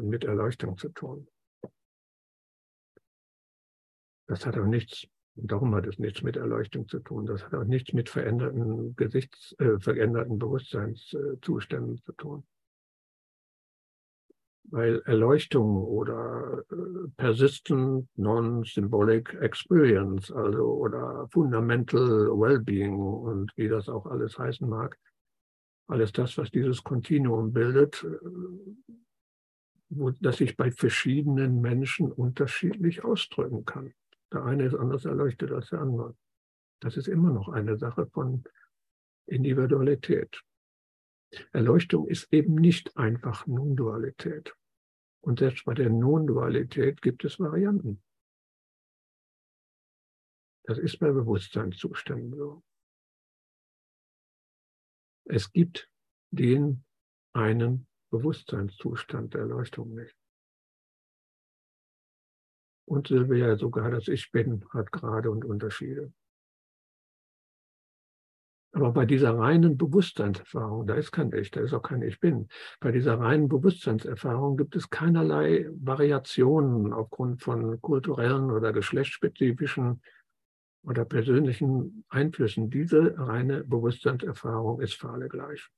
mit 0.01 0.23
Erleuchtung 0.25 0.77
zu 0.77 0.89
tun. 0.89 1.27
Das 4.27 4.45
hat 4.45 4.57
auch 4.57 4.65
nichts, 4.65 5.07
darum 5.35 5.73
hat 5.75 5.87
es 5.87 5.99
nichts 5.99 6.21
mit 6.21 6.37
Erleuchtung 6.37 6.87
zu 6.87 6.99
tun. 6.99 7.25
Das 7.25 7.43
hat 7.43 7.53
auch 7.53 7.63
nichts 7.63 7.93
mit 7.93 8.09
veränderten 8.09 8.95
Gesichts, 8.95 9.55
äh, 9.59 9.79
veränderten 9.79 10.39
Bewusstseinszuständen 10.39 11.97
zu 12.03 12.11
tun 12.13 12.43
weil 14.73 15.01
Erleuchtung 15.05 15.83
oder 15.83 16.63
äh, 16.71 17.07
persistent 17.17 18.07
non-symbolic 18.15 19.33
experience, 19.35 20.31
also 20.31 20.63
oder 20.63 21.27
fundamental 21.31 22.29
well-being 22.29 22.97
und 22.97 23.51
wie 23.55 23.67
das 23.67 23.89
auch 23.89 24.05
alles 24.05 24.37
heißen 24.37 24.67
mag, 24.67 24.97
alles 25.87 26.11
das, 26.11 26.37
was 26.37 26.49
dieses 26.49 26.83
Kontinuum 26.83 27.53
bildet, 27.53 28.03
äh, 28.03 28.17
wo, 29.89 30.11
das 30.21 30.37
sich 30.37 30.57
bei 30.57 30.71
verschiedenen 30.71 31.61
Menschen 31.61 32.11
unterschiedlich 32.11 33.03
ausdrücken 33.03 33.65
kann. 33.65 33.93
Der 34.33 34.43
eine 34.43 34.65
ist 34.65 34.75
anders 34.75 35.05
erleuchtet 35.05 35.51
als 35.51 35.69
der 35.69 35.81
andere. 35.81 36.17
Das 36.81 36.97
ist 36.97 37.07
immer 37.07 37.31
noch 37.31 37.49
eine 37.49 37.77
Sache 37.77 38.07
von 38.07 38.43
Individualität. 39.27 40.43
Erleuchtung 41.51 42.07
ist 42.07 42.31
eben 42.33 42.55
nicht 42.55 42.97
einfach 42.97 43.47
Non-Dualität. 43.47 44.55
Und 45.21 45.39
selbst 45.39 45.65
bei 45.65 45.73
der 45.73 45.89
Non-Dualität 45.89 47.01
gibt 47.01 47.23
es 47.23 47.39
Varianten. 47.39 48.03
Das 50.65 50.77
ist 50.77 50.97
bei 50.99 51.11
Bewusstseinszuständen 51.11 52.37
so. 52.37 52.63
Es 55.25 55.51
gibt 55.51 55.89
den 56.31 56.83
einen 57.33 57.87
Bewusstseinszustand 58.09 59.33
der 59.33 59.41
Erleuchtung 59.41 59.93
nicht. 59.93 60.15
Und 62.85 63.07
Silvia 63.07 63.55
sogar 63.55 63.91
das 63.91 64.07
Ich 64.07 64.31
Bin 64.31 64.65
hat 64.71 64.91
Grade 64.91 65.31
und 65.31 65.45
Unterschiede. 65.45 66.11
Aber 68.75 68.91
bei 68.91 69.05
dieser 69.05 69.37
reinen 69.37 69.77
Bewusstseinserfahrung, 69.77 70.87
da 70.87 70.95
ist 70.95 71.11
kein 71.11 71.31
Ich, 71.31 71.51
da 71.51 71.61
ist 71.61 71.73
auch 71.73 71.83
kein 71.83 72.01
Ich 72.01 72.19
bin. 72.19 72.47
Bei 72.79 72.91
dieser 72.91 73.19
reinen 73.19 73.47
Bewusstseinserfahrung 73.47 74.57
gibt 74.57 74.75
es 74.75 74.89
keinerlei 74.89 75.69
Variationen 75.71 76.91
aufgrund 76.91 77.43
von 77.43 77.79
kulturellen 77.81 78.49
oder 78.49 78.73
geschlechtsspezifischen 78.73 80.01
oder 80.83 81.05
persönlichen 81.05 82.03
Einflüssen. 82.09 82.71
Diese 82.71 83.15
reine 83.17 83.63
Bewusstseinserfahrung 83.63 84.81
ist 84.81 84.95
für 84.95 85.11
alle 85.11 85.29
gleich. 85.29 85.69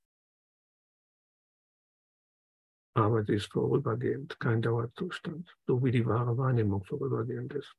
Aber 2.95 3.25
sie 3.25 3.33
ist 3.33 3.51
vorübergehend, 3.51 4.39
kein 4.39 4.61
Dauerzustand, 4.61 5.53
so 5.67 5.83
wie 5.83 5.91
die 5.91 6.05
wahre 6.05 6.37
Wahrnehmung 6.37 6.83
vorübergehend 6.85 7.53
ist. 7.53 7.75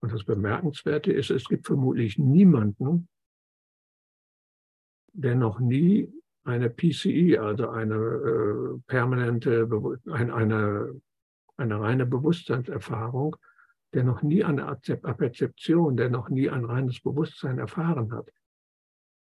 Und 0.00 0.12
das 0.12 0.24
Bemerkenswerte 0.24 1.12
ist, 1.12 1.30
es 1.30 1.44
gibt 1.44 1.66
vermutlich 1.66 2.18
niemanden, 2.18 3.08
der 5.12 5.36
noch 5.36 5.60
nie 5.60 6.12
eine 6.42 6.68
PCE, 6.68 7.40
also 7.40 7.68
eine 7.70 7.94
äh, 7.94 8.78
permanente, 8.88 9.68
ein, 10.10 10.30
eine, 10.32 11.00
eine 11.56 11.80
reine 11.80 12.04
Bewusstseinserfahrung, 12.04 13.36
der 13.94 14.02
noch 14.02 14.22
nie 14.22 14.42
eine 14.42 14.76
Perzeption, 14.76 15.96
der 15.96 16.10
noch 16.10 16.28
nie 16.28 16.50
ein 16.50 16.64
reines 16.64 17.00
Bewusstsein 17.00 17.58
erfahren 17.58 18.12
hat. 18.12 18.28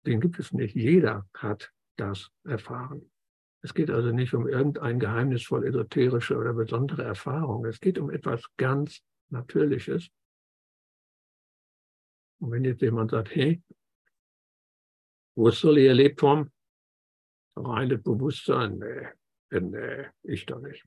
Den 0.08 0.20
gibt 0.20 0.40
es 0.40 0.52
nicht. 0.52 0.76
Jeder 0.76 1.30
hat 1.36 1.72
das 1.96 2.30
erfahren. 2.44 3.12
Es 3.62 3.74
geht 3.74 3.90
also 3.90 4.12
nicht 4.12 4.34
um 4.34 4.48
irgendein 4.48 5.00
geheimnisvoll 5.00 5.66
esoterische 5.66 6.38
oder 6.38 6.54
besondere 6.54 7.04
Erfahrung. 7.04 7.66
Es 7.66 7.80
geht 7.80 7.98
um 7.98 8.12
etwas 8.12 8.44
ganz 8.58 9.02
Natürliches, 9.30 10.12
und 12.40 12.52
wenn 12.52 12.64
jetzt 12.64 12.82
jemand 12.82 13.12
sagt, 13.12 13.34
hey, 13.34 13.62
ich 15.38 15.64
erlebt 15.66 16.22
haben? 16.22 16.52
Reines 17.56 18.04
Bewusstsein? 18.04 18.78
Nee, 18.78 19.60
nee, 19.60 20.06
ich 20.24 20.46
doch 20.46 20.60
nicht. 20.60 20.86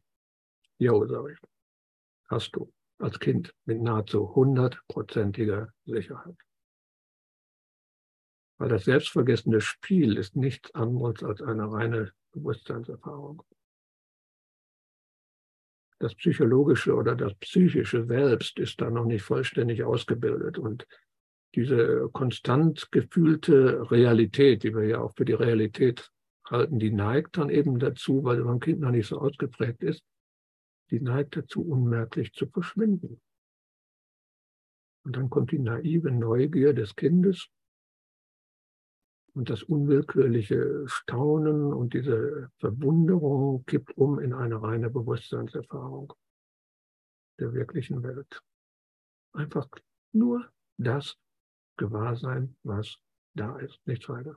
Jo, 0.79 1.07
sag 1.07 1.31
ich. 1.33 1.39
Hast 2.29 2.55
du 2.55 2.73
als 2.99 3.19
Kind 3.19 3.55
mit 3.65 3.81
nahezu 3.81 4.35
hundertprozentiger 4.35 5.73
Sicherheit. 5.85 6.37
Weil 8.59 8.69
das 8.69 8.85
selbstvergessene 8.85 9.61
Spiel 9.61 10.17
ist 10.17 10.37
nichts 10.37 10.75
anderes 10.75 11.23
als 11.23 11.41
eine 11.43 11.71
reine 11.71 12.13
Bewusstseinserfahrung. 12.33 13.43
Das 16.01 16.15
psychologische 16.15 16.95
oder 16.95 17.17
das 17.17 17.35
psychische 17.35 18.05
Selbst 18.05 18.59
ist 18.59 18.81
da 18.81 18.91
noch 18.91 19.05
nicht 19.05 19.23
vollständig 19.23 19.83
ausgebildet 19.83 20.59
und 20.59 20.87
diese 21.55 22.09
konstant 22.13 22.91
gefühlte 22.93 23.91
Realität, 23.91 24.63
die 24.63 24.75
wir 24.75 24.85
ja 24.85 25.01
auch 25.01 25.15
für 25.17 25.25
die 25.25 25.33
Realität 25.33 26.11
halten, 26.45 26.79
die 26.79 26.93
neigt 26.93 27.37
dann 27.37 27.51
eben 27.51 27.79
dazu, 27.79 28.23
weil 28.25 28.43
beim 28.43 28.61
Kind 28.61 28.81
noch 28.81 28.91
nicht 28.91 29.09
so 29.09 29.19
ausgeprägt 29.19 29.83
ist, 29.83 30.03
die 30.91 31.01
neigt 31.01 31.37
dazu, 31.37 31.63
unmerklich 31.63 32.33
zu 32.33 32.47
verschwinden. 32.47 33.21
Und 35.05 35.17
dann 35.17 35.31
kommt 35.31 35.53
die 35.53 35.59
naive 35.59 36.11
Neugier 36.11 36.75
des 36.75 36.95
Kindes 36.95 37.49
und 39.39 39.51
das 39.51 39.62
unwillkürliche 39.62 40.82
Staunen 40.89 41.72
und 41.72 41.95
diese 41.95 42.51
Verwunderung 42.59 43.64
kippt 43.66 43.97
um 43.97 44.18
in 44.18 44.34
eine 44.34 44.61
reine 44.61 44.91
Bewusstseinserfahrung 44.91 46.12
der 47.39 47.53
wirklichen 47.53 48.03
Welt. 48.03 48.43
Einfach 49.32 49.68
nur 50.12 50.45
das 50.76 51.16
Gewahrsein, 51.76 52.57
was 52.64 52.99
da 53.34 53.57
ist, 53.61 53.78
nichts 53.86 54.09
weiter. 54.09 54.34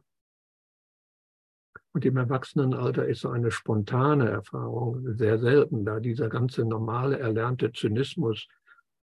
Und 1.93 2.05
im 2.05 2.17
Erwachsenenalter 2.17 3.07
ist 3.07 3.21
so 3.21 3.29
eine 3.29 3.49
spontane 3.49 4.29
Erfahrung 4.29 5.15
sehr 5.15 5.39
selten, 5.39 5.83
da 5.83 5.99
dieser 5.99 6.29
ganze 6.29 6.63
normale 6.63 7.17
erlernte 7.17 7.71
Zynismus 7.71 8.47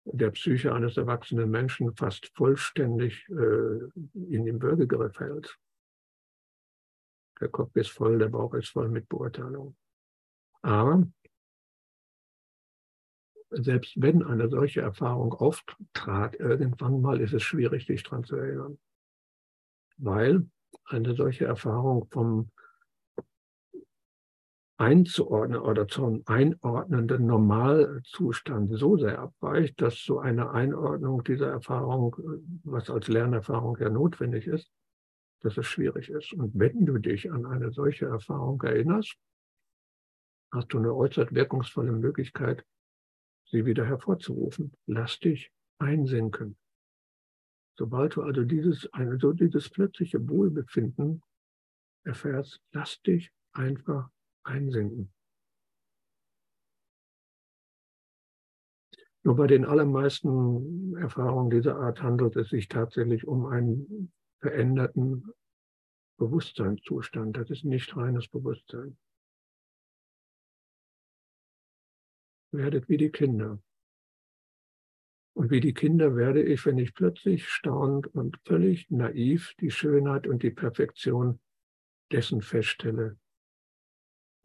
der 0.06 0.32
Psyche 0.32 0.74
eines 0.74 0.96
erwachsenen 0.96 1.52
Menschen 1.52 1.94
fast 1.98 2.32
vollständig 2.36 3.28
äh, 3.28 3.80
in 4.14 4.46
den 4.46 4.62
Würgegriff 4.62 5.20
hält. 5.20 5.58
Der 7.42 7.50
Kopf 7.50 7.76
ist 7.76 7.92
voll, 7.92 8.20
der 8.20 8.30
Bauch 8.30 8.54
ist 8.54 8.70
voll 8.70 8.90
mit 8.90 9.10
Beurteilung. 9.10 9.76
Aber 10.62 11.08
selbst 13.50 13.94
wenn 14.02 14.24
eine 14.24 14.50
solche 14.50 14.82
Erfahrung 14.82 15.34
auftrat, 15.34 16.36
irgendwann 16.40 17.02
mal 17.02 17.22
ist 17.22 17.34
es 17.34 17.44
schwierig, 17.44 17.86
sich 17.86 18.04
daran 18.04 18.24
zu 18.24 18.36
erinnern. 18.36 18.80
Weil 19.98 20.50
eine 20.86 21.16
solche 21.16 21.46
Erfahrung 21.46 22.08
vom 22.10 22.52
einzuordnen 24.78 25.62
oder 25.62 25.88
zum 25.88 26.24
einordnenden 26.26 27.28
Normalzustand 27.28 28.72
so 28.78 28.98
sehr 28.98 29.20
abweicht, 29.20 29.80
dass 29.82 30.04
so 30.04 30.20
eine 30.20 30.50
Einordnung 30.50 31.24
dieser 31.24 31.50
Erfahrung, 31.50 32.16
was 32.64 32.90
als 32.90 33.08
Lernerfahrung 33.08 33.78
ja 33.80 33.90
notwendig 33.90 34.48
ist, 34.48 34.72
dass 35.44 35.58
es 35.58 35.68
schwierig 35.68 36.10
ist. 36.10 36.34
Und 36.34 36.58
wenn 36.58 36.86
du 36.86 36.98
dich 36.98 37.32
an 37.32 37.46
eine 37.46 37.72
solche 37.72 38.06
Erfahrung 38.06 38.62
erinnerst, 38.62 39.16
hast 40.52 40.74
du 40.74 40.80
eine 40.80 40.94
äußerst 40.94 41.34
wirkungsvolle 41.36 41.92
Möglichkeit, 41.92 42.66
sie 43.52 43.66
wieder 43.66 43.86
hervorzurufen. 43.86 44.74
Lass 44.88 45.20
dich 45.20 45.52
einsinken. 45.80 46.58
Sobald 47.78 48.16
du 48.16 48.22
also 48.22 48.44
dieses, 48.44 48.92
also 48.94 49.34
dieses 49.34 49.70
plötzliche 49.70 50.28
Wohlbefinden 50.30 51.22
erfährst, 52.06 52.62
lass 52.72 53.02
dich 53.02 53.32
einfach 53.52 54.10
einsinken. 54.44 55.12
Nur 59.24 59.36
bei 59.36 59.48
den 59.48 59.66
allermeisten 59.66 60.96
Erfahrungen 60.98 61.50
dieser 61.50 61.78
Art 61.78 62.02
handelt 62.02 62.36
es 62.36 62.50
sich 62.50 62.68
tatsächlich 62.68 63.26
um 63.26 63.46
einen 63.46 64.12
veränderten 64.44 65.32
Bewusstseinszustand. 66.18 67.38
Das 67.38 67.50
ist 67.50 67.64
nicht 67.64 67.96
reines 67.96 68.28
Bewusstsein. 68.28 68.98
Werdet 72.52 72.90
wie 72.90 72.98
die 72.98 73.10
Kinder. 73.10 73.64
Und 75.36 75.50
wie 75.50 75.62
die 75.62 75.74
Kinder 75.74 76.16
werde 76.16 76.44
ich, 76.44 76.66
wenn 76.66 76.78
ich 76.78 76.94
plötzlich 76.94 77.48
staunend 77.48 78.08
und 78.08 78.38
völlig 78.46 78.92
naiv 78.92 79.56
die 79.62 79.72
Schönheit 79.72 80.28
und 80.28 80.44
die 80.44 80.52
Perfektion 80.52 81.40
dessen 82.12 82.42
feststelle, 82.42 83.18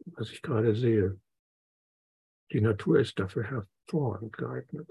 was 0.05 0.31
ich 0.31 0.41
gerade 0.41 0.75
sehe. 0.75 1.19
Die 2.51 2.61
Natur 2.61 2.99
ist 2.99 3.19
dafür 3.19 3.43
hervorragend 3.43 4.35
geeignet. 4.35 4.89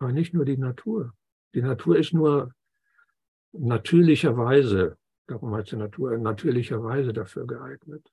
Aber 0.00 0.10
nicht 0.10 0.32
nur 0.32 0.46
die 0.46 0.56
Natur. 0.56 1.14
Die 1.54 1.62
Natur 1.62 1.98
ist 1.98 2.12
nur 2.12 2.52
natürlicherweise, 3.52 4.98
darum 5.26 5.54
heißt 5.54 5.72
die 5.72 5.76
Natur, 5.76 6.16
natürlicherweise 6.18 7.12
dafür 7.12 7.46
geeignet. 7.46 8.10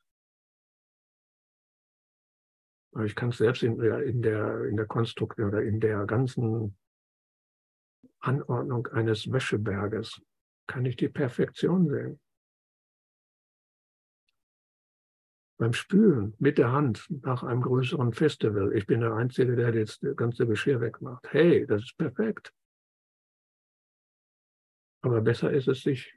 Aber 2.94 3.06
ich 3.06 3.16
kann 3.16 3.30
es 3.30 3.38
selbst 3.38 3.64
in, 3.64 3.80
in, 3.80 4.22
der, 4.22 4.66
in 4.66 4.76
der 4.76 4.88
Konstruktion 4.88 5.50
oder 5.50 5.62
in 5.62 5.80
der 5.80 6.06
ganzen 6.06 6.76
Anordnung 8.20 8.88
eines 8.88 9.32
Wäscheberges, 9.32 10.22
kann 10.68 10.86
ich 10.86 10.96
die 10.96 11.10
Perfektion 11.10 11.88
sehen. 11.88 12.20
Beim 15.58 15.74
Spülen 15.74 16.36
mit 16.40 16.58
der 16.58 16.72
Hand 16.72 17.06
nach 17.10 17.44
einem 17.44 17.62
größeren 17.62 18.14
Festival. 18.14 18.74
Ich 18.74 18.88
bin 18.88 19.02
der 19.02 19.14
Einzige, 19.14 19.56
der 19.56 19.74
jetzt 19.76 20.04
das 20.04 20.16
ganze 20.16 20.48
Geschirr 20.48 20.80
wegmacht. 20.80 21.28
Hey, 21.32 21.66
das 21.68 21.84
ist 21.84 21.98
perfekt. 21.98 22.54
Aber 25.02 25.22
besser 25.22 25.52
ist 25.52 25.68
es, 25.68 25.82
sich 25.82 26.14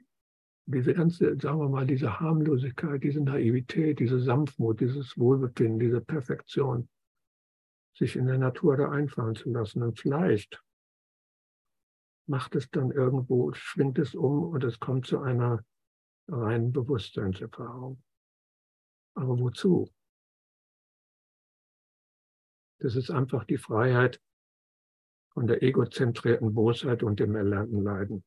diese 0.65 0.93
ganze, 0.93 1.37
sagen 1.39 1.59
wir 1.59 1.69
mal, 1.69 1.85
diese 1.85 2.19
Harmlosigkeit, 2.19 3.03
diese 3.03 3.21
Naivität, 3.21 3.99
diese 3.99 4.19
Sanftmut, 4.19 4.79
dieses 4.79 5.17
Wohlbefinden, 5.17 5.79
diese 5.79 6.01
Perfektion, 6.01 6.89
sich 7.95 8.15
in 8.15 8.27
der 8.27 8.37
Natur 8.37 8.77
da 8.77 8.89
einfallen 8.89 9.35
zu 9.35 9.49
lassen. 9.49 9.83
Und 9.83 9.99
vielleicht 9.99 10.63
macht 12.27 12.55
es 12.55 12.69
dann 12.69 12.91
irgendwo, 12.91 13.53
schwingt 13.53 13.99
es 13.99 14.15
um 14.15 14.43
und 14.43 14.63
es 14.63 14.79
kommt 14.79 15.05
zu 15.05 15.19
einer 15.19 15.63
reinen 16.27 16.71
Bewusstseinserfahrung. 16.71 18.01
Aber 19.15 19.39
wozu? 19.39 19.91
Das 22.79 22.95
ist 22.95 23.11
einfach 23.11 23.45
die 23.45 23.57
Freiheit 23.57 24.21
von 25.33 25.47
der 25.47 25.61
egozentrierten 25.61 26.53
Bosheit 26.53 27.03
und 27.03 27.19
dem 27.19 27.35
erlernten 27.35 27.81
Leiden. 27.81 28.23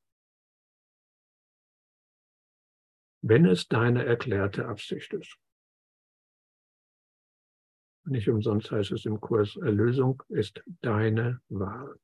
Wenn 3.29 3.45
es 3.45 3.67
deine 3.67 4.05
erklärte 4.05 4.69
Absicht 4.69 5.13
ist. 5.13 5.37
Nicht 8.05 8.29
umsonst 8.29 8.71
heißt 8.71 8.93
es 8.93 9.05
im 9.05 9.21
Kurs, 9.21 9.57
Erlösung 9.57 10.23
ist 10.29 10.63
deine 10.81 11.41
Wahl. 11.49 11.99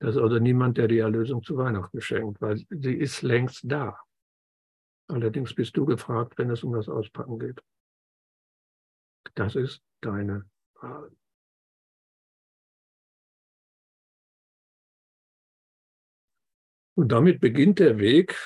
Das 0.00 0.16
ist 0.16 0.20
also 0.20 0.38
niemand, 0.40 0.76
der 0.78 0.88
die 0.88 0.98
Erlösung 0.98 1.42
zu 1.44 1.56
Weihnachten 1.56 2.00
schenkt, 2.00 2.40
weil 2.40 2.56
sie 2.70 2.94
ist 2.94 3.22
längst 3.22 3.70
da. 3.70 3.96
Allerdings 5.08 5.54
bist 5.54 5.76
du 5.76 5.84
gefragt, 5.84 6.36
wenn 6.38 6.50
es 6.50 6.64
um 6.64 6.72
das 6.72 6.88
Auspacken 6.88 7.38
geht. 7.38 7.62
Das 9.34 9.54
ist 9.54 9.82
deine 10.00 10.50
Wahl. 10.80 11.12
Und 17.00 17.12
damit 17.12 17.40
beginnt 17.40 17.78
der 17.78 17.98
Weg, 17.98 18.36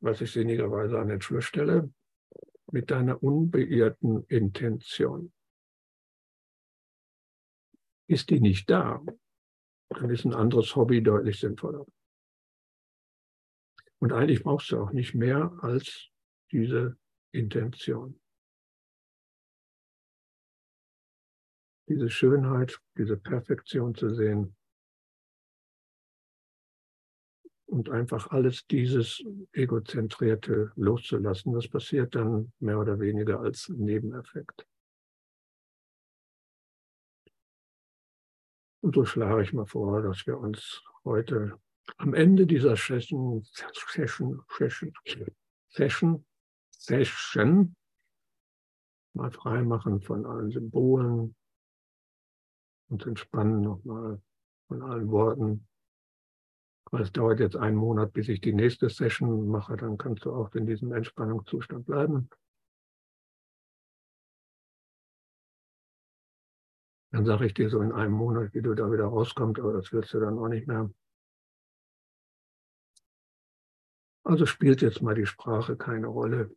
was 0.00 0.22
ich 0.22 0.32
sinnigerweise 0.32 0.98
an 0.98 1.08
den 1.08 1.20
Schluss 1.20 1.44
stelle, 1.44 1.92
mit 2.72 2.90
deiner 2.90 3.22
unbeirrten 3.22 4.24
Intention. 4.28 5.30
Ist 8.06 8.30
die 8.30 8.40
nicht 8.40 8.70
da, 8.70 9.04
dann 9.90 10.08
ist 10.08 10.24
ein 10.24 10.32
anderes 10.32 10.74
Hobby 10.74 11.02
deutlich 11.02 11.38
sinnvoller. 11.38 11.84
Und 13.98 14.14
eigentlich 14.14 14.42
brauchst 14.42 14.70
du 14.70 14.80
auch 14.80 14.92
nicht 14.92 15.14
mehr 15.14 15.52
als 15.60 16.08
diese 16.50 16.96
Intention. 17.32 18.18
Diese 21.90 22.08
Schönheit, 22.08 22.80
diese 22.96 23.18
Perfektion 23.18 23.94
zu 23.94 24.08
sehen, 24.08 24.56
und 27.68 27.90
einfach 27.90 28.30
alles 28.30 28.66
dieses 28.66 29.22
Egozentrierte 29.52 30.72
loszulassen. 30.74 31.52
Das 31.52 31.68
passiert 31.68 32.14
dann 32.14 32.52
mehr 32.60 32.78
oder 32.78 32.98
weniger 32.98 33.40
als 33.40 33.68
Nebeneffekt. 33.68 34.66
Und 38.80 38.94
so 38.94 39.04
schlage 39.04 39.42
ich 39.42 39.52
mal 39.52 39.66
vor, 39.66 40.00
dass 40.02 40.26
wir 40.26 40.38
uns 40.38 40.82
heute 41.04 41.60
am 41.98 42.14
Ende 42.14 42.46
dieser 42.46 42.74
Session, 42.76 43.42
Session, 43.44 44.42
Session, 44.48 44.92
Session, 45.68 46.24
Session 46.70 47.76
mal 49.12 49.30
freimachen 49.30 50.00
von 50.00 50.24
allen 50.24 50.50
Symbolen 50.50 51.34
und 52.88 53.04
entspannen 53.04 53.60
nochmal 53.60 54.22
von 54.68 54.82
allen 54.82 55.10
Worten, 55.10 55.67
es 56.92 57.12
dauert 57.12 57.40
jetzt 57.40 57.56
einen 57.56 57.76
Monat, 57.76 58.12
bis 58.12 58.28
ich 58.28 58.40
die 58.40 58.54
nächste 58.54 58.88
Session 58.88 59.48
mache, 59.48 59.76
dann 59.76 59.98
kannst 59.98 60.24
du 60.24 60.32
auch 60.32 60.54
in 60.54 60.66
diesem 60.66 60.92
Entspannungszustand 60.92 61.86
bleiben. 61.86 62.30
Dann 67.10 67.24
sage 67.24 67.46
ich 67.46 67.54
dir 67.54 67.70
so 67.70 67.80
in 67.80 67.92
einem 67.92 68.12
Monat, 68.12 68.52
wie 68.54 68.62
du 68.62 68.74
da 68.74 68.90
wieder 68.90 69.06
rauskommst, 69.06 69.60
aber 69.60 69.72
das 69.72 69.92
willst 69.92 70.12
du 70.14 70.20
dann 70.20 70.38
auch 70.38 70.48
nicht 70.48 70.66
mehr. 70.66 70.90
Also 74.24 74.44
spielt 74.44 74.82
jetzt 74.82 75.00
mal 75.00 75.14
die 75.14 75.26
Sprache 75.26 75.76
keine 75.76 76.06
Rolle. 76.06 76.54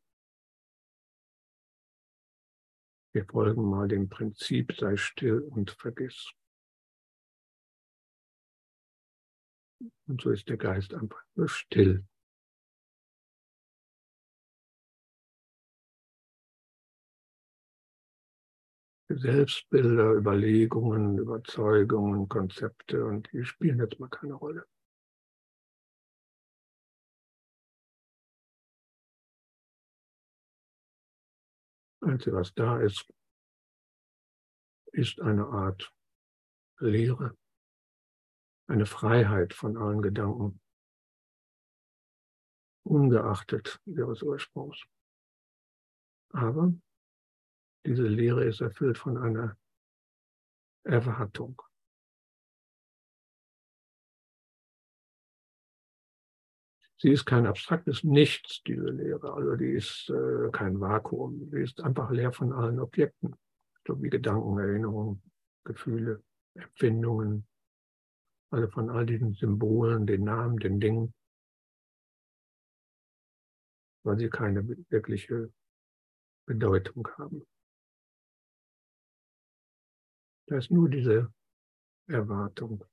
Wir 3.13 3.25
folgen 3.25 3.69
mal 3.69 3.87
dem 3.87 4.09
Prinzip, 4.09 4.73
sei 4.77 4.97
still 4.97 5.39
und 5.39 5.71
vergiss. 5.71 6.31
Und 10.07 10.21
so 10.21 10.31
ist 10.31 10.47
der 10.49 10.57
Geist 10.57 10.93
einfach 10.93 11.23
nur 11.35 11.47
still. 11.47 12.05
Selbstbilder, 19.09 20.13
Überlegungen, 20.13 21.17
Überzeugungen, 21.17 22.29
Konzepte 22.29 23.05
und 23.05 23.29
die 23.31 23.43
spielen 23.43 23.79
jetzt 23.79 23.99
mal 23.99 24.07
keine 24.09 24.35
Rolle. 24.35 24.65
Einzige, 32.01 32.35
was 32.35 32.53
da 32.53 32.79
ist, 32.79 33.07
ist 34.91 35.21
eine 35.21 35.45
Art 35.45 35.93
Lehre, 36.79 37.37
eine 38.71 38.85
Freiheit 38.85 39.53
von 39.53 39.75
allen 39.75 40.01
Gedanken, 40.01 40.61
ungeachtet 42.83 43.81
ihres 43.85 44.23
Ursprungs. 44.23 44.81
Aber 46.29 46.73
diese 47.85 48.03
Lehre 48.03 48.45
ist 48.45 48.61
erfüllt 48.61 48.97
von 48.97 49.17
einer 49.17 49.57
Erwartung. 50.85 51.61
Sie 56.97 57.09
ist 57.09 57.25
kein 57.25 57.47
abstraktes 57.47 58.03
Nichts, 58.03 58.61
diese 58.63 58.89
Lehre. 58.89 59.33
Also 59.33 59.55
die 59.55 59.71
ist 59.71 60.09
äh, 60.09 60.49
kein 60.51 60.79
Vakuum. 60.79 61.49
Sie 61.51 61.61
ist 61.61 61.81
einfach 61.81 62.11
leer 62.11 62.31
von 62.31 62.53
allen 62.53 62.79
Objekten, 62.79 63.35
so 63.85 64.01
wie 64.01 64.09
Gedanken, 64.09 64.59
Erinnerungen, 64.59 65.21
Gefühle, 65.65 66.23
Empfindungen, 66.53 67.47
also 68.51 68.69
von 68.69 68.89
all 68.89 69.05
diesen 69.05 69.33
Symbolen, 69.33 70.05
den 70.05 70.25
Namen, 70.25 70.57
den 70.57 70.79
Dingen, 70.79 71.13
weil 74.03 74.17
sie 74.19 74.29
keine 74.29 74.67
wirkliche 74.89 75.53
Bedeutung 76.45 77.07
haben. 77.17 77.45
Da 80.47 80.57
ist 80.57 80.69
nur 80.69 80.89
diese 80.89 81.33
Erwartung. 82.07 82.83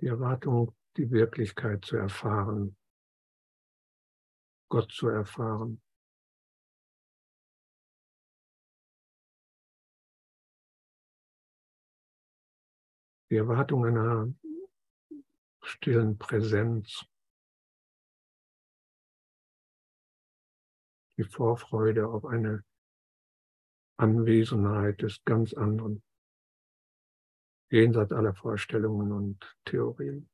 Die 0.00 0.06
Erwartung, 0.06 0.74
die 0.96 1.08
Wirklichkeit 1.10 1.84
zu 1.84 1.96
erfahren, 1.96 2.76
Gott 4.68 4.90
zu 4.90 5.06
erfahren. 5.06 5.83
Die 13.34 13.38
Erwartung 13.38 13.84
einer 13.84 14.32
stillen 15.60 16.16
Präsenz. 16.18 17.04
Die 21.16 21.24
Vorfreude 21.24 22.06
auf 22.06 22.26
eine 22.26 22.64
Anwesenheit 23.96 25.02
des 25.02 25.24
ganz 25.24 25.52
anderen 25.52 26.04
jenseits 27.70 28.12
aller 28.12 28.36
Vorstellungen 28.36 29.10
und 29.10 29.56
Theorien. 29.64 30.30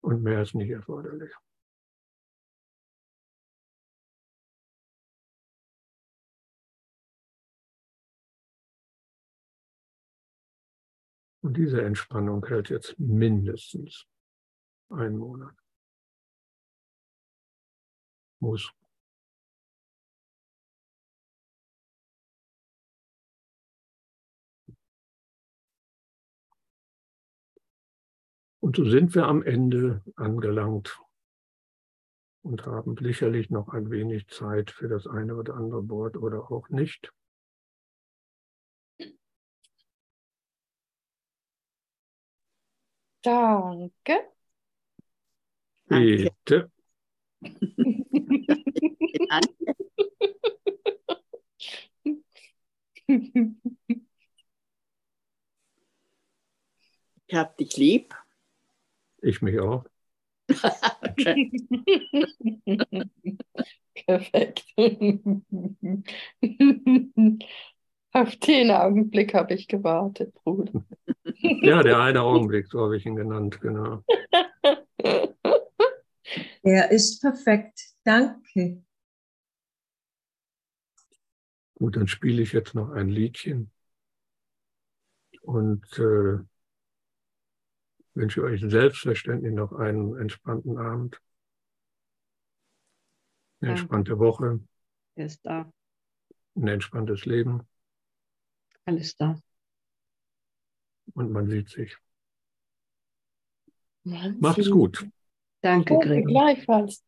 Und 0.00 0.24
mehr 0.24 0.42
ist 0.42 0.56
nicht 0.56 0.70
erforderlich. 0.70 1.32
Und 11.42 11.56
diese 11.56 11.82
Entspannung 11.82 12.46
hält 12.46 12.70
jetzt 12.70 12.98
mindestens 12.98 14.06
einen 14.90 15.18
Monat. 15.18 15.54
Muss. 18.38 18.72
Und 28.60 28.76
so 28.76 28.84
sind 28.84 29.14
wir 29.16 29.26
am 29.26 29.42
Ende 29.42 30.02
angelangt 30.14 31.00
und 32.42 32.64
haben 32.66 32.96
sicherlich 32.96 33.50
noch 33.50 33.68
ein 33.68 33.90
wenig 33.90 34.28
Zeit 34.28 34.70
für 34.70 34.86
das 34.86 35.08
eine 35.08 35.34
oder 35.34 35.54
andere 35.54 35.88
Wort 35.88 36.16
oder 36.16 36.52
auch 36.52 36.68
nicht. 36.68 37.12
Danke. 43.22 44.14
Bitte. 45.88 46.70
Ich 57.26 57.34
hab 57.34 57.56
dich 57.56 57.76
lieb. 57.76 58.14
Ich 59.22 59.42
mich 59.42 59.58
auch. 59.60 59.84
Perfekt. 64.06 64.64
Auf 68.12 68.36
den 68.36 68.70
Augenblick 68.70 69.34
habe 69.34 69.54
ich 69.54 69.68
gewartet, 69.68 70.34
Bruder. 70.34 70.84
Ja, 71.62 71.82
der 71.82 71.98
eine 72.00 72.22
Augenblick, 72.22 72.68
so 72.68 72.80
habe 72.82 72.96
ich 72.96 73.06
ihn 73.06 73.16
genannt, 73.16 73.60
genau. 73.60 74.04
Er 76.62 76.90
ist 76.90 77.20
perfekt. 77.20 77.80
Danke. 78.04 78.82
Gut, 81.74 81.96
dann 81.96 82.06
spiele 82.06 82.42
ich 82.42 82.52
jetzt 82.52 82.74
noch 82.74 82.90
ein 82.90 83.08
Liedchen 83.08 83.70
und 85.42 85.84
äh, 85.98 86.38
wünsche 88.14 88.42
euch 88.44 88.60
selbstverständlich 88.64 89.52
noch 89.52 89.72
einen 89.72 90.16
entspannten 90.16 90.78
Abend, 90.78 91.20
eine 93.60 93.72
entspannte 93.72 94.18
Woche, 94.18 94.60
Er 95.16 95.26
ist 95.26 95.44
da. 95.44 95.70
ein 96.56 96.68
entspanntes 96.68 97.24
Leben 97.26 97.62
Alles 98.84 99.16
da. 99.16 99.38
und 101.14 101.30
man 101.30 101.48
sieht 101.48 101.68
sich. 101.68 101.96
Mann, 104.04 104.38
Macht 104.40 104.58
es 104.58 104.64
sie- 104.66 104.70
gut. 104.70 105.06
Danke, 105.60 105.94
Danke, 105.94 106.08
Gregor. 106.08 106.32
gleichfalls. 106.32 107.04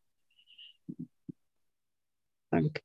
Danke. 2.50 2.82